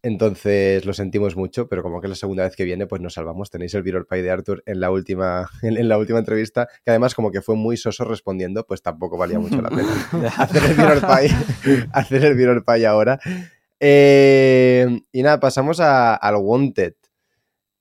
[0.04, 3.12] Entonces lo sentimos mucho, pero como que es la segunda vez que viene, pues nos
[3.12, 3.50] salvamos.
[3.50, 6.66] Tenéis el Beer or Pie de Arthur en la última, en, en la última entrevista,
[6.84, 9.92] que además como que fue muy soso respondiendo, pues tampoco valía mucho la pena.
[10.38, 13.20] hacer el or Pie, hacer el Beer or Pie ahora.
[13.84, 16.94] Eh, y nada, pasamos a- al Wanted.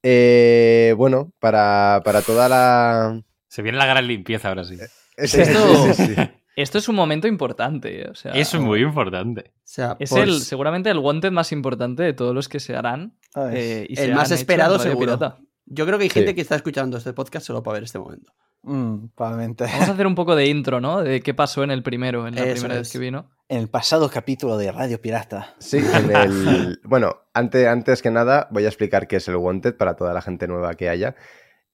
[0.04, 3.22] Eh, bueno, para, para toda la...
[3.47, 4.78] Se viene la gran limpieza ahora sí.
[4.78, 6.22] Sí, Esto- sí, sí, sí.
[6.56, 8.10] Esto es un momento importante.
[8.10, 9.52] O sea, Es muy importante.
[9.56, 12.76] O sea, Es por- el, seguramente el wanted más importante de todos los que se
[12.76, 13.16] harán.
[13.54, 15.18] Eh, y El se más esperado, seguro.
[15.18, 15.38] Pirata.
[15.66, 18.34] Yo creo que hay gente que está escuchando este podcast solo para ver este momento.
[18.64, 19.64] Mm, probablemente.
[19.66, 21.01] Vamos a hacer un poco de intro, ¿no?
[21.01, 22.80] De qué pasó en el primero, en la Eso primera es.
[22.82, 23.30] vez que vino.
[23.49, 25.55] En el pasado capítulo de Radio Pirata.
[25.59, 26.80] Sí, en el...
[26.84, 30.22] Bueno, antes, antes que nada voy a explicar qué es el Wanted para toda la
[30.22, 31.16] gente nueva que haya.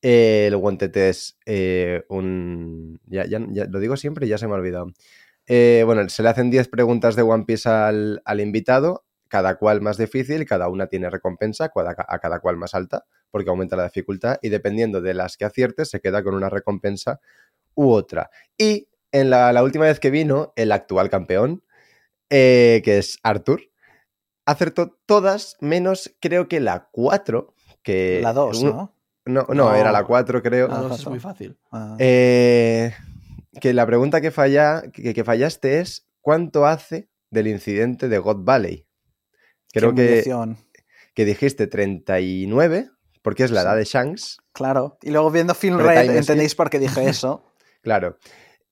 [0.01, 2.99] Eh, el Wanted es eh, un...
[3.05, 4.87] Ya, ya- ya lo digo siempre y ya se me ha olvidado.
[5.45, 9.81] Eh, bueno, se le hacen 10 preguntas de One Piece al, al invitado, cada cual
[9.81, 13.83] más difícil, cada una tiene recompensa, cada- a cada cual más alta, porque aumenta la
[13.85, 17.19] dificultad, y dependiendo de las que aciertes, se queda con una recompensa
[17.75, 18.29] u otra.
[18.57, 21.63] Y en la, la última vez que vino, el actual campeón,
[22.29, 23.61] eh, que es Arthur,
[24.45, 27.53] acertó todas menos creo que la 4,
[27.83, 28.19] que...
[28.21, 28.93] la 2, un- ¿no?
[29.25, 29.75] No, no, No.
[29.75, 30.69] era la 4 creo.
[30.69, 31.09] La Ah, dos es exacto.
[31.09, 31.57] muy fácil.
[31.69, 31.97] Ah.
[31.99, 32.93] Eh,
[33.59, 38.45] que la pregunta que, falla, que, que fallaste es ¿cuánto hace del incidente de God
[38.45, 38.85] Valley?
[39.73, 40.23] Creo que,
[41.13, 42.89] que dijiste 39,
[43.21, 43.67] porque es la Sí.
[43.67, 44.97] edad de Shanks, Claro.
[45.03, 47.43] Y luego viendo Film Pero Red, entendéis por qué dije eso.
[47.83, 48.17] claro.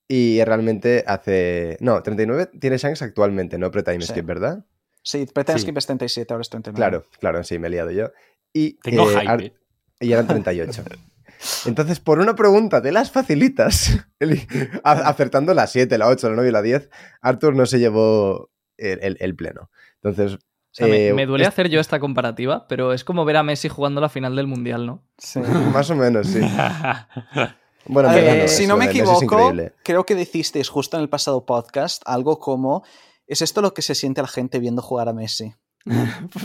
[0.08, 1.78] Y realmente hace...
[1.80, 4.08] No, 39 tiene Shanks actualmente, no pre-time Sí.
[4.12, 4.66] skip, ¿verdad?
[5.04, 5.72] Sí, pretends Sí.
[5.72, 6.76] que es 37, ahora es 39.
[6.76, 8.12] Claro, claro, sí, me he liado yo.
[8.54, 9.28] Y, Tengo eh, hype.
[9.32, 9.54] Ar- ¿eh?
[10.00, 10.84] y eran 38.
[11.66, 14.00] Entonces, por una pregunta de las facilitas,
[14.84, 16.90] acertando la 7, la 8, la 9 y la 10,
[17.22, 19.70] Arthur no se llevó el, el- el pleno.
[20.02, 20.40] Entonces,
[20.76, 23.70] sea, eh, me duele es- hacer yo esta comparativa, pero es como ver a Messi
[23.70, 25.04] jugando la final del Mundial, ¿no?
[25.18, 25.40] Sí.
[25.74, 26.40] más o menos, sí.
[27.88, 29.54] Bueno, en Eh, si no me equivoco,
[29.84, 32.84] creo que decisteis justo en el pasado podcast algo como
[33.28, 35.54] ¿es esto lo que se siente la gente viendo jugar a Messi?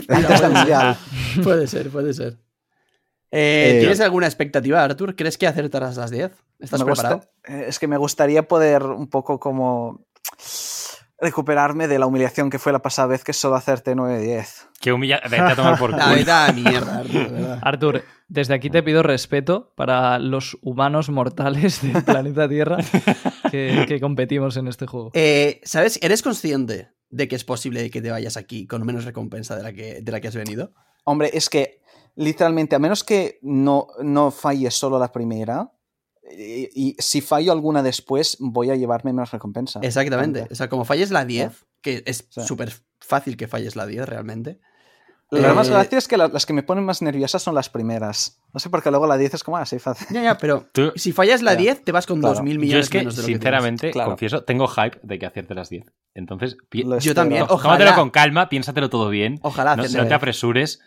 [0.08, 0.96] Antes del Mundial.
[1.42, 2.34] puede ser, puede ser.
[3.32, 5.16] Eh, Eh, ¿Tienes alguna expectativa, Artur?
[5.16, 6.30] ¿Crees que acertarás las 10?
[6.58, 7.32] ¿Estás Me gusta- preparado?
[7.62, 10.04] eh, es que me gustaría poder un poco como
[11.20, 14.68] recuperarme de la humillación que fue la pasada vez que solo acerté 9-10.
[14.80, 15.20] Qué humilla...
[15.24, 16.02] Vete a tomar por culo.
[16.02, 17.58] la mierda, Artur, verdad.
[17.62, 22.78] Artur, desde aquí te pido respeto para los humanos mortales del planeta Tierra
[23.50, 25.10] que, que competimos en este juego.
[25.14, 25.98] Eh, ¿Sabes?
[26.02, 29.72] ¿Eres consciente de que es posible que te vayas aquí con menos recompensa de la
[29.72, 30.72] que, de la que has venido?
[31.04, 31.80] Hombre, es que
[32.14, 35.72] literalmente, a menos que no, no falle solo la primera,
[36.36, 39.80] y, y si fallo alguna después, voy a llevarme menos recompensa.
[39.82, 40.46] Exactamente.
[40.50, 42.42] O sea, como falles la 10, que es Sí.
[42.42, 44.60] súper fácil que falles la 10 realmente.
[45.32, 47.70] Lo más Eh, gracioso es que la- las que me ponen más nerviosas son las
[47.70, 48.40] primeras.
[48.52, 50.08] No sé por qué luego la 10 es como así fácil.
[50.10, 51.58] Ya, ya, pero Tú- si fallas la Ya.
[51.60, 52.34] 10 te vas con Claro.
[52.34, 54.10] 2.000 Yo millones es que, menos de lo que sinceramente, Claro.
[54.10, 55.86] confieso, tengo hype de que acierte las 10.
[56.14, 56.56] Entonces,
[57.00, 57.46] Yo también.
[57.46, 59.38] tómatelo con calma, piénsatelo todo bien.
[59.42, 60.12] Ojalá No, no te 10.
[60.12, 60.80] apresures.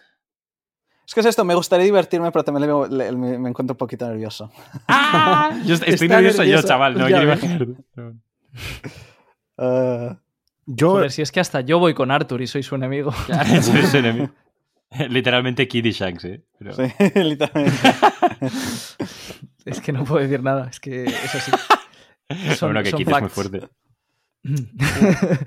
[1.05, 3.77] Es que es esto, me gustaría divertirme, pero también le veo- le- me, encuentro un
[3.77, 4.51] poquito nervioso.
[4.87, 5.59] ¡Ah!
[5.65, 6.93] Yo estoy nervioso, yo, chaval.
[6.97, 7.67] No Ya quiero imaginar.
[9.57, 10.15] Eh,
[10.65, 13.11] Yo, Joder, si es que hasta yo voy con Arthur y soy su enemigo.
[13.61, 14.29] Soy su enemigo.
[15.09, 16.43] Literalmente Kid y Shanks, ¿eh?
[16.57, 16.83] Pero- sí,
[17.15, 17.77] literalmente.
[19.65, 21.51] Es que no puedo decir nada, es que es así.
[22.55, 23.67] Son, bueno, que son Kid es muy fuerte.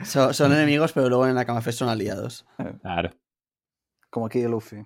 [0.05, 2.45] Son, son enemigos, pero luego en la Cama Fest son aliados.
[2.83, 3.11] Claro.
[4.11, 4.85] Como aquí Luffy.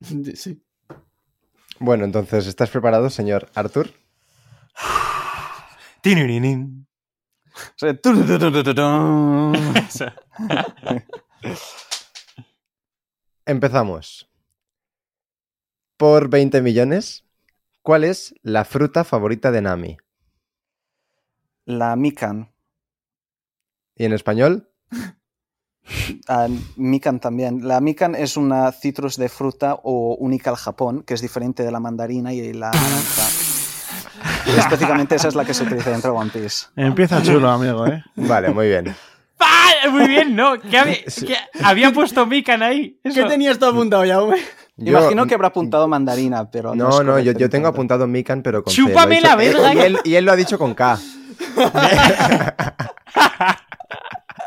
[0.34, 0.62] Sí.
[1.78, 3.90] Bueno, entonces, ¿estás preparado, señor Arthur?
[13.46, 14.30] Empezamos.
[15.96, 17.24] Por 20 millones,
[17.82, 19.96] ¿cuál es la fruta favorita de Nami?
[21.64, 22.52] La Mikan.
[23.96, 24.70] ¿Y en español?
[26.28, 27.66] Ah, Mikan también.
[27.66, 31.70] La Mikan es una citrus de fruta o única al Japón, que es diferente de
[31.72, 33.28] la mandarina y la naranja.
[34.46, 36.66] Y específicamente esa es la que se utiliza dentro de One Piece.
[36.76, 38.02] empieza chulo, amigo, ¿eh?
[38.16, 38.94] Vale, muy bien.
[39.38, 39.56] ¡Ah!
[39.90, 40.60] Muy bien, ¿no?
[40.60, 42.98] ¿Qué había, qué- había puesto Mikan ahí?
[43.02, 43.22] Eso.
[43.22, 44.04] ¿Qué tenías tú apuntado?
[44.04, 44.30] Yo-
[44.76, 46.88] Imagino que habrá apuntado mandarina, pero no.
[46.88, 48.72] No, no, yo, tengo apuntado Mikan, pero con.
[48.72, 49.74] ¡Chúpame la verga!
[49.74, 50.98] Y él, y él lo ha dicho con K.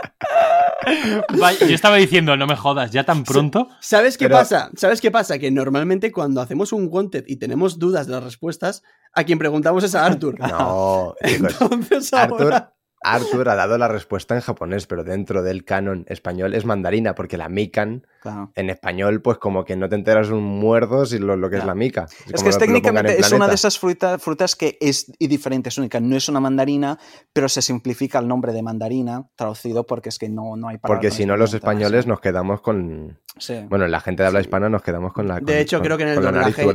[1.68, 3.70] Yo estaba diciendo, no me jodas, ya tan pronto.
[3.80, 4.70] ¿Sabes qué Pero- pasa?
[4.76, 5.39] ¿Sabes qué pasa?
[5.39, 8.84] Que normalmente cuando hacemos un wanted y tenemos dudas de las respuestas,
[9.14, 10.39] a quien preguntamos es a Arthur.
[10.39, 11.56] No, chicos.
[11.72, 12.56] Entonces ahora...
[12.58, 12.72] Arthur
[13.04, 17.49] ha dado la respuesta en japonés, pero dentro del canon español es mandarina, porque la
[17.49, 18.51] Mikan Claro.
[18.56, 21.66] en español, pues como que no te enteras un muerdo si lo, lo que es
[21.66, 22.08] la mica.
[22.34, 25.68] Es que es técnicamente en es una de esas fruta- frutas que es y diferente,
[25.68, 25.99] es única.
[25.99, 26.97] No es una mandarina,
[27.34, 31.01] pero se simplifica el nombre de mandarina traducido porque es que no, no hay palabra
[31.01, 33.20] Porque si no, los españoles nos quedamos con.
[33.38, 33.56] Sí.
[33.68, 34.45] Bueno, la gente de habla Sí.
[34.45, 35.36] hispana nos quedamos con la.
[35.36, 36.66] De con- hecho, con- creo que en el doblaje-.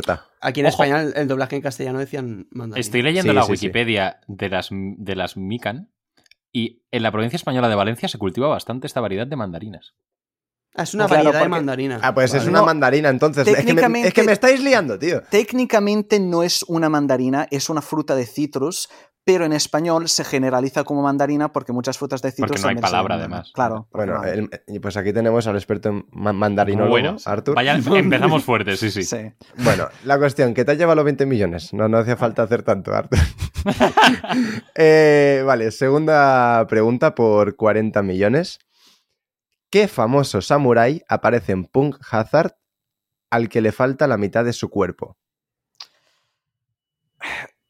[0.42, 0.82] Aquí en Ojo.
[0.84, 2.80] España el, doblaje en castellano decían mandarina.
[2.80, 3.52] Estoy leyendo Sí, la sí, sí.
[3.52, 5.88] Wikipedia de las, de las Mikan
[6.52, 9.94] y en la provincia española de Valencia se cultiva bastante esta variedad de mandarinas.
[10.74, 12.00] Ah, es una Claro, variedad de mandarina.
[12.02, 13.46] Ah, pues es una mandarina entonces.
[13.48, 15.22] Es que, me, técnicamente- es que me estáis liando, tío.
[15.30, 18.88] Técnicamente no es una mandarina, es una fruta de citrus,
[19.30, 22.76] pero en español se generaliza como mandarina porque muchas frutas de citrus Porque no hay
[22.76, 23.50] palabra, además.
[23.52, 23.86] Claro.
[23.92, 24.48] Bueno, el-
[24.80, 27.54] pues aquí tenemos al experto en ma- mandarinólogo, Bueno, Arthur.
[27.54, 29.02] Vaya, empezamos fuerte, sí, sí.
[29.02, 29.30] Sí.
[29.58, 31.74] Bueno, la cuestión, que te has llevado los 20 millones.
[31.74, 33.18] No, no hacía falta hacer tanto, Arthur.
[34.74, 38.60] Eh, vale, segunda pregunta por 40 millones.
[39.70, 42.52] ¿Qué famoso samurái aparece en Punk Hazard
[43.30, 45.18] al que le falta la mitad de su cuerpo?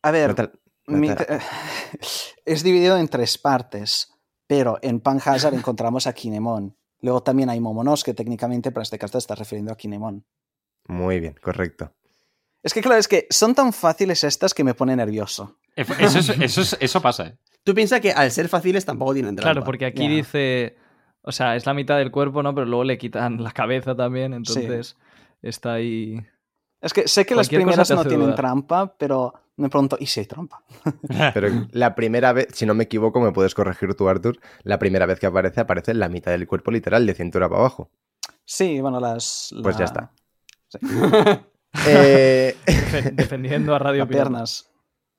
[0.03, 0.51] A ver, No te- no
[0.89, 1.11] mi-
[2.45, 4.13] es dividido en tres partes,
[4.47, 6.77] pero en Pan Hazard encontramos a Kinemon.
[7.01, 10.25] Luego también hay Momonosuke técnicamente, pero en este caso te estás refiriendo a Kinemon.
[10.89, 11.93] Muy bien, correcto.
[12.63, 15.59] Es que claro, es que son tan fáciles estas que me pone nervioso.
[15.77, 17.39] Eso, es- eso, es- eso pasa, ¿eh?
[17.65, 19.53] Tú piensas que al ser fáciles tampoco tienen trampa.
[19.53, 20.77] Claro, porque aquí dice.
[21.23, 22.55] O sea, es la mitad del cuerpo, ¿no?
[22.55, 24.97] Pero luego le quitan la cabeza también, entonces
[25.43, 26.19] está ahí.
[26.81, 30.21] Es que sé que las Cualquier primeras no tienen trampa, pero me pregunto, ¿y si
[30.21, 30.63] hay trampa?
[31.35, 34.39] Pero la primera vez, si no me equivoco, me puedes corregir tú, Arthur.
[34.63, 37.91] La primera vez que aparece, aparece la mitad del cuerpo literal, de cintura para abajo.
[38.45, 39.55] Sí, bueno, las...
[39.63, 40.13] Pues ya está.
[41.87, 44.71] Eh, defe- defendiendo a Radio piernas.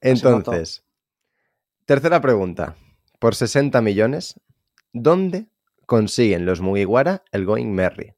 [0.01, 0.83] entonces,
[1.85, 2.75] tercera pregunta.
[3.19, 4.39] Por 60 millones,
[4.91, 5.47] ¿dónde
[5.85, 8.15] consiguen los Mugiwara el Going Merry?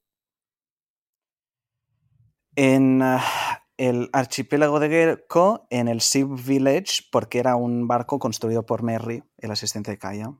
[2.55, 8.65] En ah, el archipiélago de Gecko, en el Sea Village, porque era un barco construido
[8.65, 10.31] por Merry, el asistente de Kaya.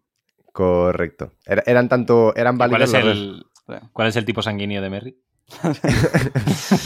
[0.54, 1.32] Correcto.
[1.46, 3.46] Era- eran tanto, eran ¿Cuál válidos es, los el,
[3.94, 5.18] ¿Cuál es el tipo sanguíneo de Merry?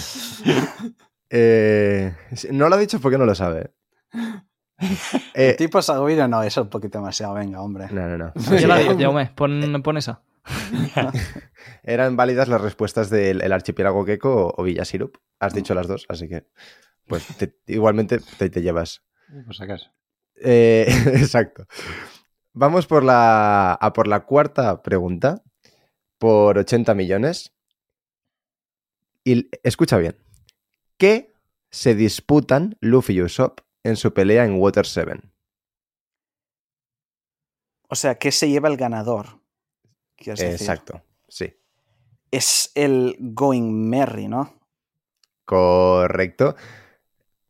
[1.29, 2.13] Eh,
[2.51, 3.71] no lo ha dicho porque no lo sabe.
[5.33, 7.87] Eh, El tipo sanguíneo no, eso es un poquito demasiado, venga, hombre.
[7.91, 8.33] no, no, no.
[8.57, 10.21] Ya la digo, Jaume, pon, pon esa.
[11.83, 15.17] Eran válidas las respuestas del el archipiélago Gecko o, o Villa Sirup.
[15.39, 16.45] Has dicho las dos, así que
[17.07, 19.03] pues te- igualmente te, te llevas.
[19.45, 19.91] Por si acaso.
[20.35, 20.85] Eh,
[21.15, 21.65] exacto.
[22.53, 25.43] Vamos por la, a por la cuarta pregunta,
[26.17, 27.53] por 80 millones.
[29.23, 30.17] Y escucha bien.
[30.97, 31.33] ¿Qué
[31.71, 35.19] se disputan Luffy y Usopp en su pelea en Water 7?
[37.89, 39.41] O sea, ¿qué se lleva el ganador?
[40.23, 40.61] Quieres decir.
[40.61, 41.53] Exacto, sí.
[42.31, 44.53] Es el Going Merry, ¿no?
[45.45, 46.55] Correcto.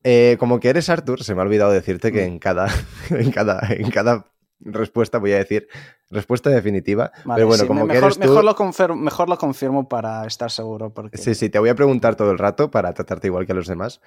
[0.03, 2.67] Eh, como que eres Arthur, se me ha olvidado decirte que en cada,
[3.09, 4.25] en cada, en cada
[4.59, 5.67] respuesta voy a decir
[6.11, 7.11] respuesta definitiva.
[7.23, 8.27] Vale, pero bueno, sí, como me- que mejor, eres tú.
[8.27, 10.93] mejor, lo confirmo, mejor lo confirmo para estar seguro.
[10.93, 11.17] Porque...
[11.17, 13.67] Sí, sí, te voy a preguntar todo el rato para tratarte igual que a los
[13.67, 14.01] demás.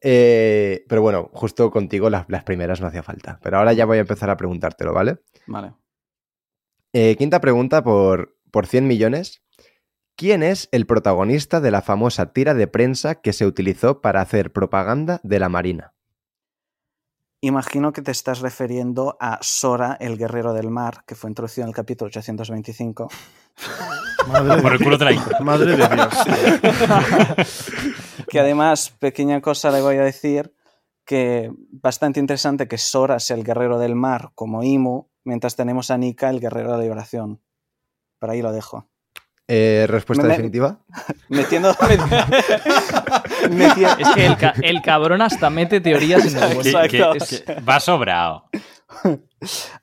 [0.00, 3.40] Eh, pero bueno, justo contigo las, las primeras no hacía falta.
[3.42, 5.18] Pero ahora ya voy a empezar a preguntártelo, ¿vale?
[5.46, 5.72] Vale.
[6.92, 9.42] Eh, quinta pregunta por, por 100 millones.
[10.16, 14.52] ¿Quién es el protagonista de la famosa tira de prensa que se utilizó para hacer
[14.52, 15.94] propaganda de la Marina?
[17.40, 21.68] Imagino que te estás refiriendo a Sora, el guerrero del mar, que fue introducido en
[21.68, 23.08] el capítulo 825.
[24.26, 24.98] Madre Por el culo
[25.42, 26.14] madre de Dios.
[28.28, 30.52] que además, pequeña cosa le voy a decir,
[31.04, 35.98] que bastante interesante que Sora sea el guerrero del mar como Imu, mientras tenemos a
[35.98, 37.40] Nika, el guerrero de la liberación.
[38.18, 38.88] Por ahí lo dejo.
[39.50, 40.78] Eh, ¿Respuesta Me- me- definitiva?
[41.28, 41.72] Metiendo...
[43.50, 46.78] meti- Es que el, ca- el cabrón hasta mete teorías en el Que- bolso.
[46.90, 47.24] que- Exacto.
[47.24, 48.44] es que va sobrado.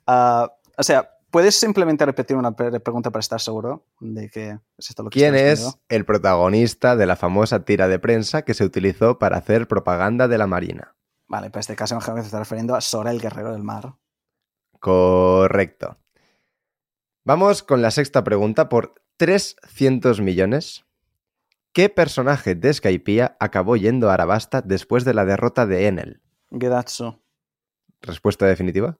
[0.06, 4.90] Ah, o sea, ¿puedes simplemente repetir una pre- pregunta para estar seguro de que es
[4.90, 8.54] esto lo que ¿Quién estoy es el protagonista de la famosa tira de prensa que
[8.54, 10.94] se utilizó para hacer propaganda de la Marina?
[11.28, 13.64] Vale, pues en este caso imagino que te está refiriendo a Sora, el guerrero del
[13.64, 13.94] mar.
[14.86, 15.98] Correcto.
[17.24, 20.86] Vamos con la sexta pregunta por 300 millones.
[21.72, 26.22] ¿Qué personaje de Skypiea acabó yendo a Arabasta después de la derrota de Enel?
[26.52, 27.20] Gedatsu.
[28.00, 28.96] Respuesta definitiva.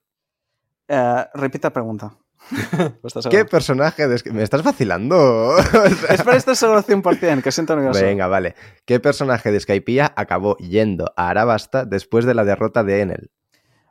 [0.88, 2.18] Eh, repita la pregunta.
[3.30, 5.16] ¿Qué personaje de ¿Me estás vacilando?
[5.56, 8.00] O sea, Es para estar seguro 100%, que siento nervioso.
[8.00, 8.56] Venga, vale.
[8.86, 13.30] ¿Qué personaje de Skypiea acabó yendo a Arabasta después de la derrota de Enel?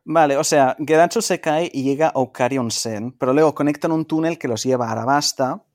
[0.07, 4.05] Vale, o sea, Gedatsu se cae y llega a Okarion Sen, pero luego conectan un
[4.05, 5.65] túnel que los lleva a Arabasta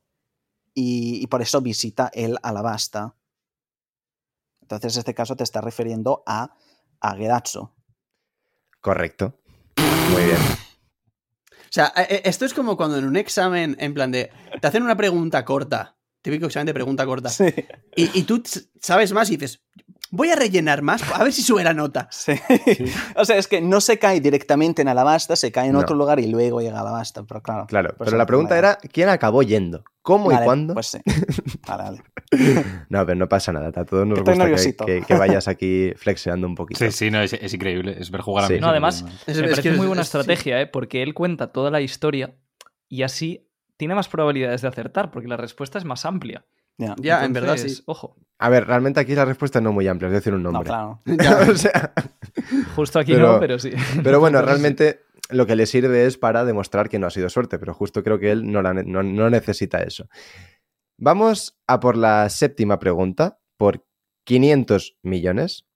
[0.73, 3.17] y, y por eso visita él Alabasta.
[4.63, 6.55] Entonces, en este caso te está refiriendo a,
[7.01, 7.71] a Gedatsu.
[8.81, 9.35] Correcto.
[10.13, 10.39] Muy bien.
[10.39, 14.31] O sea, eh, eh, esto es como cuando en un examen, en plan de.
[14.61, 15.97] Te hacen una pregunta corta.
[16.23, 17.31] Típico examen de pregunta corta.
[17.31, 17.53] Sí.
[17.97, 18.43] Y, y tú
[18.81, 19.61] sabes más y dices,
[20.11, 22.09] voy a rellenar más, a ver si sube la nota.
[22.21, 22.33] Sí.
[23.17, 25.81] o sea, es que no se cae directamente en Alabasta, se cae en No.
[25.81, 27.67] otro lugar y luego llega a Alabasta, pero claro.
[27.67, 29.85] Claro, pues pero la pregunta era ¿quién acabó yendo?
[30.03, 30.75] ¿Cómo Vale, y cuándo?
[30.75, 30.99] Pues sí.
[31.69, 32.03] Vale, vale.
[32.89, 33.69] No, pero no pasa nada.
[33.69, 34.87] A todos nos Estoy gusta que, nerviosito.
[34.87, 36.79] que- que vayas aquí flexeando un poquito.
[36.79, 37.97] Sí, sí, no, es, es increíble.
[37.99, 38.55] Es ver jugar a Sí.
[38.55, 38.61] mí.
[38.61, 40.67] No, además, Es- me es parece que muy buena es- estrategia, ¿eh?
[40.67, 42.35] porque él cuenta toda la historia
[42.89, 46.45] y así tiene más probabilidades de acertar, porque la respuesta es más amplia.
[46.79, 46.95] Ya.
[46.99, 47.83] Ya, en verdad sí.
[47.87, 50.51] Ojo, A ver, realmente aquí la respuesta es no muy amplia, es decir un No,
[50.51, 50.69] nombre.
[50.71, 51.01] claro.
[51.53, 51.93] o sea,
[52.75, 53.71] justo aquí Pero- no, pero sí.
[54.03, 54.47] pero bueno, sí.
[54.47, 58.03] realmente lo que le sirve es para demostrar que no ha sido suerte, pero justo
[58.03, 60.09] creo que él no, la no- no necesita eso.
[60.97, 63.85] Vamos a por la séptima pregunta, por
[64.25, 65.67] 500 millones.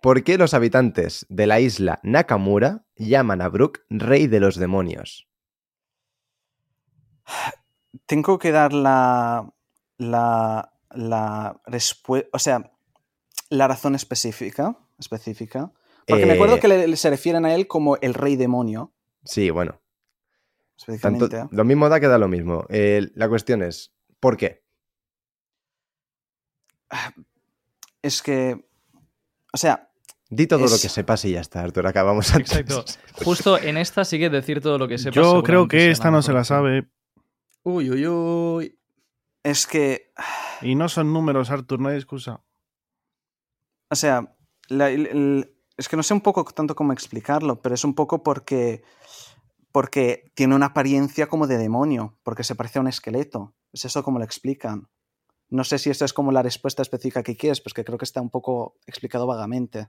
[0.00, 5.26] ¿Por qué los habitantes de la isla Nakamura llaman a Brook rey de los demonios?
[8.06, 9.52] Tengo que dar la,
[9.98, 12.72] la, la respuesta, o sea,
[13.50, 15.72] la razón específica, específica.
[16.06, 18.92] Porque me acuerdo Eh, que le- se refieren a él como el rey demonio,
[19.24, 20.92] Sí, bueno, tanto,
[21.26, 21.48] específicamente.
[21.56, 22.64] lo mismo da que da lo mismo.
[22.70, 24.62] Eh, la cuestión es, ¿por qué?
[28.02, 28.64] Es que,
[29.52, 29.84] o sea,
[30.30, 32.52] Di todo lo que sepas y ya está, Artur, acabamos antes.
[32.54, 32.84] Exacto.
[33.24, 35.14] Justo en esta sigue decir todo lo que sepas.
[35.14, 36.86] Yo creo que esta no se la sabe.
[37.62, 38.78] Uy, uy, uy.
[39.42, 40.12] es que,
[40.62, 42.42] Y no son números, Arthur, no hay excusa.
[43.90, 44.36] o sea,
[44.68, 48.82] es que no sé un poco tanto cómo explicarlo, pero es un poco porque,
[49.72, 53.54] porque tiene una apariencia como de demonio, porque se parece a un esqueleto.
[53.72, 54.88] Es eso como lo explican.
[55.50, 58.20] No sé si esto es como la respuesta específica que quieres, pues creo que está
[58.20, 59.88] un poco explicado vagamente.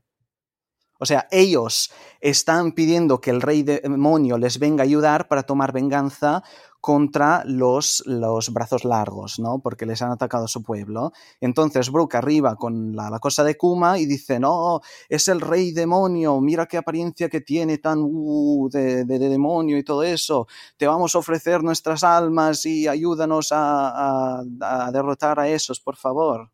[0.99, 5.71] O sea, ellos están pidiendo que el rey demonio les venga a ayudar para tomar
[5.71, 6.43] venganza
[6.81, 9.59] contra los, los brazos largos, ¿no?
[9.59, 11.11] Porque les han atacado su pueblo.
[11.41, 14.79] Entonces Brook arriba con la, la cosa de Kuma y dice, no,
[15.09, 19.77] es el rey demonio, mira qué apariencia que tiene tan uh, de, de- de demonio
[19.77, 20.47] y todo eso.
[20.77, 25.95] Te vamos a ofrecer nuestras almas y ayúdanos a, a- a derrotar a esos, por
[25.97, 26.49] favor.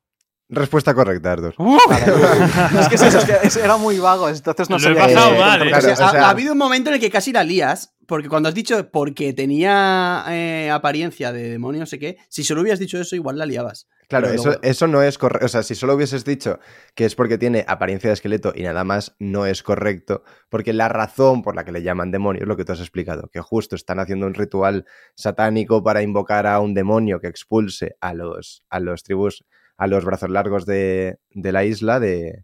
[0.47, 1.35] Respuesta correcta.
[2.73, 4.95] No, es que es eso, es que es- era muy vago, entonces no Lo he
[4.95, 5.69] pasado mal, ¿eh?
[5.69, 7.95] Claro, O sea, o ha- ha, habido un momento en el que casi la lías,
[8.07, 12.61] porque cuando has dicho porque tenía eh, apariencia de demonio, no sé qué, si solo
[12.61, 13.88] hubieras dicho eso, igual la liabas.
[14.07, 15.45] Claro, eso, luego- eso no es correcto.
[15.48, 16.60] O sea, si solo hubieses dicho
[16.94, 20.23] que es porque tiene apariencia de esqueleto y nada más, no es correcto.
[20.49, 23.30] Porque la razón por la que le llaman demonio es lo que tú has explicado,
[23.34, 28.14] que justo están haciendo un ritual satánico para invocar a un demonio que expulse a
[28.14, 29.44] los, a los tribus,
[29.77, 32.44] a los brazos largos de, de la isla, de,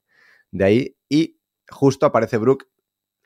[0.50, 1.38] de ahí, y
[1.70, 2.66] justo aparece Brook.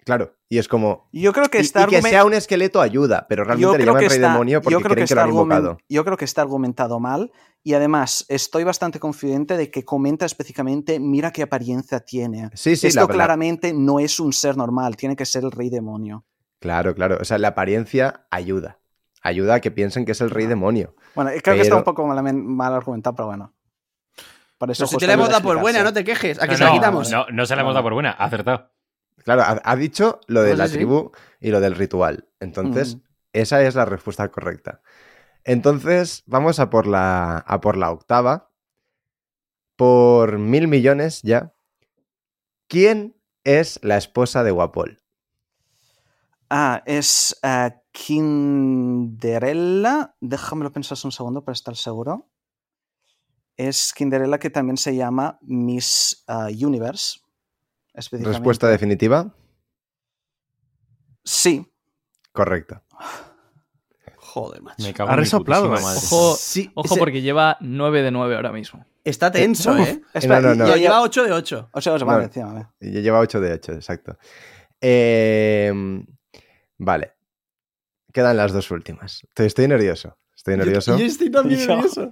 [0.05, 1.09] Claro, y es como.
[1.11, 4.01] Yo creo que Y, está y que sea un esqueleto ayuda, pero realmente le llaman
[4.01, 5.77] que rey está- demonio porque yo creo creen que, lo está han invocado.
[5.89, 7.31] Yo creo que está argumentado mal
[7.63, 12.51] y además estoy bastante confidente de que comenta específicamente mira qué apariencia tiene.
[12.53, 15.51] Sí, sí, Esto la- la- claramente no es un ser normal, tiene que ser el
[15.51, 16.23] rey demonio.
[16.59, 17.17] Claro, claro.
[17.19, 18.77] O sea, la apariencia ayuda.
[19.23, 20.95] Ayuda a que piensen que es el rey demonio.
[21.15, 23.53] Bueno, creo que está Pero- un poco mal, mal argumentado, pero bueno.
[24.59, 26.37] Por eso Pero si te la hemos dado por buena, no te quejes.
[26.39, 27.11] ¿A que No, se la no, quitamos?
[27.11, 28.69] No, no se la hemos dado por buena, acertado.
[29.25, 31.11] Claro, ha, ha dicho lo de sé la tribu
[31.41, 32.29] y lo del ritual.
[32.39, 33.01] Entonces, Mm.
[33.33, 34.81] esa es la respuesta correcta.
[35.43, 38.51] Entonces, vamos a por la, a por la octava.
[39.75, 41.53] Por mil millones ya.
[42.67, 44.99] ¿Quién es la esposa de Guapol?
[46.49, 50.15] Ah, es eh, Kinderella.
[50.21, 52.29] Déjamelo pensar un segundo para estar seguro.
[53.57, 57.19] Es Kinderella que también se llama Miss ah, Universe.
[57.95, 58.37] Específicamente.
[58.39, 59.33] Respuesta definitiva.
[61.23, 61.71] Sí.
[62.31, 62.81] Correcto.
[64.17, 64.83] Joder, macho.
[64.83, 65.69] Me cago Ha resoplado, eh.
[65.81, 65.99] madre.
[66.11, 68.85] Ojo, Sí, ojo ese- porque lleva 9 de 9 ahora mismo.
[69.03, 70.01] Está tenso, ¿eh?
[70.13, 70.65] Espera, no, no.
[70.65, 71.69] ya- Yo ya- lleva 8 de 8.
[71.71, 72.07] O sea, os No.
[72.07, 72.67] vale, encima, vale.
[72.81, 74.17] Y Lleva 8 de 8, exacto.
[74.81, 75.71] Eh,
[76.77, 77.13] vale.
[78.11, 79.23] Quedan las dos últimas.
[79.23, 80.17] Estoy, estoy nervioso.
[80.35, 80.97] Estoy nervioso.
[80.97, 81.67] Yo, estoy también Yo.
[81.75, 82.11] nervioso.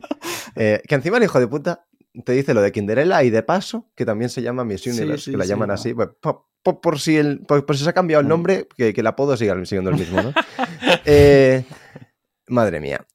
[0.55, 1.85] Eh, que encima el hijo de puta
[2.25, 5.31] te dice lo de Kinderella y de paso, que también se llama Miss Universe, sí,
[5.31, 5.93] que la sí, llaman así.
[5.93, 8.29] pues, po- po- por, si el, por, por si se ha cambiado el Mm.
[8.29, 10.33] nombre, que, que el apodo siga siguiendo el mismo, ¿no?
[11.05, 11.65] Eh,
[12.47, 13.05] madre mía.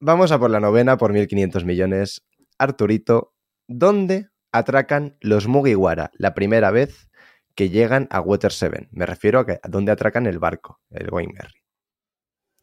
[0.00, 2.24] Vamos a por la novena por 1.500 millones.
[2.58, 3.34] Arturito,
[3.66, 7.08] ¿dónde atracan los Mugiwara la primera vez
[7.54, 8.88] que llegan a Water 7?
[8.92, 11.60] Me refiero a, que, a dónde atracan el barco, el Going Merry.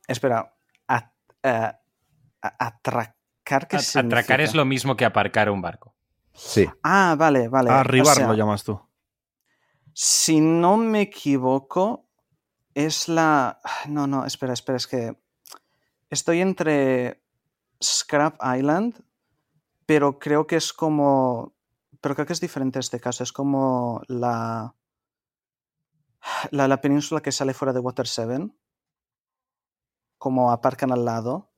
[0.07, 0.53] Espera.
[0.87, 1.71] a- eh,
[2.41, 2.79] a-
[3.45, 5.95] atracar, es lo mismo que aparcar un barco.
[6.33, 6.67] Sí.
[6.81, 7.69] Ah, vale, vale.
[7.69, 8.81] Ah, O Arribar sea, lo llamas tú.
[9.93, 12.09] Si no me equivoco,
[12.73, 13.59] es la.
[13.87, 15.17] No, no, espera, espera, es que.
[16.09, 17.23] Estoy entre
[17.83, 19.03] Scrap Island,
[19.85, 21.53] pero creo que es como.
[22.01, 23.23] Pero creo que es diferente este caso.
[23.23, 24.75] Es como la.
[26.51, 28.49] La, la península que sale fuera de Water 7.
[30.17, 31.52] Como aparcan al lado.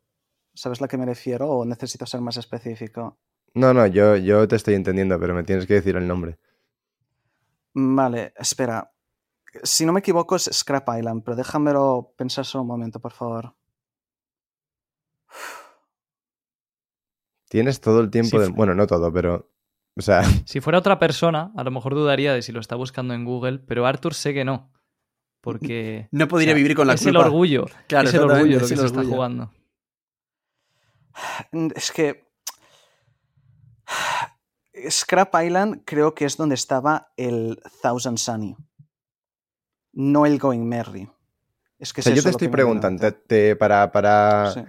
[0.56, 1.50] ¿Sabes a la que me refiero?
[1.50, 3.18] ¿O necesito ser más específico?
[3.54, 6.38] No, no, yo, yo te estoy entendiendo, pero me tienes que decir el nombre.
[7.74, 8.92] Vale, espera.
[9.64, 13.54] Si no me equivoco es Scrap Island, pero déjamelo pensar solo un momento, por favor.
[17.50, 19.50] Tienes todo el tiempo fu- Bueno, no todo, pero...
[19.98, 23.14] O sea, Si fuera otra persona, a lo mejor dudaría de si lo está buscando
[23.14, 24.72] en Google, pero Arthur sé que no.
[25.42, 26.10] Porque.
[26.12, 27.20] No podría o sea, vivir con la es culpa.
[27.20, 27.66] el orgullo.
[27.88, 29.52] Claro, es el orgullo lo es que se está jugando.
[31.76, 32.24] Es que.
[34.90, 38.56] Scrap Island creo que es donde estaba el Thousand Sunny.
[39.94, 41.10] No el Going Merry.
[41.80, 44.52] Es que o sea, es yo te estoy preguntando, te- para, para.
[44.54, 44.64] Sí.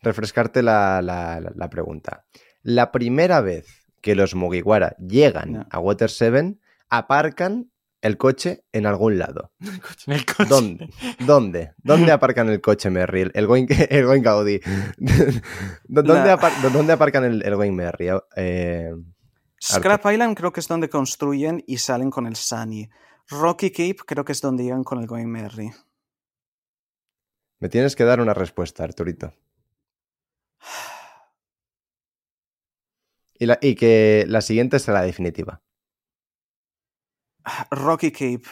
[0.00, 2.24] refrescarte la, la- pregunta.
[2.62, 3.66] La primera vez
[4.00, 6.56] que los Mugiwara llegan a Water 7,
[6.88, 9.52] aparcan el coche en algún lado.
[10.06, 10.44] El coche.
[10.48, 10.90] ¿Dónde?
[11.26, 11.72] ¿Dónde?
[11.78, 13.30] ¿Dónde aparcan el coche Merry?
[13.34, 14.60] El, Going, el Going Gaudí.
[15.84, 18.08] ¿Dónde, apar- ¿Dónde aparcan el, el Going Merry?
[18.36, 18.92] Eh,
[19.60, 22.88] Scrap Island creo que es donde construyen y salen con el Sunny.
[23.30, 25.70] Rocky Cape creo que es donde llegan con el Going Merry.
[27.60, 29.34] me tienes que dar una respuesta, Arturito.
[33.40, 35.62] Y, la- y que la siguiente será la definitiva.
[37.70, 38.42] Rocky Cape.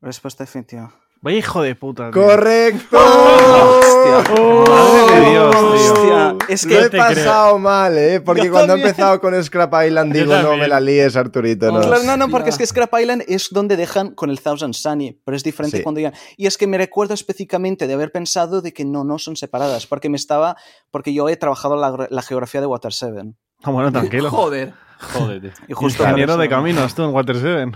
[0.00, 0.92] Respuesta definitiva.
[1.20, 2.12] Vaya hijo de puta.
[2.12, 2.22] tío.
[2.22, 2.96] ¡Correcto!
[2.96, 4.34] Hostia.
[4.68, 6.28] Madre de Dios, tío.
[6.28, 6.96] Hostia, es Lo he que.
[6.96, 8.20] pasado mal, ¿eh?
[8.20, 11.72] Porque Yo cuando he empezado con Scrap Island digo, no me la líes, Arturito.
[11.72, 11.80] No.
[11.80, 15.20] Claro, no, no, porque es que Scrap Island es donde dejan con el Thousand Sunny,
[15.24, 15.82] pero es diferente Sí.
[15.82, 16.14] cuando llegan.
[16.36, 19.88] Y es que me recuerdo específicamente de haber pensado de que no, no son separadas,
[19.88, 20.56] porque me estaba,
[20.92, 23.34] porque yo he trabajado la, la geografía de Water 7.
[23.64, 24.30] Ah, bueno, tranquilo.
[24.30, 24.72] Joder.
[25.00, 25.50] Joder, tío.
[25.66, 27.72] Y justo por Ingeniero de caminos, tú en Water 7.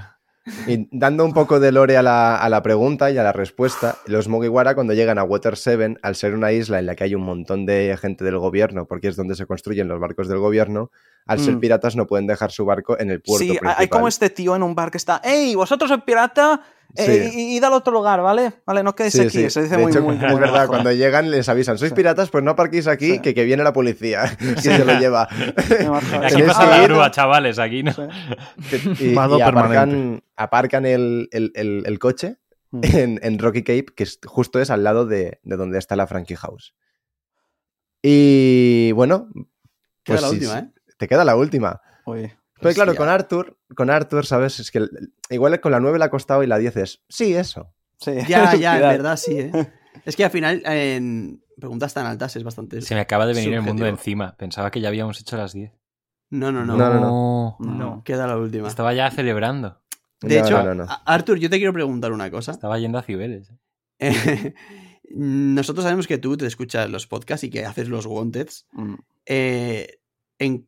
[0.67, 3.99] Y dando un poco de lore a la, a la pregunta y a la respuesta,
[4.07, 7.15] los Mugiwara cuando llegan a Water 7, al ser una isla en la que hay
[7.15, 10.91] un montón de gente del gobierno, porque es donde se construyen los barcos del gobierno,
[11.27, 11.61] al ser Mm.
[11.61, 13.75] piratas no pueden dejar su barco en el puerto Sí, principal.
[13.79, 16.63] hay como este tío en un bar que está, ¡Ey, vosotros sois pirata!
[16.95, 17.39] Eh, Sí.
[17.39, 18.53] y- Id al otro lugar, ¿vale?
[18.67, 19.31] Vale, no quedéis Sí, aquí.
[19.31, 19.49] sí.
[19.51, 21.95] Se dice De muy, hecho, muy, es muy verdad, cuando llegan les avisan, sois Sí.
[21.97, 23.19] piratas, pues no aparquéis aquí, Sí.
[23.21, 24.25] que, que viene la policía,
[24.57, 25.27] que se lo lleva.
[26.23, 27.93] Aquí pasa la grúa, chavales, aquí no.
[29.01, 29.17] Y, y
[30.37, 32.37] aparcan, el, el- el- el coche
[32.73, 32.81] Mm.
[32.97, 36.07] en, en Rocky Cape, que es- justo es al lado de, de donde está la
[36.07, 36.75] Frankie House.
[38.03, 39.29] Y bueno,
[40.05, 40.71] Queda pues la sí, última, sí, ¿eh?
[41.03, 41.81] Te queda la última.
[42.07, 42.31] Uy.
[42.61, 44.61] Pero claro, con Arthur, con Arthur, ¿sabes?
[44.61, 47.35] Es que el- igual con la 9 le ha costado y la 10 es, sí,
[47.35, 47.75] eso.
[47.99, 48.13] Sí.
[48.29, 49.51] Ya, ya, en verdad sí, ¿eh?
[50.05, 52.81] Es que al final, en preguntas tan altas es bastante.
[52.83, 54.37] Se me acaba de venir el mundo encima.
[54.37, 55.73] Pensaba que ya habíamos hecho las 10.
[56.31, 56.77] No, no, no.
[56.77, 57.75] No, no, No.
[57.75, 58.69] No, queda la última.
[58.69, 59.81] Estaba ya celebrando.
[60.21, 60.85] De No, hecho, no, no, no.
[60.85, 62.53] a- Arthur, yo te quiero preguntar una cosa.
[62.53, 63.53] Estaba yendo a Cibeles.
[65.15, 68.67] Nosotros sabemos que tú te escuchas los podcasts y que haces los wanteds.
[68.73, 68.95] Mm.
[69.27, 69.99] Eh,
[70.39, 70.67] en-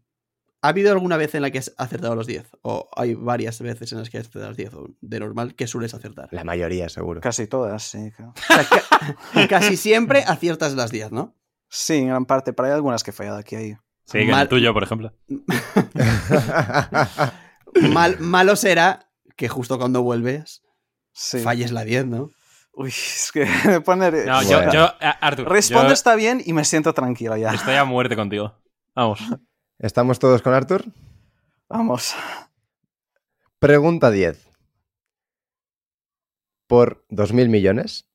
[0.64, 2.46] ¿Ha habido alguna vez en la que has acertado los 10?
[2.62, 4.72] ¿O hay varias veces en las que has acertado los 10?
[4.72, 6.28] ¿O de normal que sueles acertar?
[6.30, 7.20] La mayoría, seguro.
[7.20, 8.10] Casi todas, sí.
[8.16, 8.32] claro.
[8.32, 11.34] O sea, ca- casi siempre aciertas las 10, ¿no?
[11.68, 13.76] Sí, en gran parte, pero hay algunas que he fallado aquí ahí.
[14.06, 15.12] Sí, Mal- el tuyo, por ejemplo.
[17.92, 20.62] Mal- malo será que justo cuando vuelves
[21.12, 21.40] Sí.
[21.40, 22.30] falles la 10, ¿no?
[22.72, 24.10] Uy, es que me pone...
[24.10, 24.64] No, Bueno.
[24.64, 27.52] yo, yo, a- Arthur, Responde yo está bien y me siento tranquilo ya.
[27.52, 28.54] estoy a muerte contigo.
[28.94, 29.20] Vamos.
[29.78, 30.84] ¿Estamos todos con Arthur?
[31.68, 32.14] Vamos.
[33.58, 34.48] Pregunta 10.
[36.66, 38.08] Por 2.000 millones,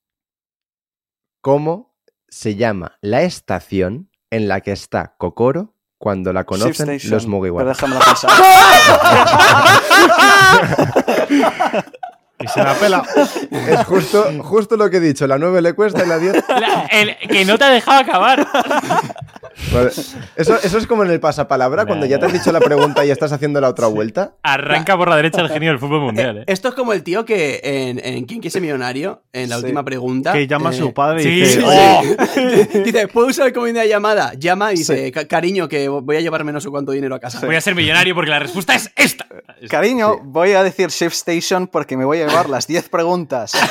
[1.42, 1.96] ¿cómo
[2.28, 7.70] se llama la estación en la que está Kokoro cuando la conocen los Pero Mugiwara?
[7.70, 8.32] déjamelo pensar.
[12.42, 13.04] Y se la pela.
[13.52, 15.28] Es justo, justo lo que he dicho.
[15.28, 16.42] La 9 le cuesta y la 10.
[16.48, 18.48] La- el- que no te ha dejado acabar.
[19.74, 19.90] Vale.
[20.36, 23.12] Eso, eso es como en el pasapalabra, cuando ya te has dicho la pregunta y
[23.12, 24.34] estás haciendo la otra vuelta.
[24.42, 26.40] Arranca por la derecha el genio del fútbol mundial.
[26.40, 26.44] ¿eh?
[26.48, 29.22] Esto es como el tío que en, en ¿Quién quiere ser millonario?
[29.34, 29.64] En la Sí.
[29.64, 30.32] última pregunta.
[30.34, 32.80] Que llama a eh, su padre y sí, dice, sí, "Oh".
[32.86, 34.34] dice, ¿puedo usar el comodín de llamada?
[34.34, 37.46] Llama y dice, "Ca- cariño, que voy a llevarme no sé cuánto dinero a casa.
[37.46, 39.28] Voy a ser millonario porque la respuesta es esta.
[39.70, 40.20] Cariño, Sí.
[40.24, 43.52] voy a decir Shift Station porque me voy a llevar las 10 preguntas.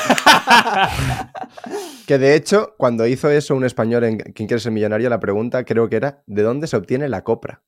[2.05, 5.09] Que de hecho, cuando hizo eso un español en ¿Quién quiere ser millonario?
[5.11, 7.63] La pregunta creo que era ¿de dónde se obtiene la copra?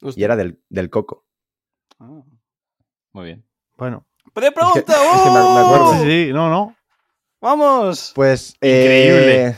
[0.00, 0.24] Y Hostia.
[0.24, 1.26] era del, del coco.
[3.12, 3.44] Muy bien.
[3.76, 4.62] Bueno, ¡Pregunta!
[4.74, 5.58] Es que- es que me- me ¡Oh!
[5.66, 5.92] acuerdo.
[6.04, 6.76] sí, sí, no, no.
[7.40, 8.12] ¡Vamos!
[8.14, 8.54] Pues.
[8.60, 9.46] Increíble.
[9.48, 9.56] eh,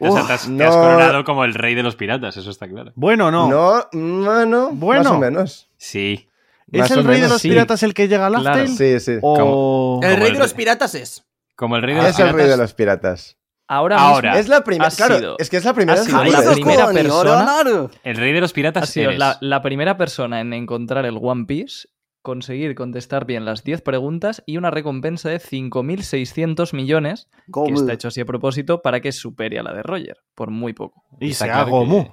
[0.00, 2.50] O sea, te, has, te no- has coronado como el rey de los piratas, eso
[2.50, 2.92] está claro.
[2.96, 3.48] Bueno, no.
[3.48, 5.02] No, bueno, Bueno.
[5.04, 5.70] más o menos.
[5.76, 6.28] Sí.
[6.72, 7.30] ¿Es Más el rey de menos.
[7.30, 7.48] los sí.
[7.50, 8.66] piratas el que llega al Claro.
[8.66, 9.18] Sí, sí.
[9.22, 10.00] O...
[10.02, 10.56] El Como rey el de los rey.
[10.56, 11.24] piratas es.
[11.54, 12.58] Como el rey de los Es el rey de piratas.
[12.58, 13.38] los piratas.
[13.68, 14.30] Ahora, Ahora.
[14.30, 14.88] mismo Es la primera.
[14.88, 16.22] ha Claro, sido- es que es la primera sido la
[16.52, 17.88] primera persona-.
[18.04, 19.18] El rey de los piratas ha sido eres.
[19.18, 21.88] la, la primera persona en encontrar el One Piece,
[22.22, 28.08] conseguir contestar bien las 10 preguntas y una recompensa de 5.600 millones, que está hecho
[28.08, 31.04] así a propósito para que supere a la de Roger, por muy poco.
[31.20, 32.04] Y se claro hago que- mu.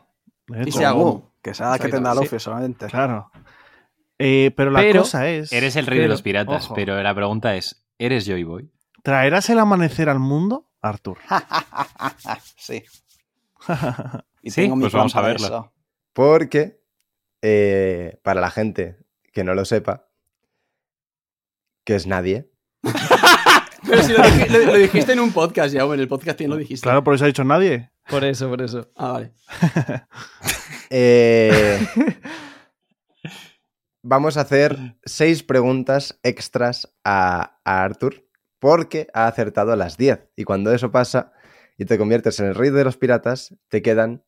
[0.65, 0.79] Y Eso.
[0.79, 2.19] se hago- Gomu, Que sea que tendrá sí.
[2.19, 2.87] Luffy solamente.
[2.87, 3.31] Claro.
[4.19, 5.51] Eh, pero la Pero cosa es...
[5.51, 6.75] Eres el rey de los piratas, ojo.
[6.75, 8.71] pero la pregunta es: ¿eres Joy Boy?
[9.03, 11.17] ¿Traerás el amanecer al mundo, Arthur?
[12.57, 12.83] sí.
[14.45, 15.45] Y Sí, tengo mi pues vamos a verlo.
[15.47, 15.73] eso.
[16.11, 16.81] Porque,
[17.41, 18.97] eh, para la gente
[19.31, 20.09] que no lo sepa,
[21.85, 22.51] que es nadie,
[23.85, 26.37] Pero si lo, dij- lo- lo dijiste en un podcast ya, o en el podcast
[26.37, 26.83] también lo dijiste.
[26.83, 27.89] claro, por eso ha dicho nadie.
[28.09, 28.91] Por eso, por eso.
[28.97, 29.33] Ah, vale.
[30.89, 31.79] eh,
[34.01, 38.22] vamos a hacer seis preguntas extras a, a Arthur
[38.63, 40.29] porque ha acertado las 10.
[40.37, 41.33] Y cuando eso pasa
[41.77, 44.23] y te conviertes en el rey de los piratas, te quedan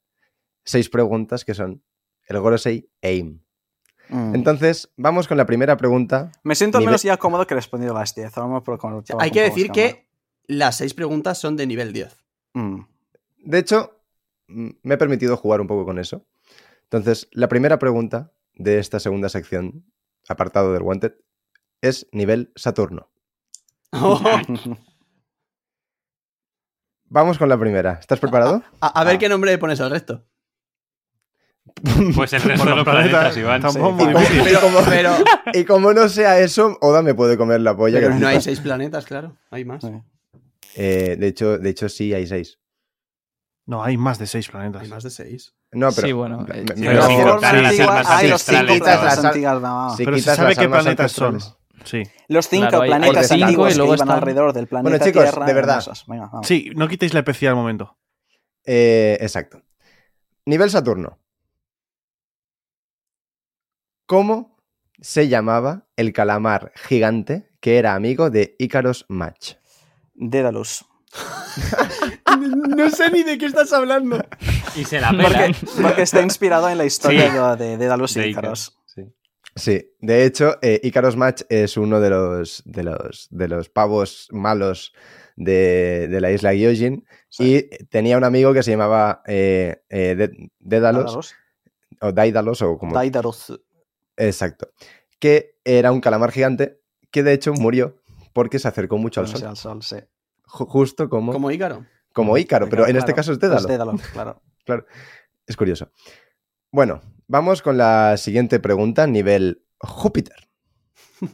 [0.65, 1.81] seis preguntas que son
[2.27, 3.39] el Gorosei Aim.
[4.09, 4.35] Mm.
[4.35, 6.33] Entonces, vamos con la primera pregunta.
[6.43, 8.35] Me siento al menos ya cómodo que he respondido las 10.
[8.35, 10.09] Vamos por con- Hay con que decir que
[10.47, 12.13] las seis preguntas son de nivel 10.
[12.53, 12.67] calma.
[12.69, 12.87] Mm.
[13.45, 14.01] De hecho,
[14.47, 16.25] me he permitido jugar un poco con eso.
[16.83, 19.85] Entonces, la primera pregunta de esta segunda sección,
[20.27, 21.13] apartado del Wanted,
[21.79, 23.09] es nivel Saturno.
[27.09, 27.93] Vamos con la primera.
[27.99, 28.63] ¿Estás preparado?
[28.81, 29.19] A, a ver Ah.
[29.19, 30.25] qué nombre le pones al resto.
[32.15, 33.61] Pues el resto de los planetas, Iván.
[33.61, 34.05] tampoco Sí.
[34.05, 35.11] muy Y como, y como- Pero,
[35.53, 37.99] y como no sea eso, Oda me puede comer la polla.
[37.99, 39.37] pero que no hay seis planetas, claro.
[39.51, 39.83] Hay más.
[40.75, 42.59] Eh, de, hecho, de hecho, sí hay seis.
[43.65, 44.81] No, hay más de seis planetas.
[44.83, 45.55] Hay más de seis.
[45.71, 46.07] No, pero.
[46.07, 47.79] Sí, bueno, eh, me- sí, me pero refiero- si las las
[49.17, 51.39] las- antiguas, sí, Pero se sabe qué planetas son.
[51.85, 52.03] Sí.
[52.27, 55.23] Los cinco Claro, planetas cinco y antiguos luego que iban están- alrededor del planeta chicos,
[55.23, 55.45] Tierra.
[55.45, 55.83] de verdad.
[56.07, 56.47] Venga, vamos.
[56.47, 57.97] Sí, no quitéis la especie al momento.
[58.65, 59.61] Eh, exacto.
[60.45, 61.19] Nivel Saturno.
[64.05, 64.57] ¿Cómo
[64.99, 69.53] se llamaba el calamar gigante que era amigo de Icaros Match?
[70.13, 70.85] Dédalus.
[72.75, 74.21] No sé ni de qué estás hablando.
[74.75, 75.55] Y se la Porque, pelan.
[75.81, 77.59] porque está inspirado en la historia Sí.
[77.63, 78.77] de, Dédalus y De Ícaros.
[79.55, 79.91] Sí.
[80.01, 84.93] De hecho, eh, Icaros Match es uno de los, de los, de los pavos malos
[85.37, 87.05] de, de la isla Gyojin
[87.39, 91.33] y tenía un amigo que se llamaba eh, eh, Dé- Dédalos,
[92.01, 92.93] o Daidalos, o como...
[92.95, 93.59] Daidalos.
[94.17, 94.69] Exacto.
[95.19, 97.97] Que era un calamar gigante que de hecho murió
[98.33, 99.43] porque se acercó mucho al sol.
[99.45, 99.95] al sol, sí.
[100.45, 101.85] Ju- Justo como, como, Como Ícaro.
[102.37, 103.67] Ícaro, pero en este Claro, caso es Dédalo.
[103.67, 103.95] Dédalo,
[104.65, 104.85] claro.
[105.47, 105.91] Es curioso.
[106.71, 110.49] Bueno, vamos con la siguiente pregunta, nivel Júpiter.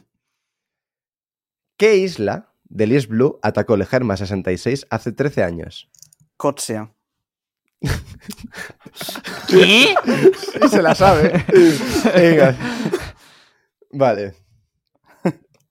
[1.76, 5.90] ¿Qué isla del East Blue atacó el Germa 66 hace 13 años?
[6.36, 6.92] Kotsia.
[9.48, 9.94] ¿Qué?
[10.62, 11.44] Sí, se la sabe.
[12.14, 12.56] Venga.
[13.90, 14.34] Vale.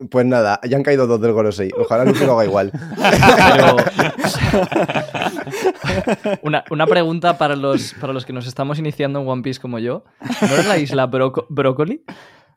[0.09, 1.71] Pues nada, ya han caído dos del Gorosei.
[1.77, 2.71] Ojalá Luffy lo haga igual.
[3.51, 3.75] Pero...
[6.41, 9.77] una, una pregunta para los, para los que nos estamos iniciando en One Piece como
[9.79, 10.03] yo.
[10.41, 12.03] ¿No es la isla Broco- Brócoli?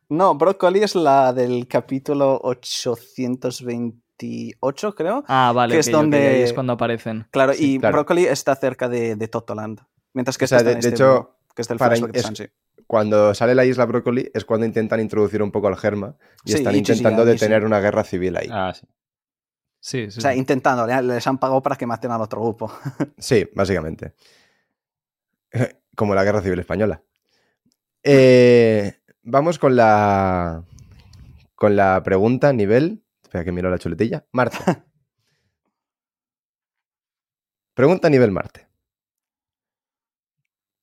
[0.08, 5.24] No, Broccoli es la del capítulo 828, creo.
[5.26, 5.74] Ah, vale.
[5.74, 7.26] Que es donde- es cuando aparecen.
[7.30, 7.96] Claro, Sí, y claro.
[7.96, 9.80] Broccoli está cerca de, de Totoland.
[10.12, 12.20] Mientras que O sea, de- está en de este hecho, que es del para de
[12.20, 12.44] Sanji.
[12.86, 16.58] Cuando sale la isla Brócoli es cuando intentan introducir un poco al Germa y Sí,
[16.58, 17.30] están y intentando sí.
[17.30, 18.48] detener una guerra civil ahí.
[18.50, 18.86] Ah, sí.
[19.80, 20.18] Sí, sí.
[20.18, 20.38] O sea, sí.
[20.38, 22.72] intentando, le- les han pagado para que maten al otro grupo.
[23.18, 24.14] Sí, básicamente.
[25.96, 27.02] Como la Guerra Civil Española.
[28.02, 30.64] Eh, vamos con la.
[31.54, 33.04] Con la pregunta nivel.
[33.22, 34.26] Espera que miro la chuletilla.
[34.32, 34.58] Marte.
[37.74, 38.68] pregunta nivel Marte.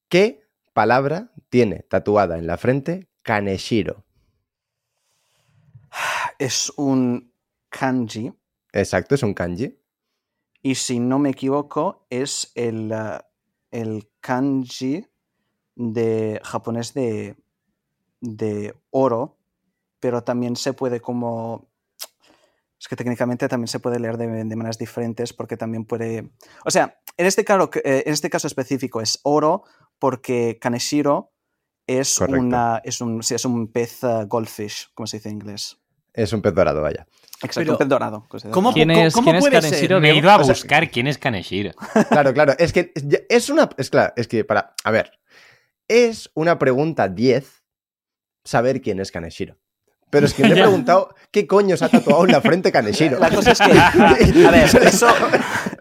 [0.10, 4.06] ¿Qué palabra tiene tatuada en la frente Kaneshiro?
[6.40, 7.32] Es un
[7.70, 8.34] kanji.
[8.72, 9.78] Exacto, es un kanji.
[10.64, 13.20] Y si no me equivoco, es el, eh,
[13.70, 15.06] el kanji
[15.76, 17.36] de japonés de,
[18.22, 19.38] de oro,
[20.00, 21.70] pero también se puede como...
[22.80, 26.32] Es que técnicamente también se puede leer de, de maneras diferentes porque también puede...
[26.66, 29.64] O sea, en este, caso, eh, en este caso específico es oro
[30.00, 31.31] porque kaneshiro
[31.98, 32.42] es, Correcto.
[32.42, 35.78] una, es, un, sí, es un pez eh, goldfish, como se dice en inglés.
[36.14, 37.08] Es un pez dorado, vaya.
[37.44, 38.28] Exacto, Pero, un pez dorado.
[38.52, 40.00] ¿cómo- ¿Quién ¿Cómo- es, cómo ¿quién es puede Kaneshiro?
[40.02, 41.72] Me he ido a O sea- buscar quién es Kaneshiro.
[42.10, 42.54] Claro, claro.
[42.60, 42.92] Es que
[43.30, 43.70] es una.
[43.78, 44.76] Es claro, es que para.
[44.84, 45.12] A ver.
[45.88, 47.64] Es una pregunta 10
[48.46, 49.58] saber quién es Kaneshiro.
[50.12, 53.18] Pero es que me he preguntado qué coño se ha tatuado en la frente Kaneshiro.
[53.18, 55.08] La cosa es que, a ver, eso,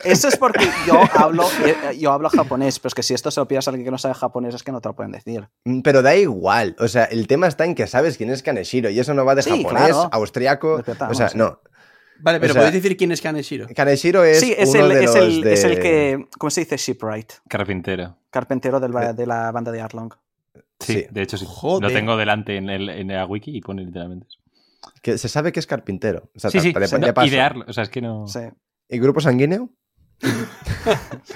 [0.04, 3.40] eso es porque yo hablo, eh, yo hablo japonés, pero es que si esto se
[3.40, 5.48] lo pidas a alguien que no sabe japonés es que no te lo pueden decir.
[5.64, 6.76] Mm, Pero da igual.
[6.78, 9.34] O sea, el tema está en que sabes quién es Kaneshiro y eso no va
[9.34, 10.08] de Sí, japonés, claro.
[10.12, 10.82] austriaco.
[11.08, 11.60] O sea, no.
[12.22, 13.66] Vale, pero O sea- podéis decir quién es Kaneshiro.
[13.74, 16.50] Kaneshiro es, sí, es uno el, de es, los el, de- es el que, ¿cómo
[16.50, 16.76] se dice?
[16.76, 18.16] Shipwright, Carpintero.
[18.30, 20.12] carpintero del de la banda de Arlong.
[20.80, 21.06] Sí, Sí.
[21.10, 21.44] de hecho sí.
[21.48, 21.88] Joder.
[21.90, 24.38] Lo tengo delante en, el, en la wiki y pone literalmente eso.
[25.02, 26.30] que se sabe que es carpintero.
[26.34, 27.64] O sea, Sí, sí, no, idearlo.
[27.68, 28.26] O sea, es que no.
[28.26, 28.40] Sí.
[28.88, 29.70] ¿Y grupo sanguíneo?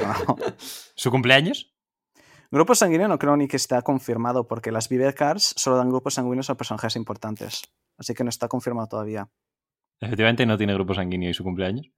[0.01, 0.37] No.
[0.95, 1.71] ¿Su cumpleaños?
[2.51, 6.15] Grupo sanguíneo no creo ni que está confirmado porque las Viver Cards solo dan grupos
[6.15, 7.63] sanguíneos a personajes importantes.
[7.99, 9.29] Así que no está confirmado todavía.
[10.01, 11.91] Efectivamente no tiene grupo sanguíneo y su cumpleaños.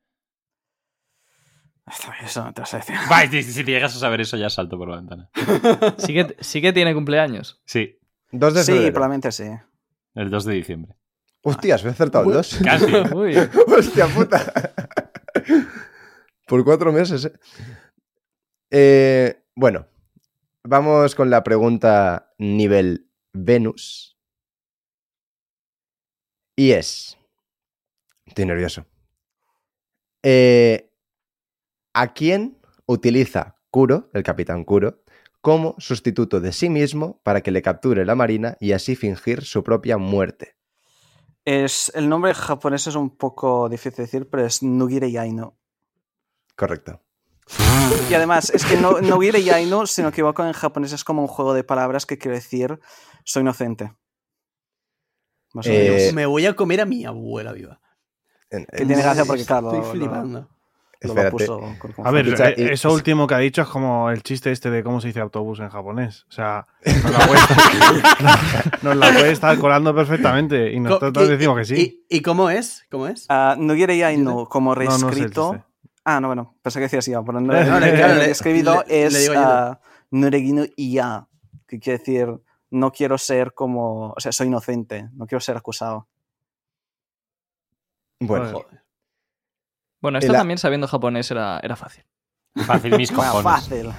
[2.24, 2.96] Eso no te sé decir.
[3.30, 5.30] Si, si llegas a saber eso ya salto por la ventana.
[5.98, 7.60] Sí que, sí que tiene cumpleaños.
[7.64, 7.98] Sí,
[8.32, 8.92] 2 de Sí, febrero.
[8.92, 9.44] probablemente sí.
[10.14, 10.96] el 2 de diciembre.
[11.42, 12.60] Hostias, me he acertado el 2.
[12.64, 12.86] Casi.
[13.14, 13.36] Uy,
[13.68, 14.72] Hostia puta.
[16.46, 17.32] Por cuatro meses, ¿eh?
[18.70, 19.86] Eh, Bueno,
[20.64, 24.18] vamos con la pregunta nivel Venus.
[26.56, 27.16] Y es...
[28.24, 28.84] Estoy nervioso.
[30.22, 30.90] Eh,
[31.98, 35.02] ¿A quién utiliza Kuro, el capitán Kuro,
[35.40, 39.64] como sustituto de sí mismo para que le capture la marina y así fingir su
[39.64, 40.56] propia muerte?
[41.46, 45.56] Es, el nombre japonés es un poco difícil de decir, pero es Nugire Yaino.
[46.54, 47.00] Correcto.
[48.10, 51.28] Y además, es que no, Nugire Yaino, si no equivoco, en japonés es como un
[51.28, 52.78] juego de palabras que quiere decir
[53.24, 53.94] soy inocente.
[55.54, 56.12] Más o Eh, menos.
[56.14, 57.80] Me voy a comer a mi abuela viva.
[58.50, 60.50] En- Que tiene gracia porque, claro, Estoy flipando.
[61.02, 61.30] Lo- lo Espérate.
[61.30, 64.22] puso con- con A ver, eh, y- eso último que ha dicho es como el
[64.22, 66.24] chiste este de cómo se dice autobús en japonés.
[66.28, 67.56] O sea, nos la puede estar,
[68.82, 72.04] nos la puede estar colando perfectamente y nosotros y- decimos que sí.
[72.08, 72.84] ¿Y, y cómo es?
[72.90, 73.26] ¿Cómo es?
[74.48, 75.64] Como No, no sé el reescrito.
[76.04, 78.84] ah, no, bueno, pensé que decías ya, pero no, No, no, le- claro, le- escrito
[78.88, 79.78] le- es ah,
[80.10, 81.26] Nuregino Iya,
[81.66, 82.28] que quiere decir
[82.70, 86.08] no quiero ser como, o sea, soy inocente, no quiero ser acusado.
[88.20, 88.82] Bueno, Joder.
[90.06, 92.04] Bueno, esto La- también sabiendo japonés era, era fácil.
[92.64, 93.42] Fácil mis cojones.
[93.42, 93.90] fácil.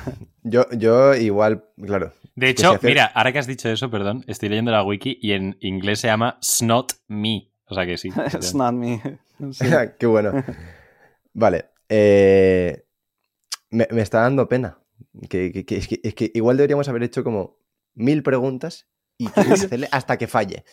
[0.44, 2.14] yo, yo igual, claro.
[2.36, 5.34] De hecho, hacer- mira, ahora que has dicho eso, perdón, estoy leyendo la wiki y
[5.34, 7.52] en inglés se llama Snot Me.
[7.66, 8.10] O sea que sí.
[8.34, 9.02] It's not me.
[9.52, 9.66] Sí.
[10.00, 10.32] Qué bueno.
[11.34, 11.66] Vale.
[11.90, 12.86] eh,
[13.70, 14.78] me, me está dando pena.
[15.30, 17.58] Que, que- que- es, que, es que igual deberíamos haber hecho como
[17.96, 18.88] mil preguntas
[19.18, 20.64] y que hacerle hasta que falle.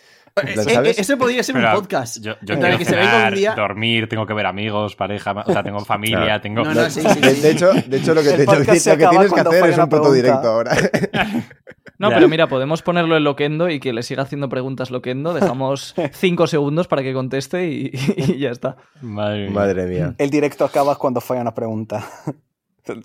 [0.56, 0.98] ¿sabes?
[0.98, 2.18] Ese podría ser Pero un podcast.
[2.20, 3.54] Yo, yo quiero que se venga cenar, un día.
[3.54, 6.40] dormir, tengo que ver amigos, pareja, o sea, tengo familia, Claro.
[6.40, 6.64] tengo...
[6.64, 7.40] No, no, sí, sí, de, sí.
[7.40, 9.78] de hecho, de hecho, lo que, se lo que acaba tienes que cuando hacer es
[9.78, 10.14] un pregunta.
[10.14, 10.76] directo ahora.
[11.96, 12.16] No, Ya.
[12.16, 15.32] pero mira, podemos ponerlo en Loquendo y que le siga haciendo preguntas Loquendo.
[15.32, 18.76] Dejamos cinco segundos para que conteste y, y ya está.
[19.00, 19.50] Madre mía.
[19.52, 20.14] Madre mía.
[20.18, 22.04] El directo acaba cuando falla una pregunta.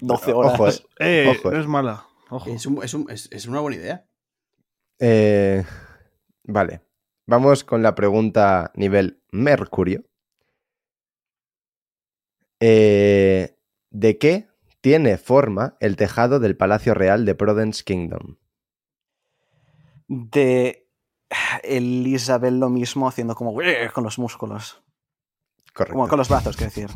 [0.02, 0.54] 12 horas.
[0.56, 0.74] Ojo, eh.
[1.00, 1.54] Eh, Ojo, eh.
[1.54, 2.04] no es mala.
[2.32, 2.50] Ojo.
[2.50, 4.06] Es, un- es un- es- es una buena idea.
[5.00, 5.64] Eh,
[6.44, 6.82] vale.
[7.26, 10.04] Vamos con la pregunta nivel Mercurio.
[12.60, 13.56] Eh,
[13.92, 14.48] ¿De qué
[14.82, 18.38] tiene forma el tejado del Palacio Real de Prudence Kingdom?
[20.08, 20.88] De
[21.64, 23.54] Elizabeth lo mismo haciendo como
[23.94, 24.82] con los músculos.
[25.74, 25.94] Correcto.
[25.94, 26.90] Como con los brazos, quiero decir.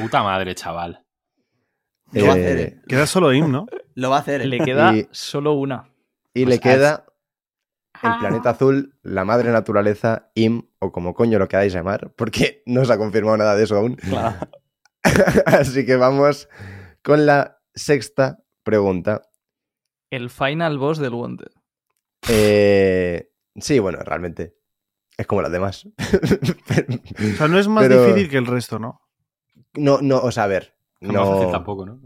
[0.00, 1.04] Puta madre, chaval.
[2.12, 2.80] Lo va a hacer, eh.
[2.88, 3.66] Queda solo Im, ¿no?
[3.94, 4.46] Lo va a hacer.
[4.46, 5.90] Le queda Y- solo una.
[6.32, 7.04] Y Pues le queda
[8.14, 12.84] el planeta azul, la madre naturaleza, Im, o como coño lo queráis llamar, porque no
[12.84, 13.96] se ha confirmado nada de eso aún.
[13.96, 14.48] Claro.
[15.46, 16.48] Así que vamos
[17.02, 19.22] con la sexta pregunta.
[20.10, 21.50] El final boss del Wanted.
[22.28, 24.56] Eh, sí, bueno, realmente
[25.16, 25.88] es como las demás.
[27.18, 29.00] O sea, no es más Pero- difícil que el resto, ¿no?
[29.74, 30.76] no, no, o sea, a ver.
[31.00, 32.00] No, más fácil tampoco, ¿no?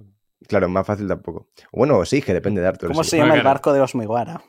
[0.48, 1.48] Claro, más fácil tampoco.
[1.72, 2.88] Bueno, sí, que depende de Arthur.
[2.88, 3.10] ¿Cómo sí.
[3.10, 4.42] se llama el barco de los Mugiwara?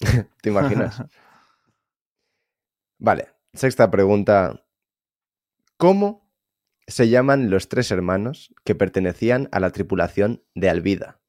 [0.42, 1.02] ¿Te imaginas?
[2.98, 4.64] Vale, sexta pregunta.
[5.76, 6.30] ¿Cómo
[6.86, 11.20] se llaman los tres hermanos que pertenecían a la tripulación de Alvida?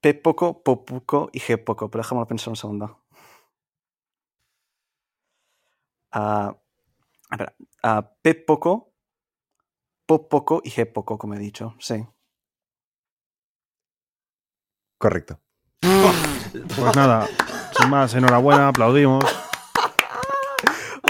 [0.00, 1.90] Pepoco, Popuco y Gepoco.
[1.90, 3.04] Pero déjame pensar un segundo.
[6.12, 6.56] Ah,
[7.30, 7.56] espera.
[7.82, 8.92] Ah, Pepoco,
[10.06, 11.74] Popoco y Gepoco, como he dicho.
[11.78, 12.06] Sí.
[14.98, 15.40] Correcto.
[16.76, 17.26] Pues nada,
[17.76, 19.24] sin más, enhorabuena, aplaudimos.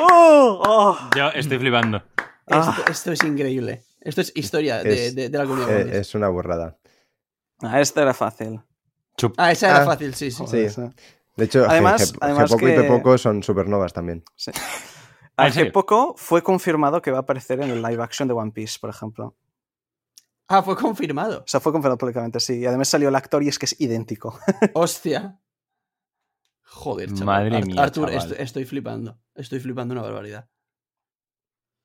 [0.00, 0.62] ¡Oh!
[0.66, 0.98] ¡Oh!
[1.16, 2.02] Yo estoy flipando.
[2.50, 2.74] Ah.
[2.78, 3.84] Esto, esto es increíble.
[4.00, 5.80] Esto es historia de, Es- de- de la comunidad.
[5.88, 6.76] Eh, es una burrada.
[7.62, 8.60] Ah, esta era fácil.
[9.16, 9.34] Chup.
[9.38, 9.86] Ah, esa era Ah.
[9.86, 10.44] fácil, sí, sí.
[11.36, 14.24] De hecho, Además- Gepoco y que- Pepoco son supernovas también.
[14.36, 14.50] Sí.
[15.36, 15.66] Ah, A ¿en serio?
[15.70, 18.90] Gepoco fue confirmado que va a aparecer en el live action de One Piece, por
[18.90, 19.34] ejemplo.
[20.48, 21.40] Ah, fue confirmado.
[21.40, 22.58] O sea, fue confirmado públicamente, sí.
[22.60, 24.38] Y además salió el actor y es que es idéntico.
[24.74, 25.40] Hostia.
[26.66, 27.44] Joder, chaval.
[27.50, 28.32] Madre mía, Arthur, chaval.
[28.32, 29.18] est- estoy flipando.
[29.34, 30.48] Estoy flipando una barbaridad.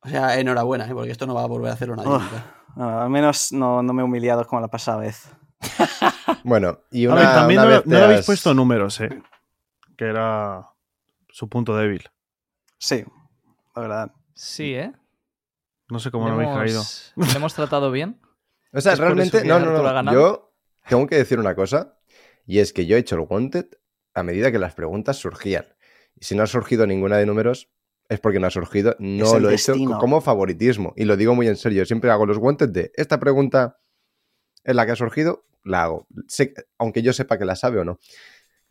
[0.01, 0.93] O sea, enhorabuena, ¿eh?
[0.93, 2.09] porque esto no va a volver a hacerlo nadie.
[2.09, 2.55] Nunca.
[2.77, 5.29] Ah, al menos no, no me he humillado como la pasada vez.
[6.43, 9.21] Bueno, y A una, ver, también una no, vez no habéis puesto números, ¿eh?
[9.97, 10.69] Que era
[11.27, 12.03] su punto débil.
[12.77, 13.03] Sí,
[13.75, 14.11] la verdad.
[14.35, 14.93] Sí, ¿eh?
[15.89, 16.55] No sé cómo Le no habéis
[17.15, 17.27] caído.
[17.27, 18.21] le hemos tratado bien.
[18.71, 20.11] O sea, ¿Es por realmente, que no, no, no.
[20.11, 20.53] Yo
[20.87, 21.99] tengo que decir una cosa,
[22.45, 23.65] y es que yo he hecho el Wanted
[24.13, 25.65] a medida que las preguntas surgían.
[26.15, 27.69] Y si no ha surgido ninguna de números,
[28.09, 28.95] es porque no ha surgido.
[28.99, 30.93] No el lo he hecho como favoritismo.
[30.95, 31.85] Y lo digo muy en serio.
[31.85, 33.79] Siempre hago los Wanted de esta pregunta
[34.63, 36.07] es la que ha surgido, la hago.
[36.27, 37.99] Sé- aunque yo sepa que la sabe o no.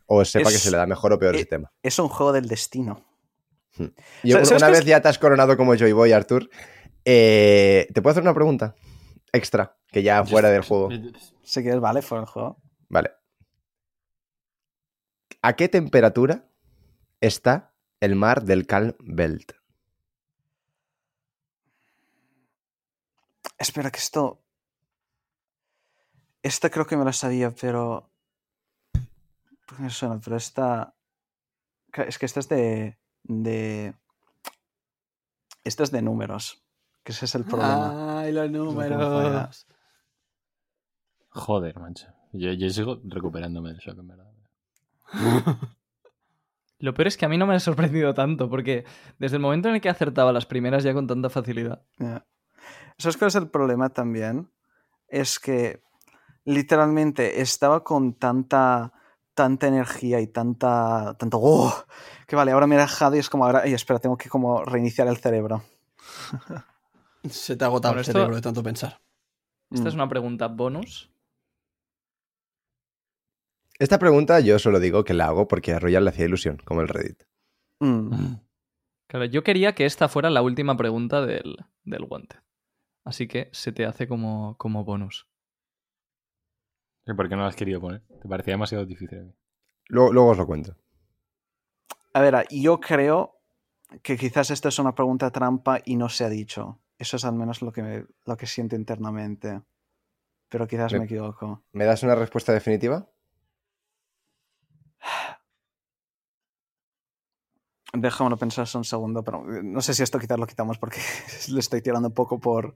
[0.05, 1.71] O sepa que Es- se le da mejor o peor eh, ese tema.
[1.83, 3.05] Es un juego del destino.
[4.23, 4.85] Y ¿sabes una vez es?
[4.85, 6.49] ya te has coronado como Joy Boy, Arthur,
[7.05, 8.75] eh, ¿te puedo hacer una pregunta?
[9.31, 10.89] Extra, que ya fuera del juego.
[11.43, 12.61] Si quieres, vale, fuera el juego.
[12.89, 13.11] Vale.
[15.41, 16.49] ¿A qué temperatura
[17.21, 19.53] está el mar del Calm Belt?
[23.57, 24.41] Espera, que esto.
[26.41, 28.09] Esta creo que me la sabía, pero.
[29.65, 30.19] ¿Por qué me suena?
[30.23, 30.95] Pero esta.
[31.93, 32.97] Es que esta es de.
[33.23, 33.93] de.
[35.63, 36.63] Esta es de números.
[37.03, 38.21] Que ese es el problema.
[38.21, 39.67] Ay, los números.
[41.29, 42.07] Joder, mancho.
[42.33, 44.25] Yo, yo sigo recuperándome del shock, en verdad.
[46.79, 48.85] Lo peor es que a mí no me ha sorprendido tanto, porque
[49.17, 51.81] desde el momento en el que acertaba las primeras ya con tanta facilidad.
[51.97, 52.25] Ya.
[52.97, 54.49] ¿Sabes cuál es el problema también?
[55.07, 55.81] Es que
[56.45, 58.93] literalmente estaba con tanta
[59.33, 61.73] tanta energía y tanta tanto ¡oh!
[62.27, 64.63] que vale, ahora me he dejado y es como ahora, y espera, tengo que como
[64.65, 65.63] reiniciar el cerebro.
[67.29, 69.01] Se te ha agotado Bueno, el esto- cerebro de tanto pensar.
[69.71, 69.87] Esta Mm.
[69.89, 71.09] es una pregunta bonus.
[73.79, 76.81] Esta pregunta yo solo digo que la hago porque a Royal le hacía ilusión, como
[76.81, 77.23] el Reddit.
[77.79, 78.35] Mm.
[79.07, 82.39] Claro, yo quería que esta fuera la última pregunta del, del Wanted.
[83.05, 85.27] Así que se te hace como, como bonus.
[87.07, 88.01] ¿Y ¿Por qué no la has querido poner?
[88.21, 89.33] Te parecía demasiado difícil.
[89.87, 90.75] Luego, luego os lo cuento.
[92.13, 93.39] A ver, yo creo
[94.03, 96.79] que quizás esta es una pregunta trampa y no se ha dicho.
[96.97, 99.61] Eso es al menos lo que, me- lo que siento internamente.
[100.49, 101.63] Pero quizás Me- me equivoco.
[101.71, 103.09] ¿Me das una respuesta definitiva?
[107.93, 110.99] Déjamelo pensar un segundo, pero eh, no sé si esto quizás lo quitamos porque
[111.49, 112.73] le estoy tirando un poco por,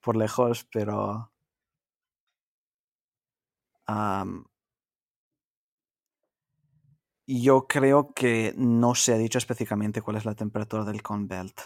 [0.00, 1.30] por lejos, pero...
[7.26, 11.60] yo creo que no se ha dicho específicamente cuál es la temperatura del Con Belt.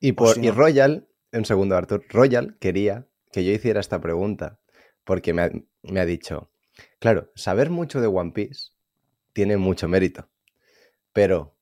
[0.00, 0.50] Y, por, y.
[0.50, 2.04] Royal, un segundo, Arthur.
[2.08, 4.60] Royal quería que yo hiciera esta pregunta
[5.04, 5.50] porque me ha,
[5.82, 6.50] me ha dicho,
[6.98, 8.72] claro, saber mucho de One Piece
[9.32, 10.28] tiene mucho mérito,
[11.12, 11.56] pero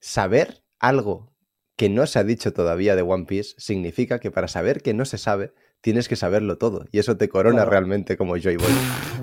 [0.00, 1.32] saber algo
[1.76, 5.04] que no se ha dicho todavía de One Piece significa que para saber que no
[5.04, 5.52] se sabe,
[5.82, 6.86] tienes que saberlo todo.
[6.90, 7.70] Y eso te corona Claro.
[7.70, 8.72] realmente como Joy Boy.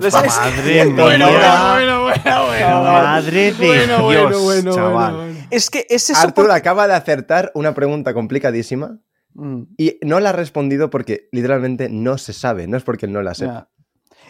[0.12, 0.84] Madre mía.
[1.04, 2.82] Bueno, bueno, bueno, bueno.
[2.82, 5.14] Madre de Bueno, bueno, Dios, bueno, chaval.
[5.14, 5.46] bueno, bueno.
[5.50, 8.98] Es que es eso Arthur por- acaba de acertar una pregunta complicadísima
[9.36, 13.12] Mm, y no la ha respondido porque literalmente no se sabe, no es porque él
[13.12, 13.68] no la sepa.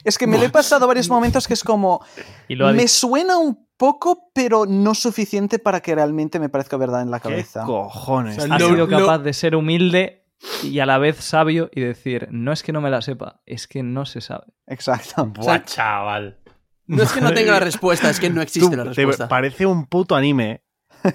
[0.02, 2.02] Es que me lo he pasado varios momentos que es como...
[2.48, 6.76] Y lo ha Me suena un poco, pero no suficiente para que realmente me parezca
[6.76, 7.64] verdad en la ¿Qué cabeza.
[7.64, 8.38] cojones?
[8.38, 8.98] O sea, Ha No, sido no.
[8.98, 10.26] capaz de ser humilde
[10.62, 13.66] y a la vez sabio y decir, no es que no me la sepa, es
[13.66, 14.46] que no se sabe.
[14.66, 15.26] Exacto.
[15.26, 16.38] Buah, chaval.
[16.86, 19.26] No es que no tenga la respuesta, es que no Tú, existe la te respuesta.
[19.28, 20.62] parece un puto anime.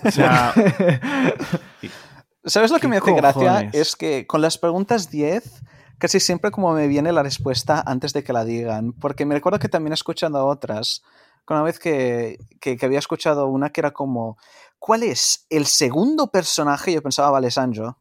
[0.03, 0.53] O sea,
[2.45, 3.69] ¿Sabes lo que ¿Qué me hace gracia?
[3.73, 5.61] Es que con las preguntas 10,
[5.97, 8.93] casi siempre como me viene la respuesta antes de que la digan.
[8.93, 11.03] Porque me recuerdo que también escuchando otras,
[11.47, 14.37] una vez que, que, que había escuchado una que era como,
[14.77, 16.93] ¿cuál es el segundo personaje?
[16.93, 17.97] Yo pensaba, vale, Sanjo.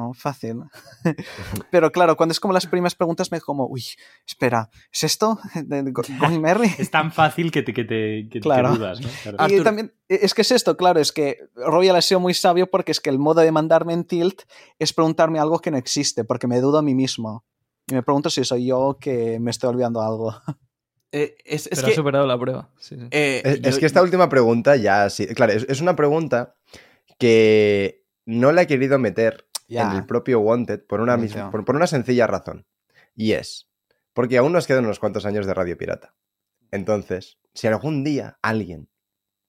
[0.00, 0.60] Oh, fácil.
[1.72, 3.84] Pero claro, cuando es como las primeras preguntas me como, uy,
[4.26, 5.40] espera, ¿es esto?
[5.54, 6.70] ¿De, de Go- Going Merry?
[6.78, 8.70] Es tan fácil que te, que te, que- Claro.
[8.72, 9.08] que dudas, ¿no?
[9.22, 9.52] Claro.
[9.52, 12.70] Y también, e, es que es esto, claro, es que Royal ha sido muy sabio
[12.70, 14.42] porque es que el modo de mandarme en tilt
[14.78, 17.44] es preguntarme algo que no existe, porque me dudo a mí mismo.
[17.88, 20.32] Y me pregunto si soy yo que me estoy olvidando algo.
[21.12, 21.92] Eh, es es Pero que.
[21.92, 22.70] ha superado la prueba.
[22.78, 23.08] Sí, sí.
[23.10, 25.26] eh, Es, yo- es que esta última pregunta ya sí.
[25.28, 26.56] Claro, es, es una pregunta
[27.18, 31.76] que no la he querido meter en el propio Wanted por una, misma- por, por
[31.76, 32.66] una sencilla razón.
[33.14, 33.68] Y es
[34.12, 36.14] porque aún nos quedan unos cuantos años de Radio Pirata.
[36.70, 38.88] Entonces, si algún día alguien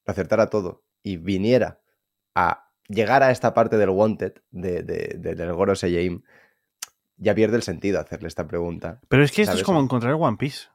[0.05, 1.81] lo acertara todo y viniera
[2.35, 6.21] a llegar a esta parte del Wanted de, de- de- del Goro Seiyim,
[7.17, 9.01] ya pierde el sentido hacerle esta pregunta.
[9.09, 9.61] pero es que esto ¿Sabes?
[9.61, 10.67] es como encontrar One Piece.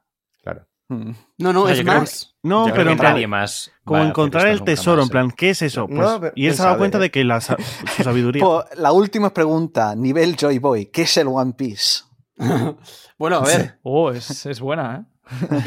[0.42, 0.66] Claro.
[0.88, 2.34] No, no, es más.
[2.42, 3.70] No, pero que en plan, nadie más.
[3.84, 5.12] como encontrar el tesoro, más, en ¿eh?
[5.12, 5.86] plan, ¿qué es eso?
[5.86, 7.02] Pues, No, y él se ha dado cuenta ¿eh?
[7.02, 7.54] de que la, su
[8.02, 8.44] sabiduría.
[8.44, 12.02] Po- la última pregunta, nivel Joy Boy, ¿qué es el One Piece?
[13.18, 13.78] bueno, a ver.
[13.82, 15.10] Oh, es, es buena, ¿eh?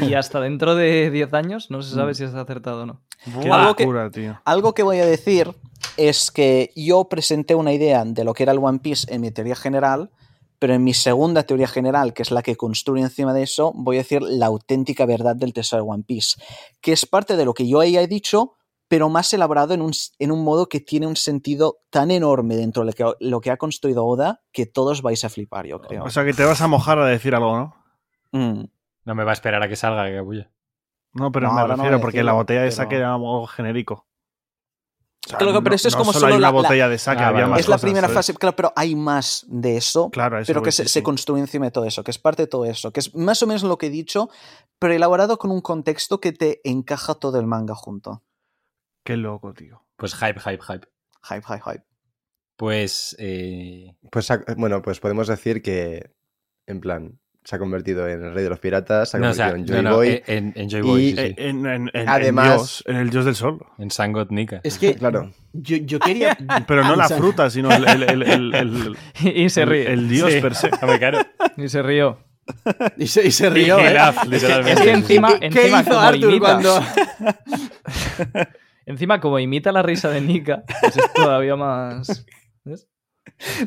[0.08, 3.00] Y hasta dentro de 10 años no se sabe si está acertado o no.
[3.42, 4.40] Qué algo que- locura, tío.
[4.44, 5.52] Algo que voy a decir
[5.96, 9.32] es que yo presenté una idea de lo que era el One Piece en mi
[9.32, 10.10] teoría general,
[10.58, 13.96] pero en mi segunda teoría general, que es la que construye encima de eso, voy
[13.96, 16.40] a decir la auténtica verdad del tesoro de One Piece,
[16.80, 18.54] que es parte de lo que yo ahí he dicho,
[18.88, 22.82] pero más elaborado en un, en un modo que tiene un sentido tan enorme dentro
[22.84, 26.04] de lo que, lo que ha construido Oda que todos vais a flipar, yo creo.
[26.04, 27.74] O sea, que te vas a mojar a decir algo, ¿no?
[28.32, 28.64] Mm.
[29.04, 30.50] No me va a esperar a que salga, que capulla.
[31.12, 33.14] No, pero No, me no refiero a porque decirlo, la botella de pero- sake era
[33.14, 34.06] algo genérico.
[35.28, 36.98] O sea, Claro, pero eso es como solo solo hay una la- la- botella de
[36.98, 38.14] sake, Ah, había vale, más es la primera ¿sabes?
[38.14, 40.88] fase, claro, pero hay más de eso, Claro, eso pero que se, sí.
[40.88, 43.42] se construye encima de todo eso, que es parte de todo eso, que es más
[43.42, 44.30] o menos lo que he dicho,
[44.78, 48.24] pero elaborado con un contexto que te encaja todo el manga junto.
[49.04, 49.86] Qué loco, tío.
[49.96, 50.86] Pues hype, hype, hype.
[51.28, 51.84] Hype, hype, hype.
[52.56, 53.14] Pues.
[53.18, 56.10] eh, Pues ha- bueno, pues podemos decir que,
[56.66, 59.30] en plan, se ha convertido en el rey de los piratas, se ha no, o
[59.30, 60.08] convertido sea, en Joy no, Boy.
[60.08, 61.22] eh, en, en Joy Boy, Y- sí, sí.
[61.22, 63.64] Eh, En, en- en- Además- en Dios, en el Dios del sol.
[63.78, 64.60] En Sangot Nika.
[64.64, 65.32] Es que Claro.
[65.54, 66.36] yo, yo quería.
[66.68, 68.96] Pero no la O fruta, sino el, el- el- el- el-
[69.34, 69.90] Y se el- ríe.
[69.90, 70.40] el Dios Sí.
[70.42, 70.68] per se.
[70.98, 71.20] Claro.
[71.56, 72.18] Y se rió.
[72.98, 73.88] Y se, y se rió, ¿eh?
[73.88, 74.72] Giraffe, literalmente.
[74.72, 76.80] Es que encima, ¿Qué encima hizo Arthur imita, cuando.?
[78.84, 82.26] encima como imita la risa de Nika, pues es todavía más...
[82.64, 82.88] ¿ves?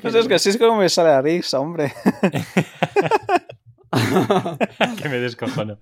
[0.04, 1.94] No sé, es que así es como me sale la risa, hombre.
[5.02, 5.80] que me descojono.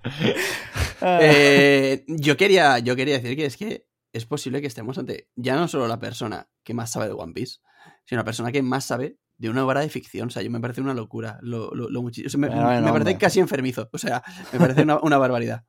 [1.02, 5.56] Eh, yo, quería, yo quería decir que es que es posible que estemos ante ya
[5.56, 7.60] no solo la persona que más sabe de One Piece,
[8.06, 10.28] sino la persona que más sabe de una obra de ficción.
[10.28, 11.38] O sea, yo me parece una locura.
[11.42, 13.90] Lo, lo, lo muchi- o sea, me, Bueno, bueno, me parece casi enfermizo.
[13.94, 15.64] O sea, me parece una, una barbaridad.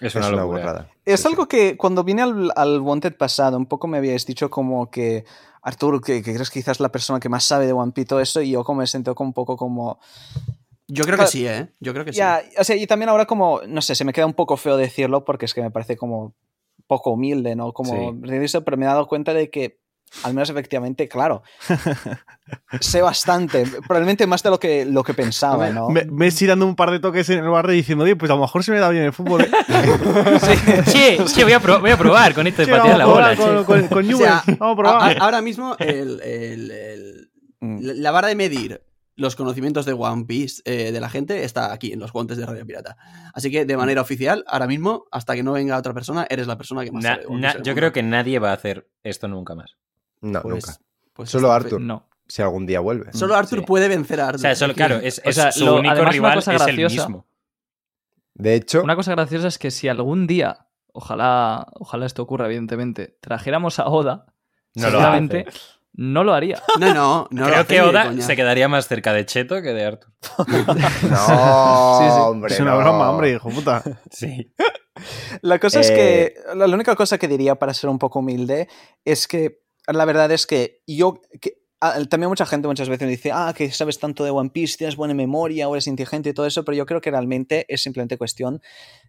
[0.00, 0.90] Es Es una una, locura.
[1.04, 1.48] Es Sí, algo sí.
[1.48, 5.24] que cuando vine al, al Wanted pasado, un poco me habíais dicho como que,
[5.62, 8.42] Arturo, que, que eres quizás la persona que más sabe de One Piece, todo eso,
[8.42, 10.00] y yo como me como un poco como...
[10.86, 11.68] Yo creo que sí, ¿eh?
[11.80, 12.20] Yo creo que sí.
[12.58, 15.24] O sea, y también ahora como, no sé, se me queda un poco feo decirlo
[15.24, 16.34] porque es que me parece como
[16.86, 17.72] poco humilde, ¿no?
[17.72, 18.60] Como Sí.
[18.64, 19.78] pero me he dado cuenta de que,
[20.22, 21.42] al menos efectivamente, claro,
[22.80, 25.88] sé bastante, probablemente más de lo que, lo que pensaba, ¿no?
[25.88, 28.42] Me- Messi dando un par de toques en el barrio diciendo, oye, pues a lo
[28.42, 29.40] mejor se me da bien el fútbol.
[29.42, 29.50] ¿eh?
[30.86, 33.36] Che, che, voy a, pro- voy a probar con esto de Che, patear la bola.
[33.36, 35.16] con, con, con O sea, Newell's, vamos a probar.
[35.18, 37.30] a- ahora mismo, el- el- el-
[37.60, 37.78] Mm.
[37.80, 38.82] la vara de medir
[39.16, 42.46] los conocimientos de One Piece eh, de la gente está aquí, en los guantes de
[42.46, 42.96] Radio Pirata.
[43.32, 46.56] Así que, de manera oficial, ahora mismo, hasta que no venga otra persona, eres la
[46.56, 49.54] persona que más Na- sabe na- yo creo que nadie va a hacer esto nunca
[49.54, 49.76] más.
[50.20, 50.78] No, Pues- nunca.
[51.12, 51.80] pues Solo Arthur.
[51.80, 52.08] No.
[52.26, 53.12] Si algún día vuelve.
[53.12, 53.64] Solo Arthur Sí.
[53.66, 54.38] puede vencer a Arthur.
[54.38, 57.26] O sea, solo, claro, es, O es sea, su lo- único rival es el mismo.
[58.34, 63.16] De hecho, Una cosa graciosa es que si algún día, ojalá, ojalá esto ocurra, evidentemente,
[63.20, 64.26] trajéramos a Oda,
[64.74, 65.46] No lo hace.
[65.94, 66.62] No lo haría.
[66.78, 67.46] No, no, no.
[67.46, 68.22] Creo que Oda coña.
[68.22, 70.12] se quedaría más cerca de Cheto que de Arthur.
[70.38, 70.44] no,
[71.98, 72.20] Sí, sí.
[72.20, 72.54] hombre.
[72.54, 72.78] es una no.
[72.78, 73.82] broma, hombre, hijo puta.
[74.10, 74.52] Sí.
[75.42, 78.20] La cosa es Eh, que, la, la única cosa que diría para ser un poco
[78.20, 78.68] humilde
[79.04, 83.10] es que la verdad es que yo, que, ah, también mucha gente muchas veces me
[83.10, 86.32] dice, ah, que sabes tanto de One Piece, tienes buena memoria o eres inteligente y
[86.32, 88.62] todo eso, pero yo creo que realmente es simplemente cuestión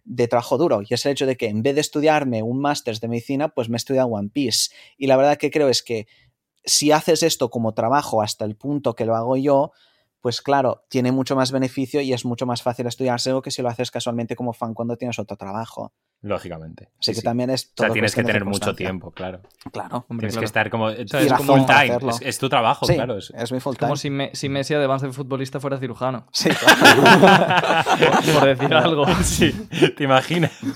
[0.04, 0.80] de trabajo duro.
[0.86, 3.68] Y es el hecho de que en vez de estudiarme un máster de medicina, pues
[3.70, 4.70] me he estudiado One Piece.
[4.98, 6.06] Y la verdad que creo es que
[6.66, 9.72] si haces esto como trabajo hasta el punto que lo hago yo,
[10.20, 13.68] pues claro, tiene mucho más beneficio y es mucho más fácil estudiárselo que si lo
[13.68, 15.92] haces casualmente como fan cuando tienes otro trabajo.
[16.26, 16.84] Lógicamente.
[16.84, 17.22] Así Sí, que sí.
[17.24, 19.42] también es O todo sea, tienes que tener mucho tiempo, claro.
[19.72, 20.04] Claro.
[20.08, 20.40] Hombre, Tienes claro.
[20.40, 20.90] que estar como.
[20.90, 21.98] Es, como full time.
[22.10, 23.16] Es, es tu trabajo, Sí, claro.
[23.18, 23.86] Es, es mi full time.
[23.86, 26.26] como si, me- si Messi, además de futbolista, fuera cirujano.
[26.32, 27.02] Sí, claro.
[28.24, 29.06] por, por decir algo.
[29.22, 29.52] Sí,
[29.96, 30.50] ¿te imaginas?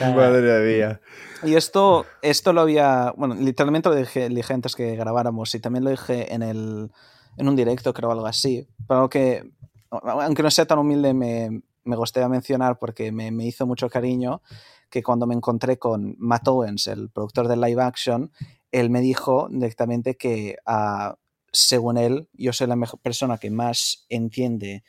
[0.00, 1.00] Madre mía.
[1.44, 5.84] Y esto, esto lo había, bueno, literalmente lo dije, dije antes que grabáramos y también
[5.84, 6.90] lo dije en, el,
[7.36, 8.68] en un directo, creo, algo así.
[8.86, 9.50] Pero que,
[9.90, 14.42] aunque no sea tan humilde, me, me gustaría mencionar porque me, me hizo mucho cariño
[14.92, 18.30] que cuando me encontré con Matt Owens, el productor de live action,
[18.70, 21.16] él me dijo directamente que, ah,
[21.50, 24.84] según él, yo soy la mejor persona que más entiende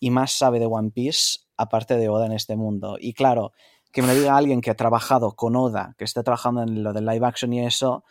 [0.00, 2.98] y más sabe de One Piece, aparte de Oda en este mundo.
[3.00, 3.52] Y claro,
[3.92, 6.92] que me lo diga alguien que ha trabajado con Oda, que está trabajando en lo
[6.92, 8.04] del live action y eso,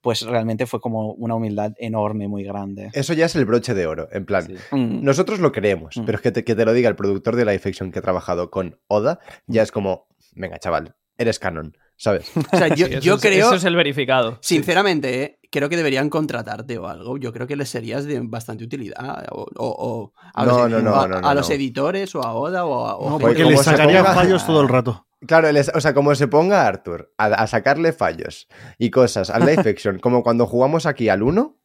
[0.00, 2.90] pues realmente fue como una humildad enorme, muy grande.
[2.92, 4.08] Eso ya es el broche de oro.
[4.12, 4.54] En plan, Sí.
[4.70, 5.04] Mm.
[5.04, 6.04] nosotros lo creemos, Mm.
[6.04, 8.02] pero es que te, que te lo diga el productor de live action que ha
[8.02, 12.30] trabajado con Oda, ya es como, venga, chaval, eres canon, ¿sabes?
[12.54, 14.38] O sea, yo, Sí, eso yo es- creo, Eso es el verificado.
[14.40, 17.18] sinceramente, eh, creo que deberían contratarte o algo.
[17.18, 19.26] Yo creo que les serías de bastante utilidad.
[19.32, 21.54] O, o- o a, No, los, no, no, a- no, a no, los no.
[21.54, 22.96] editores o a Oda o a...
[22.96, 25.06] o Porque como le se sacaría ponga- fallos todo el rato.
[25.26, 28.48] Claro, él es- o sea, como se ponga Arthur a, a sacarle fallos
[28.78, 31.56] y cosas al live action, como cuando jugamos aquí al 1,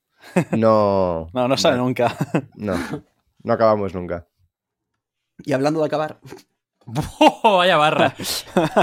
[0.52, 2.15] no, No, no sale nunca.
[2.56, 2.76] no,
[3.44, 4.27] no acabamos nunca.
[5.44, 6.19] Y hablando de acabar,
[7.19, 8.14] ¡Oh, vaya barra!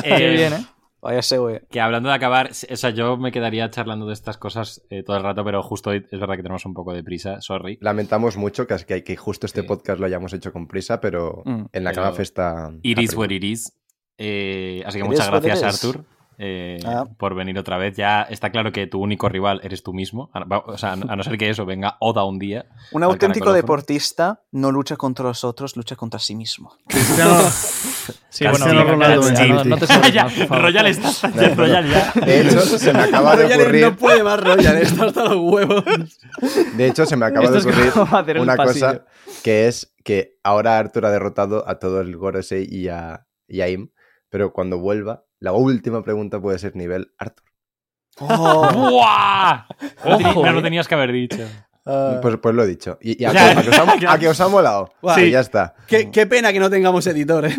[0.03, 0.67] Qué Eh, bien, ¿eh?
[1.01, 1.61] Vaya se güey.
[1.69, 5.17] Que hablando de acabar, o sea, yo me quedaría charlando de estas cosas eh, todo
[5.17, 7.77] el rato, pero justo hoy es verdad que tenemos un poco de prisa, sorry.
[7.81, 9.67] Lamentamos mucho que, que, que justo este Sí.
[9.67, 11.65] podcast lo hayamos hecho con prisa, pero Mm.
[11.73, 12.71] en la Pero cama festa.
[12.83, 13.73] It is what it is.
[14.25, 15.65] Eh, así que muchas gracias, is.
[15.65, 16.05] Arthur,
[16.39, 17.05] eh, Ah.
[17.19, 17.97] por venir otra vez.
[17.97, 20.31] Ya está claro que tu único rival eres tú mismo.
[20.67, 22.67] O sea, a no ser que eso venga Oda un día.
[22.93, 26.77] Un auténtico deportista no lucha contra los otros, lucha contra sí mismo.
[26.87, 27.35] Cristiano,
[28.31, 29.69] Sí, Cristiano bueno, Ronaldo ya, en no, Unity.
[29.69, 30.63] no te sabes ya, más, por favor.
[30.65, 32.13] Royal está ya, Royal ya.
[32.25, 33.83] De hecho, se me acaba de ocurrir.
[33.85, 35.85] no puede más Royal, está hasta los huevos.
[36.77, 39.05] De hecho, se me acaba Esto de ocurrir una cosa
[39.45, 43.69] que es que ahora Arthur ha derrotado a todo el Gorosei y a, y a
[43.69, 43.91] Im,
[44.33, 47.45] pero cuando vuelva, la última pregunta puede ser nivel Arthur.
[48.19, 48.67] Ojo,
[50.47, 50.63] no lo eh.
[50.63, 51.47] tenías que haber dicho.
[51.85, 52.99] Pues, pues lo he dicho.
[53.03, 53.53] Y, y a, Ya.
[53.55, 53.85] que, a que os ha,
[54.15, 54.91] a que os ha molado.
[55.15, 55.75] Sí, ya está.
[55.87, 57.57] Qué, qué pena que no tengamos editor, ¿eh?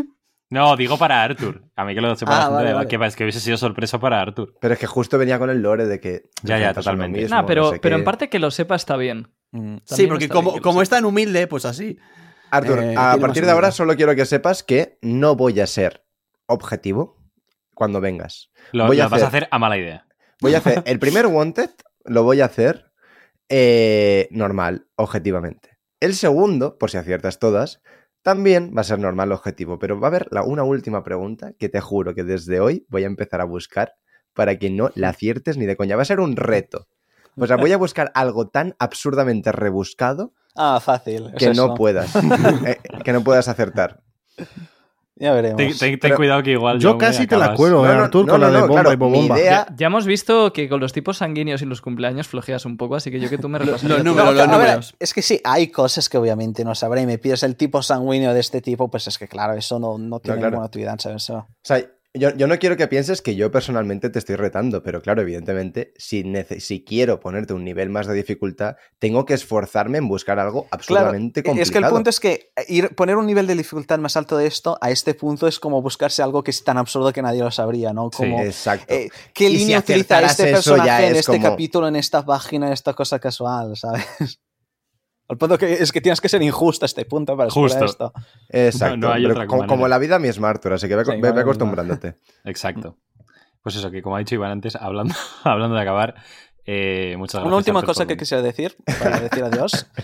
[0.50, 1.64] No, digo para Arthur.
[1.76, 2.88] A mí que lo sepa Ah, vale, de- vale.
[2.88, 4.56] Que, es que hubiese sido sorpresa para Arthur.
[4.60, 6.24] Pero es que justo venía con el lore de que.
[6.42, 7.22] Ya, ya, totalmente.
[7.22, 9.28] mismo, Nah, pero, no sé pero en parte que lo sepa está bien.
[9.52, 9.78] Mm.
[9.84, 11.98] Sí, porque bien como, lo como es tan humilde, pues así.
[12.50, 16.03] Arthur, Eh, a partir de ahora solo quiero que sepas que no voy a ser
[16.48, 17.18] objetivo
[17.74, 18.52] cuando vengas.
[18.72, 20.08] Lo, Voy a vas a hacer- hacer a mala idea.
[20.42, 21.70] Voy a hacer el primer Wanted,
[22.06, 22.92] lo voy a hacer
[23.50, 25.78] eh, normal, objetivamente.
[26.00, 27.82] El segundo, por si aciertas todas,
[28.22, 29.80] también va a ser normal, objetivo.
[29.80, 33.04] Pero va a haber la, una última pregunta que te juro que desde hoy voy
[33.04, 33.94] a empezar a buscar
[34.34, 35.96] para que no la aciertes ni de coña.
[35.96, 36.88] Va a ser un reto.
[37.36, 41.28] O sea, voy a buscar algo tan absurdamente rebuscado Ah, fácil.
[41.34, 41.74] es que no eso.
[41.74, 42.16] puedas.
[42.66, 44.04] eh, que no puedas acertar.
[45.16, 45.58] Ya veremos.
[45.58, 46.80] Ten, ten- ten Pero cuidado que igual.
[46.80, 48.68] Yo casi te la cuelo, eh, No, no, Artur, no, con no, la de no,
[48.68, 51.82] bomba claro, y idea- Ya, ya hemos visto que con los tipos sanguíneos y los
[51.82, 53.84] cumpleaños flojeas un poco, así que yo que tú me repasas.
[53.84, 54.96] los números, los números.
[55.00, 57.02] es que sí, hay cosas que obviamente no sabré.
[57.02, 59.98] Y me pides el tipo sanguíneo de este tipo, pues es que claro, eso no,
[60.00, 60.52] no tiene claro.
[60.52, 61.24] ninguna utilidad, ¿sabes?
[61.24, 61.36] Eso.
[61.38, 61.78] O sea,
[62.14, 65.94] yo, yo no quiero que pienses que yo personalmente te estoy retando, pero claro, evidentemente,
[65.98, 66.24] si,
[66.60, 70.70] si quiero ponerte un nivel más de dificultad, tengo que esforzarme en buscar algo Claro,
[70.74, 71.64] absolutamente complicado.
[71.64, 74.46] es que el punto es que ir, poner un nivel de dificultad más alto de
[74.46, 77.50] esto a este punto es como buscarse algo que es tan absurdo que nadie lo
[77.52, 78.10] sabría, ¿no?
[78.12, 78.94] Sí, Como, Exacto.
[78.94, 82.24] eh, ¿Qué Y si línea utiliza este personaje en es este como- capítulo, en esta
[82.24, 84.40] página, en esta cosa casual, ¿sabes?
[85.34, 87.86] El punto que es que tienes que ser injusto a este punto para superar Justo.
[87.86, 88.14] esto.
[88.50, 88.98] Exacto.
[88.98, 91.18] no hay pero otra como, la vida mi es Arthur, así que ve, Sí, ve-
[91.18, 91.42] ve madre mía.
[91.42, 92.16] acostumbrándote.
[92.46, 92.98] Exacto.
[93.62, 96.16] Pues eso, que como ha dicho Iván antes, hablando, hablando de acabar,
[96.66, 97.48] eh, muchas gracias.
[97.48, 99.88] Una última Artur, cosa por que quisiera decir, para decir adiós.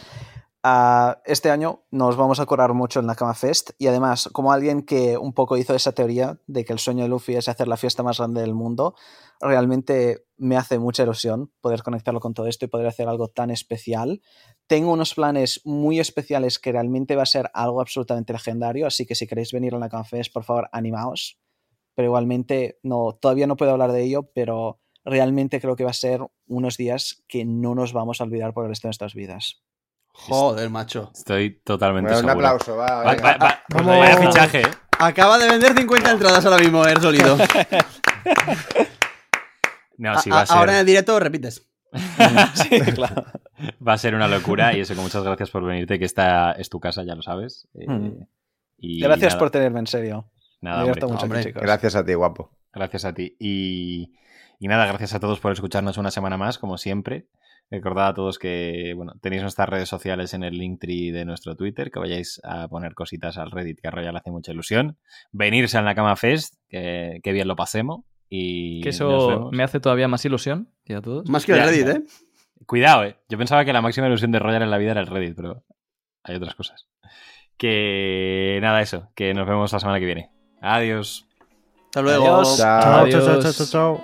[0.62, 5.18] Este año nos vamos a curar mucho el Nakama Fest y además, como alguien que
[5.18, 8.04] un poco hizo esa teoría de que el sueño de Luffy es hacer la fiesta
[8.04, 8.94] más grande del mundo,
[9.40, 13.52] realmente me hace mucha ilusión poder conectarlo con todo esto y poder hacer algo tan
[13.52, 14.22] especial.
[14.68, 19.16] Tengo unos planes muy especiales que realmente va a ser algo absolutamente legendario, así que
[19.16, 21.40] si queréis venir al Nakama Fest, por favor, animaos.
[21.96, 25.94] Pero igualmente, no, todavía no puedo hablar de ello, pero realmente creo que va a
[25.94, 29.64] ser unos días que no nos vamos a olvidar por el resto de nuestras vidas.
[30.28, 31.12] Joder, macho.
[31.16, 32.48] Estoy totalmente Bueno, un seguro.
[32.48, 33.04] aplauso, va.
[33.04, 34.72] Va- va- va- pues vaya fichaje, ¿eh?
[35.00, 37.38] Acaba de vender 50 entradas ahora mismo, Er Solido.
[39.98, 41.66] No, A- sí, va a, a- Ahora en el directo repites.
[42.54, 43.26] sí, claro.
[43.86, 46.70] va a ser una locura y eso que muchas gracias por venirte, que esta es
[46.70, 47.68] tu casa, ya lo sabes.
[47.74, 48.24] Eh, Mm.
[48.78, 50.30] y Gracias nada, por tenerme en serio.
[50.62, 51.02] nada, hombre.
[51.06, 51.62] mucho, Hombre, chicos.
[51.62, 52.52] Gracias a ti, guapo.
[52.72, 53.36] Gracias a ti.
[53.40, 54.14] Y,
[54.60, 57.28] y nada, gracias a todos por escucharnos una semana más, como siempre.
[57.72, 61.92] Recordad a todos que bueno, tenéis nuestras redes sociales en el Linktree de nuestro Twitter,
[61.92, 64.98] que vayáis a poner cositas al Reddit, que a Royal hace mucha ilusión.
[65.32, 68.02] Venirse al Nakama Fest, que, que bien lo pasemos.
[68.28, 70.70] Y Que eso me hace todavía más ilusión.
[70.86, 71.30] Y a todos.
[71.30, 71.88] Más que el Reddit.
[71.88, 72.04] ¿eh?
[72.66, 73.18] Cuidado, eh.
[73.30, 75.64] Yo pensaba que la máxima ilusión de Royal en la vida era el Reddit, pero
[76.24, 76.88] hay otras cosas.
[77.58, 79.10] Que nada, eso.
[79.16, 80.32] Que nos vemos la semana que viene.
[80.62, 81.28] Adiós.
[81.86, 82.26] Hasta luego.
[82.26, 82.58] Adiós.
[82.58, 83.10] Chao.
[83.10, 84.02] Chao, chao, chao, chao.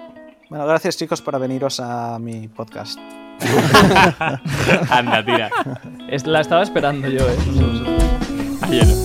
[0.49, 2.99] Bueno, gracias chicos por veniros a mi podcast.
[4.89, 5.49] Anda, tira.
[6.09, 7.35] Es- La estaba esperando yo, ¿eh?
[7.55, 8.71] No sé.
[8.71, 8.95] Hielo.